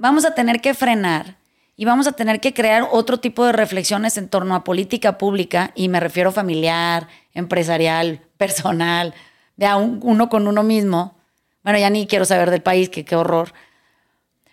vamos 0.00 0.24
a 0.24 0.34
tener 0.34 0.60
que 0.60 0.74
frenar 0.74 1.36
y 1.76 1.84
vamos 1.84 2.06
a 2.06 2.12
tener 2.12 2.40
que 2.40 2.52
crear 2.52 2.88
otro 2.90 3.20
tipo 3.20 3.44
de 3.44 3.52
reflexiones 3.52 4.16
en 4.16 4.28
torno 4.28 4.54
a 4.54 4.64
política 4.64 5.16
pública, 5.16 5.72
y 5.74 5.88
me 5.88 6.00
refiero 6.00 6.32
familiar, 6.32 7.08
empresarial, 7.32 8.20
personal, 8.36 9.14
de 9.56 9.66
uno 9.74 10.28
con 10.28 10.46
uno 10.46 10.62
mismo. 10.62 11.16
Bueno, 11.62 11.78
ya 11.78 11.90
ni 11.90 12.06
quiero 12.06 12.24
saber 12.24 12.50
del 12.50 12.62
país, 12.62 12.88
que 12.88 13.04
qué 13.04 13.16
horror. 13.16 13.52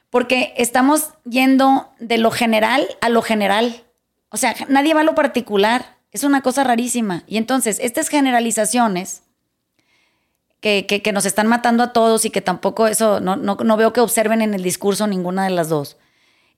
Porque 0.09 0.53
estamos 0.57 1.13
yendo 1.25 1.89
de 1.99 2.17
lo 2.17 2.31
general 2.31 2.85
a 3.01 3.09
lo 3.09 3.21
general. 3.21 3.83
O 4.29 4.37
sea, 4.37 4.55
nadie 4.67 4.93
va 4.93 5.01
a 5.01 5.05
lo 5.05 5.15
particular. 5.15 5.97
Es 6.11 6.23
una 6.23 6.41
cosa 6.41 6.63
rarísima. 6.63 7.23
Y 7.27 7.37
entonces, 7.37 7.79
estas 7.81 8.09
generalizaciones 8.09 9.23
que, 10.87 11.11
nos 11.11 11.25
están 11.25 11.47
matando 11.47 11.83
a 11.83 11.93
todos 11.93 12.25
y 12.25 12.29
que 12.29 12.41
tampoco 12.41 12.87
eso, 12.87 13.19
no, 13.19 13.35
no, 13.35 13.77
veo 13.77 13.93
que 13.93 14.01
observen 14.01 14.41
en 14.41 14.53
el 14.53 14.63
discurso 14.63 15.07
ninguna 15.07 15.43
de 15.43 15.51
las 15.51 15.69
dos, 15.69 15.97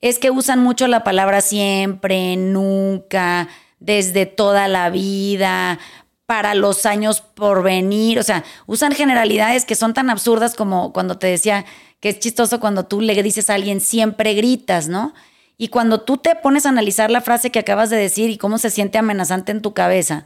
es 0.01 0.19
que 0.19 0.31
usan 0.31 0.59
mucho 0.59 0.87
la 0.87 1.03
palabra 1.03 1.41
siempre, 1.41 2.35
nunca, 2.37 3.49
desde 3.79 4.25
toda 4.25 4.67
la 4.67 4.89
vida, 4.89 5.79
para 6.25 6.53
los 6.53 6.85
años 6.85 7.21
por 7.21 7.63
venir, 7.63 8.19
o 8.19 8.23
sea, 8.23 8.43
usan 8.67 8.93
generalidades 8.93 9.65
que 9.65 9.75
son 9.75 9.93
tan 9.93 10.09
absurdas 10.09 10.55
como 10.55 10.93
cuando 10.93 11.17
te 11.17 11.27
decía 11.27 11.65
que 11.99 12.09
es 12.09 12.19
chistoso 12.19 12.59
cuando 12.59 12.85
tú 12.85 13.01
le 13.01 13.21
dices 13.23 13.49
a 13.49 13.55
alguien 13.55 13.81
siempre 13.81 14.33
gritas, 14.33 14.87
¿no? 14.87 15.13
Y 15.57 15.67
cuando 15.67 16.01
tú 16.01 16.17
te 16.17 16.35
pones 16.35 16.65
a 16.65 16.69
analizar 16.69 17.11
la 17.11 17.21
frase 17.21 17.49
que 17.49 17.59
acabas 17.59 17.89
de 17.89 17.97
decir 17.97 18.29
y 18.29 18.37
cómo 18.37 18.57
se 18.57 18.69
siente 18.69 18.97
amenazante 18.97 19.51
en 19.51 19.61
tu 19.61 19.73
cabeza, 19.73 20.25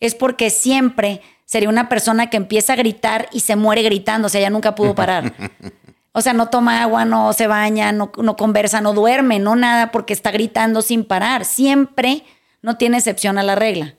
es 0.00 0.14
porque 0.14 0.48
siempre 0.48 1.20
sería 1.50 1.68
una 1.68 1.88
persona 1.88 2.30
que 2.30 2.36
empieza 2.36 2.74
a 2.74 2.76
gritar 2.76 3.28
y 3.32 3.40
se 3.40 3.56
muere 3.56 3.82
gritando, 3.82 4.26
o 4.26 4.28
sea, 4.28 4.40
ella 4.40 4.50
nunca 4.50 4.76
pudo 4.76 4.94
parar. 4.94 5.34
O 6.12 6.22
sea, 6.22 6.32
no 6.32 6.48
toma 6.48 6.82
agua, 6.82 7.04
no 7.04 7.32
se 7.32 7.46
baña, 7.46 7.92
no, 7.92 8.10
no 8.20 8.34
conversa, 8.34 8.80
no 8.80 8.94
duerme, 8.94 9.38
no 9.38 9.54
nada, 9.54 9.92
porque 9.92 10.12
está 10.12 10.32
gritando 10.32 10.82
sin 10.82 11.04
parar. 11.04 11.44
Siempre 11.44 12.24
no 12.62 12.76
tiene 12.76 12.96
excepción 12.96 13.38
a 13.38 13.44
la 13.44 13.54
regla. 13.54 13.94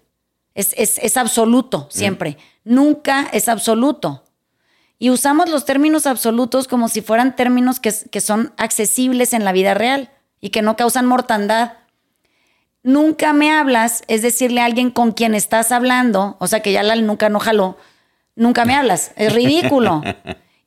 Es, 0.53 0.73
es, 0.75 0.97
es 0.97 1.15
absoluto, 1.15 1.87
siempre. 1.89 2.37
Nunca 2.65 3.29
es 3.31 3.47
absoluto. 3.47 4.25
Y 4.99 5.09
usamos 5.09 5.49
los 5.49 5.63
términos 5.63 6.05
absolutos 6.05 6.67
como 6.67 6.89
si 6.89 7.01
fueran 7.01 7.33
términos 7.37 7.79
que, 7.79 7.93
que 8.11 8.19
son 8.19 8.53
accesibles 8.57 9.31
en 9.31 9.45
la 9.45 9.53
vida 9.53 9.73
real 9.73 10.11
y 10.41 10.49
que 10.49 10.61
no 10.61 10.75
causan 10.75 11.05
mortandad. 11.05 11.75
Nunca 12.83 13.31
me 13.31 13.51
hablas, 13.51 14.03
es 14.07 14.23
decirle 14.23 14.61
a 14.61 14.65
alguien 14.65 14.89
con 14.89 15.11
quien 15.11 15.35
estás 15.35 15.71
hablando, 15.71 16.35
o 16.39 16.47
sea 16.47 16.61
que 16.61 16.71
ya 16.71 16.81
la 16.81 16.95
nunca 16.95 17.29
no 17.29 17.39
jaló, 17.39 17.77
nunca 18.35 18.65
me 18.65 18.75
hablas. 18.75 19.11
Es 19.15 19.33
ridículo. 19.33 20.01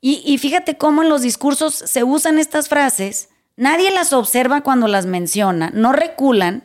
Y, 0.06 0.22
y, 0.26 0.36
fíjate 0.36 0.76
cómo 0.76 1.02
en 1.02 1.08
los 1.08 1.22
discursos 1.22 1.74
se 1.74 2.04
usan 2.04 2.38
estas 2.38 2.68
frases, 2.68 3.30
nadie 3.56 3.90
las 3.90 4.12
observa 4.12 4.60
cuando 4.60 4.86
las 4.86 5.06
menciona, 5.06 5.70
no 5.72 5.94
reculan, 5.94 6.62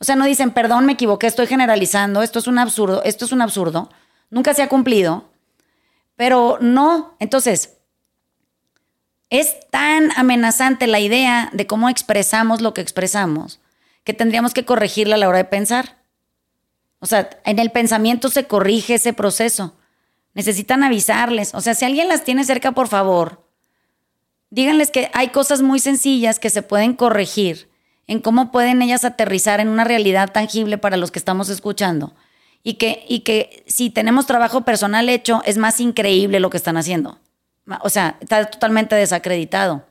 o 0.00 0.04
sea, 0.04 0.16
no 0.16 0.24
dicen, 0.24 0.50
perdón, 0.50 0.84
me 0.84 0.94
equivoqué, 0.94 1.28
estoy 1.28 1.46
generalizando, 1.46 2.22
esto 2.24 2.40
es 2.40 2.48
un 2.48 2.58
absurdo, 2.58 3.04
esto 3.04 3.24
es 3.24 3.30
un 3.30 3.40
absurdo, 3.40 3.88
nunca 4.30 4.52
se 4.52 4.62
ha 4.62 4.68
cumplido, 4.68 5.30
pero 6.16 6.58
no, 6.60 7.14
entonces, 7.20 7.78
es 9.30 9.54
tan 9.70 10.10
amenazante 10.16 10.88
la 10.88 10.98
idea 10.98 11.50
de 11.52 11.68
cómo 11.68 11.88
expresamos 11.88 12.62
lo 12.62 12.74
que 12.74 12.80
expresamos 12.80 13.60
que 14.04 14.14
tendríamos 14.14 14.54
que 14.54 14.64
corregirla 14.64 15.14
a 15.14 15.18
la 15.18 15.28
hora 15.28 15.38
de 15.38 15.44
pensar. 15.44 16.02
O 16.98 17.06
sea, 17.06 17.30
en 17.44 17.58
el 17.58 17.70
pensamiento 17.70 18.28
se 18.28 18.46
corrige 18.46 18.94
ese 18.94 19.12
proceso. 19.12 19.76
Necesitan 20.34 20.82
avisarles. 20.82 21.54
O 21.54 21.60
sea, 21.60 21.74
si 21.74 21.84
alguien 21.84 22.08
las 22.08 22.24
tiene 22.24 22.44
cerca, 22.44 22.72
por 22.72 22.88
favor, 22.88 23.46
díganles 24.50 24.90
que 24.90 25.10
hay 25.12 25.28
cosas 25.28 25.62
muy 25.62 25.78
sencillas 25.78 26.38
que 26.38 26.50
se 26.50 26.62
pueden 26.62 26.94
corregir 26.94 27.70
en 28.06 28.20
cómo 28.20 28.52
pueden 28.52 28.82
ellas 28.82 29.04
aterrizar 29.04 29.60
en 29.60 29.68
una 29.68 29.84
realidad 29.84 30.32
tangible 30.32 30.78
para 30.78 30.96
los 30.96 31.10
que 31.10 31.18
estamos 31.18 31.48
escuchando. 31.48 32.14
Y 32.64 32.74
que, 32.74 33.04
y 33.08 33.20
que 33.20 33.64
si 33.66 33.90
tenemos 33.90 34.26
trabajo 34.26 34.60
personal 34.60 35.08
hecho, 35.08 35.42
es 35.44 35.58
más 35.58 35.80
increíble 35.80 36.38
lo 36.38 36.50
que 36.50 36.56
están 36.56 36.76
haciendo. 36.76 37.18
O 37.82 37.90
sea, 37.90 38.16
está 38.20 38.44
totalmente 38.46 38.94
desacreditado. 38.94 39.84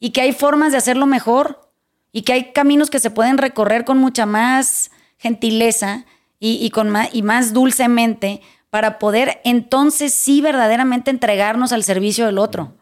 Y 0.00 0.10
que 0.10 0.22
hay 0.22 0.32
formas 0.32 0.72
de 0.72 0.78
hacerlo 0.78 1.06
mejor 1.06 1.67
y 2.12 2.22
que 2.22 2.32
hay 2.32 2.52
caminos 2.52 2.90
que 2.90 3.00
se 3.00 3.10
pueden 3.10 3.38
recorrer 3.38 3.84
con 3.84 3.98
mucha 3.98 4.26
más 4.26 4.90
gentileza 5.18 6.04
y, 6.40 6.70
con 6.70 6.90
más, 6.90 7.08
y 7.12 7.22
más 7.22 7.52
dulcemente 7.52 8.40
para 8.70 8.98
poder 8.98 9.40
entonces 9.44 10.14
sí 10.14 10.40
verdaderamente 10.40 11.10
entregarnos 11.10 11.72
al 11.72 11.84
servicio 11.84 12.26
del 12.26 12.38
otro. 12.38 12.74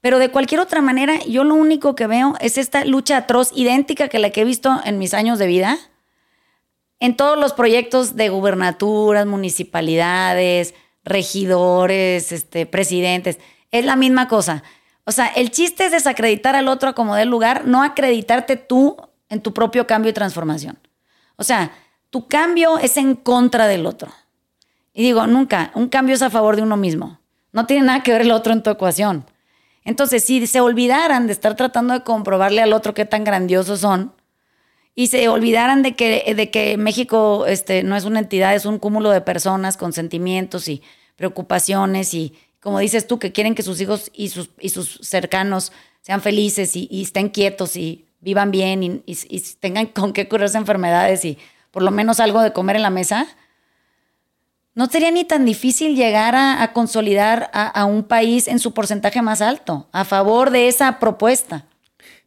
Pero 0.00 0.18
de 0.18 0.30
cualquier 0.30 0.60
otra 0.60 0.82
manera, 0.82 1.18
yo 1.24 1.44
lo 1.44 1.54
único 1.54 1.94
que 1.94 2.06
veo 2.06 2.34
es 2.40 2.58
esta 2.58 2.84
lucha 2.84 3.16
atroz, 3.16 3.52
idéntica 3.54 4.08
que 4.08 4.18
la 4.18 4.30
que 4.30 4.42
he 4.42 4.44
visto 4.44 4.80
en 4.84 4.98
mis 4.98 5.14
años 5.14 5.38
de 5.38 5.46
vida, 5.46 5.78
en 7.00 7.16
todos 7.16 7.38
los 7.38 7.54
proyectos 7.54 8.14
de 8.14 8.28
gubernaturas, 8.28 9.24
municipalidades, 9.24 10.74
regidores, 11.04 12.32
este, 12.32 12.66
presidentes. 12.66 13.38
Es 13.70 13.84
la 13.84 13.96
misma 13.96 14.28
cosa. 14.28 14.62
O 15.04 15.12
sea, 15.12 15.26
el 15.26 15.50
chiste 15.50 15.86
es 15.86 15.92
desacreditar 15.92 16.56
al 16.56 16.68
otro 16.68 16.88
a 16.88 16.94
como 16.94 17.14
dé 17.14 17.24
lugar, 17.24 17.66
no 17.66 17.82
acreditarte 17.82 18.56
tú 18.56 18.96
en 19.28 19.40
tu 19.40 19.52
propio 19.52 19.86
cambio 19.86 20.10
y 20.10 20.14
transformación. 20.14 20.78
O 21.36 21.44
sea, 21.44 21.72
tu 22.10 22.28
cambio 22.28 22.78
es 22.78 22.96
en 22.96 23.14
contra 23.14 23.66
del 23.66 23.86
otro. 23.86 24.12
Y 24.92 25.02
digo, 25.02 25.26
nunca, 25.26 25.72
un 25.74 25.88
cambio 25.88 26.14
es 26.14 26.22
a 26.22 26.30
favor 26.30 26.56
de 26.56 26.62
uno 26.62 26.76
mismo. 26.76 27.18
No 27.52 27.66
tiene 27.66 27.86
nada 27.86 28.02
que 28.02 28.12
ver 28.12 28.22
el 28.22 28.30
otro 28.30 28.52
en 28.52 28.62
tu 28.62 28.70
ecuación. 28.70 29.26
Entonces, 29.84 30.24
si 30.24 30.46
se 30.46 30.60
olvidaran 30.60 31.26
de 31.26 31.32
estar 31.32 31.56
tratando 31.56 31.92
de 31.92 32.02
comprobarle 32.02 32.62
al 32.62 32.72
otro 32.72 32.94
qué 32.94 33.04
tan 33.04 33.24
grandiosos 33.24 33.80
son, 33.80 34.12
y 34.94 35.08
se 35.08 35.28
olvidaran 35.28 35.82
de 35.82 35.96
que, 35.96 36.34
de 36.34 36.50
que 36.50 36.76
México 36.76 37.46
este, 37.46 37.82
no 37.82 37.96
es 37.96 38.04
una 38.04 38.20
entidad, 38.20 38.54
es 38.54 38.64
un 38.64 38.78
cúmulo 38.78 39.10
de 39.10 39.20
personas 39.20 39.76
con 39.76 39.92
sentimientos 39.92 40.68
y 40.68 40.82
preocupaciones 41.16 42.14
y, 42.14 42.34
como 42.64 42.78
dices 42.78 43.06
tú, 43.06 43.18
que 43.18 43.30
quieren 43.30 43.54
que 43.54 43.62
sus 43.62 43.78
hijos 43.82 44.10
y 44.14 44.30
sus, 44.30 44.48
y 44.58 44.70
sus 44.70 44.98
cercanos 45.02 45.70
sean 46.00 46.22
felices 46.22 46.74
y, 46.74 46.88
estén 47.02 47.28
quietos 47.28 47.76
y 47.76 48.06
vivan 48.20 48.50
bien 48.50 49.02
y, 49.04 49.40
tengan 49.60 49.84
con 49.88 50.14
qué 50.14 50.28
curarse 50.28 50.56
enfermedades 50.56 51.26
y 51.26 51.36
por 51.70 51.82
lo 51.82 51.90
menos 51.90 52.20
algo 52.20 52.40
de 52.40 52.54
comer 52.54 52.76
en 52.76 52.82
la 52.82 52.88
mesa, 52.88 53.26
no 54.74 54.86
sería 54.86 55.10
ni 55.10 55.24
tan 55.24 55.44
difícil 55.44 55.94
llegar 55.94 56.34
a, 56.34 56.72
consolidar 56.72 57.50
a, 57.52 57.84
un 57.84 58.02
país 58.02 58.48
en 58.48 58.58
su 58.58 58.72
porcentaje 58.72 59.20
más 59.20 59.42
alto, 59.42 59.90
a 59.92 60.06
favor 60.06 60.50
de 60.50 60.68
esa 60.68 60.98
propuesta. 60.98 61.66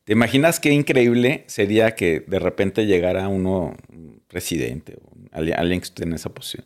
¿Te 0.03 0.13
imaginas 0.13 0.59
qué 0.59 0.69
increíble 0.71 1.45
sería 1.47 1.95
que 1.95 2.19
de 2.27 2.38
repente 2.38 2.85
llegara 2.85 3.27
uno, 3.27 3.75
un 3.89 4.21
presidente 4.27 4.99
o 5.03 5.17
alguien 5.31 5.79
que 5.79 5.85
esté 5.85 6.03
en 6.03 6.13
esa 6.13 6.29
posición? 6.29 6.63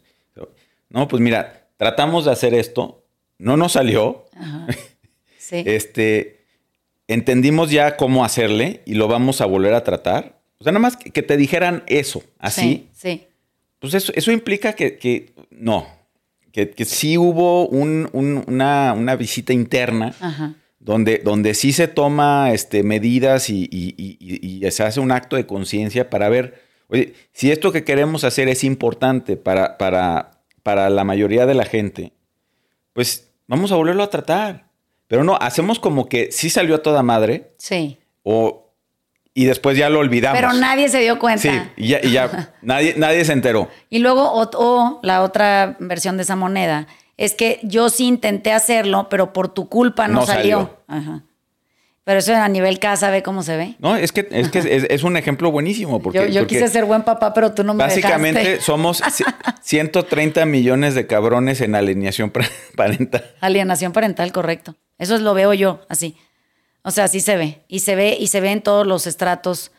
No, 0.90 1.08
pues 1.08 1.22
mira, 1.22 1.70
tratamos 1.78 2.26
de 2.26 2.32
hacer 2.32 2.54
esto, 2.54 3.01
no 3.42 3.58
nos 3.58 3.74
salió. 3.74 4.26
Sí. 5.38 5.64
este, 5.66 6.46
entendimos 7.10 7.72
ya 7.72 7.98
cómo 7.98 8.24
hacerle 8.24 8.84
y 8.86 8.94
lo 8.94 9.10
vamos 9.10 9.42
a 9.42 9.46
volver 9.46 9.74
a 9.74 9.84
tratar. 9.84 10.40
O 10.60 10.64
sea, 10.64 10.72
nada 10.72 10.82
más 10.82 10.96
que, 10.96 11.24
te 11.24 11.36
dijeran 11.36 11.84
eso, 11.88 12.24
así. 12.40 12.88
Sí, 12.94 13.28
Pues 13.80 13.94
eso, 13.96 14.32
implica 14.32 14.74
que, 14.74 15.34
no, 15.50 15.88
que, 16.54 16.86
sí 16.86 17.18
hubo 17.18 17.68
una, 17.68 19.16
visita 19.18 19.52
interna 19.52 20.16
Donde, 20.80 21.18
donde 21.18 21.54
sí 21.54 21.74
se 21.74 21.88
toma 21.88 22.54
este, 22.54 22.84
medidas 22.84 23.50
y, 23.50 24.62
se 24.70 24.84
hace 24.84 25.00
un 25.02 25.12
acto 25.12 25.36
de 25.36 25.46
conciencia 25.46 26.10
para 26.10 26.30
ver, 26.30 26.62
oye, 26.88 27.14
si 27.34 27.52
esto 27.52 27.74
que 27.74 27.84
queremos 27.84 28.24
hacer 28.24 28.48
es 28.48 28.64
importante 28.64 29.36
para, 29.36 29.78
para, 29.78 30.44
para 30.64 30.90
la 30.90 31.04
mayoría 31.04 31.46
de 31.46 31.56
la 31.56 31.66
gente, 31.66 32.14
pues 32.94 33.31
vamos 33.52 33.72
a 33.72 33.76
volverlo 33.76 34.02
a 34.02 34.10
tratar. 34.10 34.66
Pero 35.08 35.26
no, 35.26 35.36
hacemos 35.36 35.78
como 35.78 36.08
que 36.08 36.32
sí 36.32 36.50
salió 36.50 36.76
a 36.76 36.82
toda 36.82 37.04
madre. 37.04 37.54
Sí. 37.58 38.00
O, 38.24 38.72
y 39.34 39.44
después 39.44 39.78
ya 39.78 39.90
lo 39.90 40.00
olvidamos. 40.00 40.40
Pero 40.40 40.54
nadie 40.54 40.88
se 40.88 41.00
dio 41.00 41.20
cuenta. 41.20 41.42
Sí, 41.42 41.52
y 41.76 41.90
ya, 41.90 42.00
y 42.02 42.12
ya 42.12 42.54
nadie, 42.62 42.94
nadie 42.98 43.26
se 43.26 43.34
enteró. 43.34 43.68
Y 43.90 44.00
luego, 44.00 44.32
o, 44.34 45.00
la 45.04 45.22
otra 45.22 45.76
versión 45.80 46.16
de 46.16 46.24
esa 46.24 46.38
moneda, 46.38 46.88
es 47.18 47.34
que 47.34 47.60
yo 47.64 47.90
sí 47.90 48.06
intenté 48.08 48.54
hacerlo, 48.54 49.10
pero 49.10 49.34
por 49.34 49.50
tu 49.50 49.68
culpa 49.68 50.08
no, 50.08 50.26
salió. 50.26 50.78
Ajá. 50.88 51.24
Pero 52.04 52.18
eso 52.20 52.36
a 52.36 52.48
nivel 52.48 52.80
casa 52.80 53.12
ve 53.12 53.22
cómo 53.22 53.44
se 53.44 53.58
ve. 53.58 53.76
No, 53.80 53.96
es 53.96 54.12
que 54.12 54.28
es, 54.32 54.50
que 54.50 54.88
es, 54.90 55.04
un 55.04 55.18
ejemplo 55.18 55.52
buenísimo. 55.52 56.02
Porque, 56.02 56.32
yo, 56.32 56.48
quise 56.48 56.68
ser 56.68 56.86
buen 56.86 57.04
papá, 57.04 57.34
pero 57.34 57.54
tú 57.54 57.64
no 57.64 57.76
me 57.76 57.84
Básicamente 57.84 58.60
somos 58.60 59.04
130 59.62 60.46
millones 60.48 60.96
de 60.96 61.06
cabrones 61.06 61.62
en 61.62 61.76
alineación 61.76 62.32
parental. 62.76 63.36
Alienación 63.40 63.92
parental, 63.92 64.32
correcto. 64.32 64.76
Eso 64.98 65.16
es, 65.16 65.22
lo 65.22 65.36
veo 65.36 65.54
yo 65.54 65.82
así. 65.90 66.18
O 66.84 66.90
sea, 66.90 67.04
así 67.04 67.20
se 67.20 67.38
ve. 67.38 67.62
Y 67.68 67.80
se 67.80 67.96
ve, 67.96 68.18
y 68.20 68.28
se 68.28 68.42
ve 68.42 68.52
en 68.52 68.62
todos 68.62 68.88
los 68.88 69.06
estratos 69.06 69.72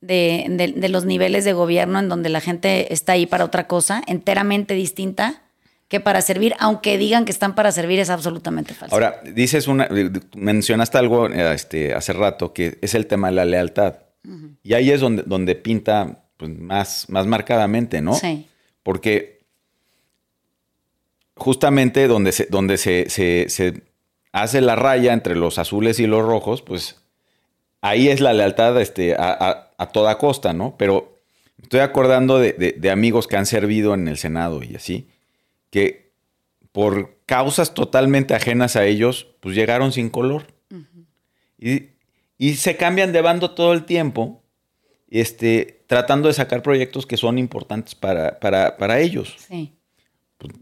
de, 0.00 0.74
de 0.76 0.88
los 0.88 1.06
niveles 1.06 1.44
de 1.44 1.54
gobierno 1.54 1.98
en 1.98 2.08
donde 2.08 2.28
la 2.28 2.40
gente 2.40 2.92
está 2.92 3.14
ahí 3.14 3.26
para 3.26 3.44
otra 3.44 3.66
cosa, 3.66 4.00
enteramente 4.06 4.74
distinta 4.74 5.42
que 5.88 6.00
para 6.00 6.20
servir, 6.20 6.54
aunque 6.58 6.98
digan 6.98 7.24
que 7.24 7.32
están 7.32 7.54
para 7.54 7.72
servir, 7.72 7.98
es 7.98 8.10
absolutamente 8.10 8.74
falso. 8.74 8.94
Ahora, 8.94 9.20
dices 9.24 9.66
una, 9.66 9.88
mencionaste 10.36 10.98
algo 10.98 11.26
este, 11.28 11.94
hace 11.94 12.12
rato 12.12 12.52
que 12.52 12.78
es 12.82 12.94
el 12.94 13.06
tema 13.06 13.28
de 13.28 13.34
la 13.34 13.44
lealtad. 13.44 13.96
Y 14.62 14.74
ahí 14.74 14.90
es 14.90 15.00
donde, 15.00 15.22
donde 15.22 15.54
pinta 15.54 16.26
pues, 16.36 16.50
más, 16.50 17.08
más 17.08 17.26
marcadamente, 17.26 18.02
¿no? 18.02 18.14
Sí. 18.14 18.46
Porque 18.82 19.40
justamente 21.34 22.06
donde 22.06 22.32
se, 22.32 22.46
donde 22.50 22.76
se, 22.76 23.08
se, 23.08 23.82
hace 24.32 24.60
la 24.60 24.76
raya 24.76 25.14
entre 25.14 25.34
los 25.34 25.58
azules 25.58 25.98
y 25.98 26.06
los 26.06 26.22
rojos, 26.22 26.60
pues 26.60 27.00
ahí 27.80 28.10
es 28.10 28.20
la 28.20 28.34
lealtad 28.34 28.78
este, 28.82 29.14
a, 29.14 29.70
a, 29.78 29.86
toda 29.86 30.18
costa, 30.18 30.52
¿no? 30.52 30.74
Pero 30.76 31.16
estoy 31.62 31.80
acordando 31.80 32.38
de, 32.38 32.52
de 32.52 32.90
amigos 32.90 33.26
que 33.26 33.38
han 33.38 33.46
servido 33.46 33.94
en 33.94 34.08
el 34.08 34.18
Senado 34.18 34.62
y 34.62 34.74
así 34.74 35.08
que 35.70 36.12
por 36.72 37.18
causas 37.26 37.74
totalmente 37.74 38.34
ajenas 38.34 38.76
a 38.76 38.84
ellos, 38.84 39.26
pues 39.40 39.54
llegaron 39.54 39.92
sin 39.92 40.10
color. 40.10 40.46
y, 41.58 42.54
se 42.54 42.76
cambian 42.76 43.12
de 43.12 43.20
bando 43.20 43.50
todo 43.50 43.72
el 43.72 43.84
tiempo, 43.84 44.42
este, 45.10 45.82
tratando 45.86 46.28
de 46.28 46.34
sacar 46.34 46.62
proyectos 46.62 47.06
que 47.06 47.16
son 47.16 47.38
importantes 47.38 47.94
para, 47.94 48.38
para, 48.38 49.00
ellos. 49.00 49.36
Sí. 49.48 49.72
Pues, 50.36 50.52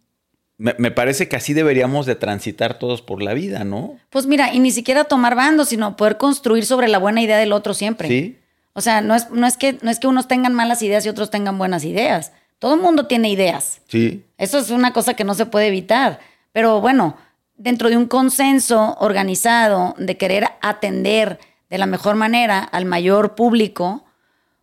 me, 0.57 0.91
parece 0.91 1.29
que 1.29 1.37
así 1.37 1.53
deberíamos 1.53 2.07
de 2.07 2.15
transitar 2.15 2.79
todos 2.79 3.03
por 3.03 3.23
la 3.23 3.35
vida, 3.35 3.65
¿no? 3.65 3.99
Pues 4.09 4.27
mira, 4.27 4.55
y 4.55 4.59
ni 4.59 4.71
siquiera 4.71 5.05
tomar 5.05 5.35
bando, 5.35 5.67
sino 5.67 5.97
poder 5.97 6.17
construir 6.17 6.65
sobre 6.65 6.89
la 6.89 6.99
buena 6.99 7.21
idea 7.21 7.37
del 7.37 7.53
otro 7.53 7.75
siempre. 7.75 8.09
Sí. 8.09 8.39
O 8.73 8.81
sea, 8.81 9.01
no 9.01 9.15
es, 9.15 9.31
no, 9.31 9.47
es 9.47 9.57
que, 9.57 9.79
no 9.83 9.91
es 9.91 9.99
que 9.99 10.07
unos 10.07 10.29
tengan 10.29 10.55
malas 10.55 10.83
ideas 10.83 11.05
y 11.05 11.09
otros 11.09 11.31
tengan 11.31 11.59
buenas 11.59 11.85
ideas. 11.85 12.33
Todo 12.59 12.75
el 12.75 12.81
mundo 12.81 13.07
tiene 13.07 13.29
ideas. 13.31 13.81
Sí. 13.89 14.25
Eso 14.39 14.59
es 14.59 14.71
una 14.71 14.93
cosa 14.93 15.15
que 15.15 15.25
no 15.25 15.35
se 15.35 15.47
puede 15.47 15.69
evitar. 15.69 16.21
Pero 16.53 16.81
bueno, 16.81 17.17
dentro 17.57 17.89
de 17.89 17.97
un 17.97 18.07
consenso 18.07 18.97
organizado 19.01 19.95
de 19.99 20.17
querer 20.17 20.49
atender 20.61 21.39
de 21.69 21.79
la 21.79 21.87
mejor 21.87 22.15
manera 22.15 22.61
al 22.61 22.85
mayor 22.85 23.35
público, 23.35 24.05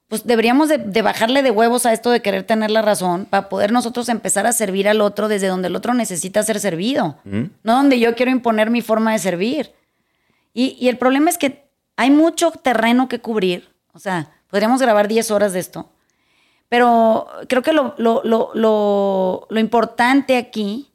pues 0.07 0.25
deberíamos 0.25 0.69
de, 0.69 1.01
bajarle 1.01 1.41
de 1.41 1.51
huevos 1.51 1.85
a 1.85 1.91
esto 1.91 2.11
de 2.11 2.21
querer 2.21 2.43
tener 2.43 2.69
la 2.69 2.83
razón 2.83 3.25
para 3.25 3.49
poder 3.49 3.71
nosotros 3.71 4.09
empezar 4.09 4.45
a 4.45 4.53
servir 4.53 4.87
al 4.87 5.01
otro 5.01 5.27
desde 5.27 5.47
donde 5.47 5.69
el 5.69 5.75
otro 5.75 5.93
necesita 5.93 6.43
ser 6.43 6.59
servido, 6.59 7.17
no 7.23 7.75
donde 7.75 7.99
yo 7.99 8.15
quiero 8.15 8.31
imponer 8.31 8.69
mi 8.69 8.81
forma 8.81 9.11
de 9.11 9.19
servir. 9.19 9.73
Y, 10.53 10.77
y, 10.79 10.89
el 10.89 10.99
problema 10.99 11.31
es 11.31 11.39
que 11.39 11.67
hay 11.97 12.11
mucho 12.11 12.51
terreno 12.51 13.09
que 13.09 13.19
cubrir, 13.19 13.69
o 13.91 13.97
sea, 13.97 14.29
podríamos 14.51 14.79
grabar 14.79 15.07
10 15.07 15.31
horas 15.31 15.53
de 15.53 15.59
esto, 15.59 15.89
pero 16.73 17.27
creo 17.47 17.61
que 17.61 17.71
lo, 17.71 17.93
lo, 17.99 18.23
lo, 18.23 19.47
lo 19.47 19.59
importante 19.59 20.37
aquí, 20.37 20.91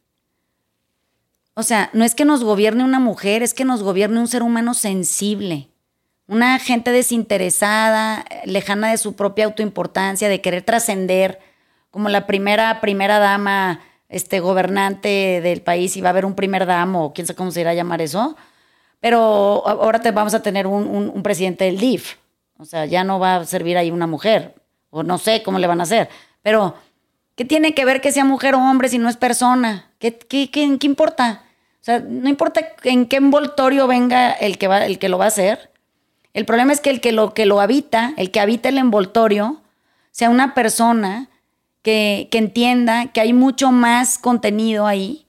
o 1.55 1.63
sea, 1.63 1.89
no 1.93 2.05
es 2.05 2.17
que 2.17 2.25
nos 2.25 2.43
gobierne 2.43 2.83
una 2.83 2.99
mujer, 2.99 3.45
es 3.45 3.55
que 3.55 3.65
nos 3.65 3.85
gobierne 3.85 4.19
un 4.19 4.27
ser 4.27 4.43
humano 4.43 4.75
sensible 4.75 5.69
una 6.29 6.59
gente 6.59 6.93
desinteresada, 6.93 8.25
lejana 8.45 8.91
de 8.91 8.99
su 8.99 9.17
propia 9.17 9.47
autoimportancia, 9.47 10.29
de 10.29 10.43
querer 10.43 10.63
trascender, 10.63 11.41
como 11.91 12.11
la 12.11 12.27
primera, 12.27 12.83
primera 12.83 13.19
dama 13.19 13.81
este, 14.11 14.41
gobernante 14.41 15.41
del 15.43 15.63
país, 15.63 15.97
y 15.97 16.03
va 16.03 16.11
a 16.11 16.13
haber 16.13 16.27
un 16.27 16.35
primer 16.35 16.67
damo, 16.67 17.15
quién 17.15 17.27
sabe 17.27 17.39
cómo 17.39 17.51
se 17.51 17.63
irá 17.63 17.71
a 17.71 17.75
llamar 17.75 18.03
eso. 18.03 18.37
Pero 19.01 19.67
ahora 19.67 20.01
te 20.01 20.11
vamos 20.11 20.35
a 20.35 20.43
tener 20.43 20.67
un, 20.67 21.23
presidente 21.23 21.65
del 21.65 21.79
DIF. 21.79 22.17
O 22.59 22.67
sea, 22.67 22.85
ya 22.85 23.05
no 23.05 23.19
va 23.19 23.37
a 23.37 23.45
servir 23.47 23.79
ahí 23.79 23.91
una 23.91 24.07
mujer. 24.07 24.55
O 24.91 25.03
no 25.03 25.19
sé 25.19 25.43
cómo 25.43 25.59
le 25.59 25.67
van 25.67 25.81
a 25.81 25.85
hacer. 25.85 26.09
Pero, 26.43 26.75
¿qué 27.37 27.45
tiene 27.45 27.75
que 27.75 27.85
ver 27.85 28.01
que 28.01 28.13
sea 28.13 28.25
mujer 28.25 28.55
o 28.55 28.59
hombre 28.59 28.89
si 28.89 28.99
no 28.99 29.09
es 29.09 29.17
persona? 29.17 29.91
¿Qué, 29.99 30.17
qué, 30.17 30.51
qué, 30.51 30.79
importa? 30.83 31.43
O 31.81 31.85
sea, 31.85 32.01
no 32.01 32.29
importa 32.29 32.61
en 32.85 33.07
qué 33.07 33.17
envoltorio 33.17 33.87
venga 33.87 34.33
el 34.33 34.59
que, 34.59 34.69
va, 34.69 34.87
el 34.87 34.99
que 34.99 35.09
lo 35.09 35.19
va 35.19 35.27
a 35.27 35.29
hacer. 35.29 35.71
El 36.35 36.45
problema 36.45 36.73
es 36.73 36.81
que 36.81 36.91
el 36.91 37.01
que 37.01 37.13
lo, 37.13 37.35
que 37.35 37.47
lo 37.47 37.61
habita, 37.61 38.15
el 38.17 38.31
que 38.31 38.41
habita 38.41 38.69
el 38.69 38.79
envoltorio, 38.79 39.61
sea 40.11 40.31
una 40.31 40.55
persona 40.55 41.29
que, 41.83 42.29
entienda 42.33 43.07
que 43.07 43.21
hay 43.21 43.33
mucho 43.33 43.73
más 43.73 44.19
contenido 44.19 44.87
ahí 44.87 45.27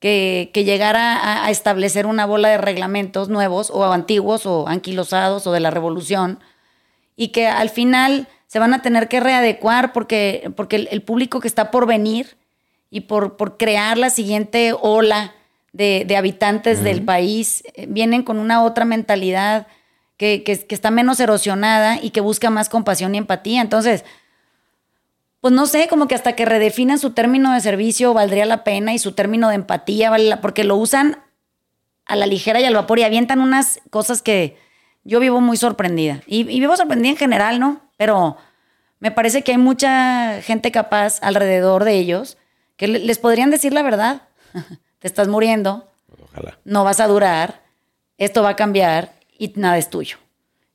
que, 0.00 0.50
que 0.54 0.64
llegar 0.64 0.96
a, 0.96 1.50
establecer 1.50 2.06
una 2.06 2.24
bola 2.24 2.48
de 2.48 2.58
reglamentos 2.58 3.28
nuevos 3.28 3.70
o 3.70 3.84
antiguos 3.84 4.46
o 4.46 4.68
anquilosados 4.68 5.46
o 5.46 5.52
de 5.52 5.60
la 5.60 5.70
revolución 5.70 6.40
y 7.16 7.28
que 7.28 7.48
al 7.48 7.68
final 7.68 8.28
se 8.48 8.58
van 8.58 8.74
a 8.74 8.82
tener 8.82 9.06
que 9.06 9.20
readecuar 9.20 9.92
porque, 9.92 10.50
porque 10.56 10.88
el, 10.90 11.02
público 11.02 11.38
que 11.38 11.46
está 11.46 11.70
por 11.70 11.86
venir 11.86 12.36
y 12.90 13.02
por, 13.02 13.36
por 13.36 13.56
crear 13.56 13.96
la 13.96 14.10
siguiente 14.10 14.72
ola 14.72 15.34
de, 15.72 16.16
habitantes 16.16 16.82
del 16.82 17.04
país 17.04 17.62
eh, 17.74 17.86
vienen 17.88 18.24
con 18.24 18.38
una 18.38 18.64
otra 18.64 18.84
mentalidad 18.84 19.68
que, 20.16 20.42
está 20.68 20.90
menos 20.90 21.20
erosionada 21.20 21.98
y 22.02 22.10
que 22.10 22.20
busca 22.20 22.50
más 22.50 22.68
compasión 22.68 23.14
y 23.14 23.18
empatía. 23.18 23.60
Entonces, 23.60 24.04
pues 25.40 25.54
no 25.54 25.66
sé, 25.66 25.86
como 25.86 26.08
que 26.08 26.16
hasta 26.16 26.34
que 26.34 26.44
redefinan 26.44 26.98
su 26.98 27.12
término 27.12 27.54
de 27.54 27.60
servicio 27.60 28.12
valdría 28.12 28.44
la 28.44 28.64
pena 28.64 28.92
y 28.92 28.98
su 28.98 29.12
término 29.12 29.48
de 29.50 29.54
empatía, 29.54 30.10
vale 30.10 30.36
porque 30.38 30.64
lo 30.64 30.76
usan 30.76 31.18
a 32.06 32.16
la 32.16 32.26
ligera 32.26 32.60
y 32.60 32.64
al 32.64 32.74
vapor 32.74 32.98
y 32.98 33.04
avientan 33.04 33.40
unas 33.40 33.80
cosas 33.90 34.22
que 34.22 34.56
yo 35.04 35.20
vivo 35.20 35.40
muy 35.40 35.56
sorprendida. 35.56 36.22
Y, 36.26 36.42
vivo 36.42 36.76
sorprendida 36.76 37.12
en 37.12 37.16
general, 37.16 37.60
¿no? 37.60 37.87
Pero 37.98 38.38
me 39.00 39.10
parece 39.10 39.42
que 39.42 39.52
hay 39.52 39.58
mucha 39.58 40.40
gente 40.40 40.72
capaz 40.72 41.22
alrededor 41.22 41.84
de 41.84 41.96
ellos 41.96 42.38
que 42.78 42.88
les 42.88 43.18
podrían 43.18 43.50
decir 43.50 43.74
la 43.74 43.82
verdad. 43.82 44.22
Te 45.00 45.06
estás 45.06 45.28
muriendo. 45.28 45.86
Ojalá. 46.22 46.58
No 46.64 46.84
vas 46.84 47.00
a 47.00 47.06
durar. 47.06 47.62
Esto 48.16 48.42
va 48.42 48.50
a 48.50 48.56
cambiar 48.56 49.12
y 49.38 49.52
nada 49.56 49.76
es 49.76 49.90
tuyo. 49.90 50.16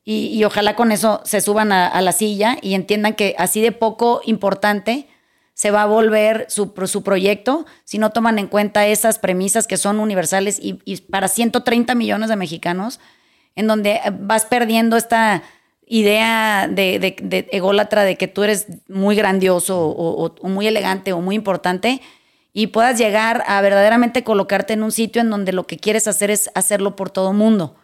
Y, 0.06 0.44
ojalá 0.44 0.76
con 0.76 0.92
eso 0.92 1.22
se 1.24 1.40
suban 1.40 1.72
a, 1.72 2.02
la 2.02 2.12
silla 2.12 2.58
y 2.62 2.74
entiendan 2.74 3.14
que 3.14 3.36
así 3.38 3.62
de 3.62 3.72
poco 3.72 4.22
importante 4.26 5.08
se 5.54 5.72
va 5.72 5.84
a 5.84 5.86
volver 5.86 6.46
su, 6.50 6.74
su 6.88 7.04
proyecto 7.04 7.66
si 7.86 8.00
no 8.00 8.10
toman 8.10 8.38
en 8.38 8.48
cuenta 8.48 8.86
esas 8.86 9.18
premisas 9.18 9.66
que 9.66 9.78
son 9.78 10.02
universales 10.02 10.60
y, 10.62 10.74
para 11.10 11.30
130 11.30 11.96
millones 11.96 12.28
de 12.28 12.36
mexicanos, 12.36 13.00
en 13.56 13.68
donde 13.68 14.02
vas 14.20 14.46
perdiendo 14.46 14.98
esta 14.98 15.42
idea 15.88 16.68
de, 16.68 17.00
de, 17.00 17.48
ególatra 17.52 18.04
de 18.04 18.16
que 18.16 18.28
tú 18.28 18.44
eres 18.44 18.68
muy 18.88 19.16
grandioso 19.16 19.80
o, 19.80 20.48
muy 20.48 20.68
elegante 20.68 21.14
o 21.14 21.22
muy 21.22 21.36
importante 21.36 22.02
y 22.54 22.68
puedas 22.68 22.98
llegar 22.98 23.44
a 23.48 23.62
verdaderamente 23.62 24.24
colocarte 24.24 24.74
en 24.74 24.84
un 24.84 24.92
sitio 24.92 25.22
en 25.22 25.30
donde 25.30 25.52
lo 25.54 25.66
que 25.66 25.78
quieres 25.78 26.08
hacer 26.08 26.32
es 26.32 26.50
hacerlo 26.56 26.96
por 26.96 27.10
todo 27.10 27.34
mundo 27.34 27.76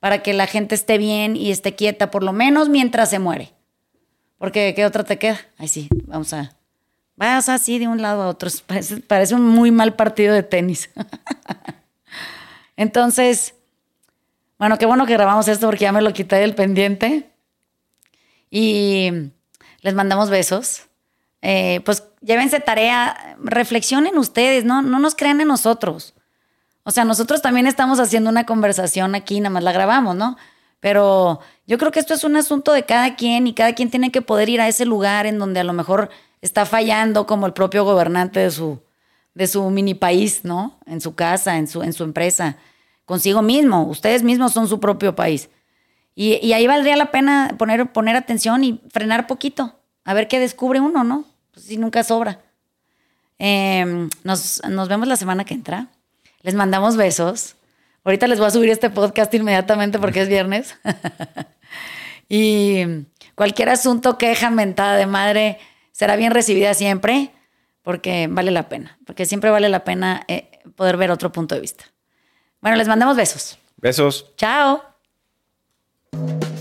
para 0.00 0.22
que 0.22 0.34
la 0.34 0.46
gente 0.46 0.74
esté 0.74 0.98
bien 0.98 1.34
y 1.36 1.50
esté 1.50 1.74
quieta, 1.74 2.10
por 2.10 2.22
lo 2.22 2.34
menos 2.34 2.68
mientras 2.68 3.08
se 3.08 3.18
muere. 3.18 3.54
Porque, 4.36 4.74
¿qué 4.76 4.84
otra 4.84 5.04
te 5.04 5.18
queda? 5.18 5.40
Ay, 5.56 5.68
sí, 5.68 5.88
vamos 6.04 6.34
a. 6.34 6.54
Vas 7.16 7.48
así 7.48 7.78
de 7.78 7.88
un 7.88 8.02
lado 8.02 8.22
a 8.22 8.28
otro. 8.28 8.50
Parece, 9.06 9.34
un 9.34 9.48
muy 9.48 9.70
mal 9.70 9.94
partido 9.94 10.34
de 10.34 10.42
tenis. 10.42 10.90
Entonces, 12.76 13.54
bueno, 14.58 14.76
qué 14.76 14.84
bueno 14.84 15.06
que 15.06 15.14
grabamos 15.14 15.48
esto 15.48 15.66
porque 15.66 15.84
ya 15.84 15.92
me 15.92 16.02
lo 16.02 16.12
quité 16.12 16.36
del 16.36 16.54
pendiente. 16.54 17.30
Y 18.50 19.10
les 19.80 19.94
mandamos 19.94 20.30
besos. 20.30 20.82
Eh, 21.42 21.80
pues 21.84 22.04
llévense 22.22 22.60
tarea, 22.60 23.36
reflexionen 23.42 24.16
ustedes, 24.16 24.64
no, 24.64 24.80
no 24.80 24.98
nos 24.98 25.14
crean 25.14 25.40
en 25.40 25.48
nosotros. 25.48 26.14
O 26.84 26.90
sea, 26.90 27.04
nosotros 27.04 27.42
también 27.42 27.66
estamos 27.66 28.00
haciendo 28.00 28.30
una 28.30 28.46
conversación 28.46 29.14
aquí, 29.14 29.40
nada 29.40 29.50
más 29.50 29.62
la 29.62 29.72
grabamos, 29.72 30.16
¿no? 30.16 30.36
Pero 30.80 31.40
yo 31.66 31.78
creo 31.78 31.90
que 31.90 32.00
esto 32.00 32.12
es 32.12 32.24
un 32.24 32.36
asunto 32.36 32.72
de 32.72 32.84
cada 32.84 33.16
quien 33.16 33.46
y 33.46 33.54
cada 33.54 33.74
quien 33.74 33.90
tiene 33.90 34.12
que 34.12 34.20
poder 34.22 34.50
ir 34.50 34.60
a 34.60 34.68
ese 34.68 34.84
lugar 34.84 35.24
en 35.24 35.38
donde 35.38 35.60
a 35.60 35.64
lo 35.64 35.72
mejor 35.72 36.10
está 36.42 36.66
fallando 36.66 37.26
como 37.26 37.46
el 37.46 37.54
propio 37.54 37.84
gobernante 37.84 38.40
de 38.40 38.50
su, 38.50 38.80
de 39.32 39.46
su 39.46 39.68
mini 39.70 39.94
país, 39.94 40.44
¿no? 40.44 40.78
En 40.84 41.00
su 41.00 41.14
casa, 41.14 41.56
en 41.56 41.68
su, 41.68 41.82
en 41.82 41.94
su 41.94 42.04
empresa, 42.04 42.56
consigo 43.06 43.40
mismo. 43.40 43.84
Ustedes 43.84 44.22
mismos 44.22 44.52
son 44.52 44.68
su 44.68 44.78
propio 44.78 45.14
país. 45.16 45.48
Y, 46.14 46.52
ahí 46.52 46.66
valdría 46.66 46.96
la 46.96 47.10
pena 47.10 47.54
poner, 47.58 47.92
poner 47.92 48.16
atención 48.16 48.62
y 48.62 48.80
frenar 48.90 49.26
poquito, 49.26 49.80
a 50.04 50.14
ver 50.14 50.28
qué 50.28 50.38
descubre 50.38 50.80
uno, 50.80 51.02
¿no? 51.02 51.24
Pues 51.52 51.66
si 51.66 51.76
nunca 51.76 52.04
sobra. 52.04 52.40
Em, 53.38 54.08
nos, 54.22 54.62
nos 54.68 54.88
vemos 54.88 55.08
la 55.08 55.16
semana 55.16 55.44
que 55.44 55.54
entra. 55.54 55.88
Les 56.42 56.54
mandamos 56.54 56.96
besos. 56.96 57.56
Ahorita 58.04 58.26
les 58.26 58.38
voy 58.38 58.48
a 58.48 58.50
subir 58.50 58.70
este 58.70 58.90
podcast 58.90 59.32
inmediatamente 59.34 59.98
porque 59.98 60.20
es 60.20 60.28
viernes. 60.28 60.76
y 62.28 62.84
cualquier 63.34 63.70
asunto, 63.70 64.18
queja, 64.18 64.50
mentada 64.50 64.96
de 64.96 65.06
madre, 65.06 65.58
será 65.90 66.14
bien 66.16 66.32
recibida 66.32 66.74
siempre 66.74 67.32
porque 67.82 68.28
vale 68.30 68.50
la 68.50 68.68
pena, 68.68 68.98
porque 69.06 69.26
siempre 69.26 69.50
vale 69.50 69.68
la 69.68 69.84
pena 69.84 70.24
eh, 70.26 70.50
poder 70.74 70.96
ver 70.96 71.10
otro 71.10 71.30
punto 71.30 71.54
de 71.54 71.60
vista. 71.60 71.84
Bueno, 72.60 72.76
les 72.76 72.88
mandamos 72.88 73.16
besos. 73.16 73.58
Besos. 73.76 74.32
Chao. 74.36 74.93
Thank 76.14 76.44
you 76.44 76.53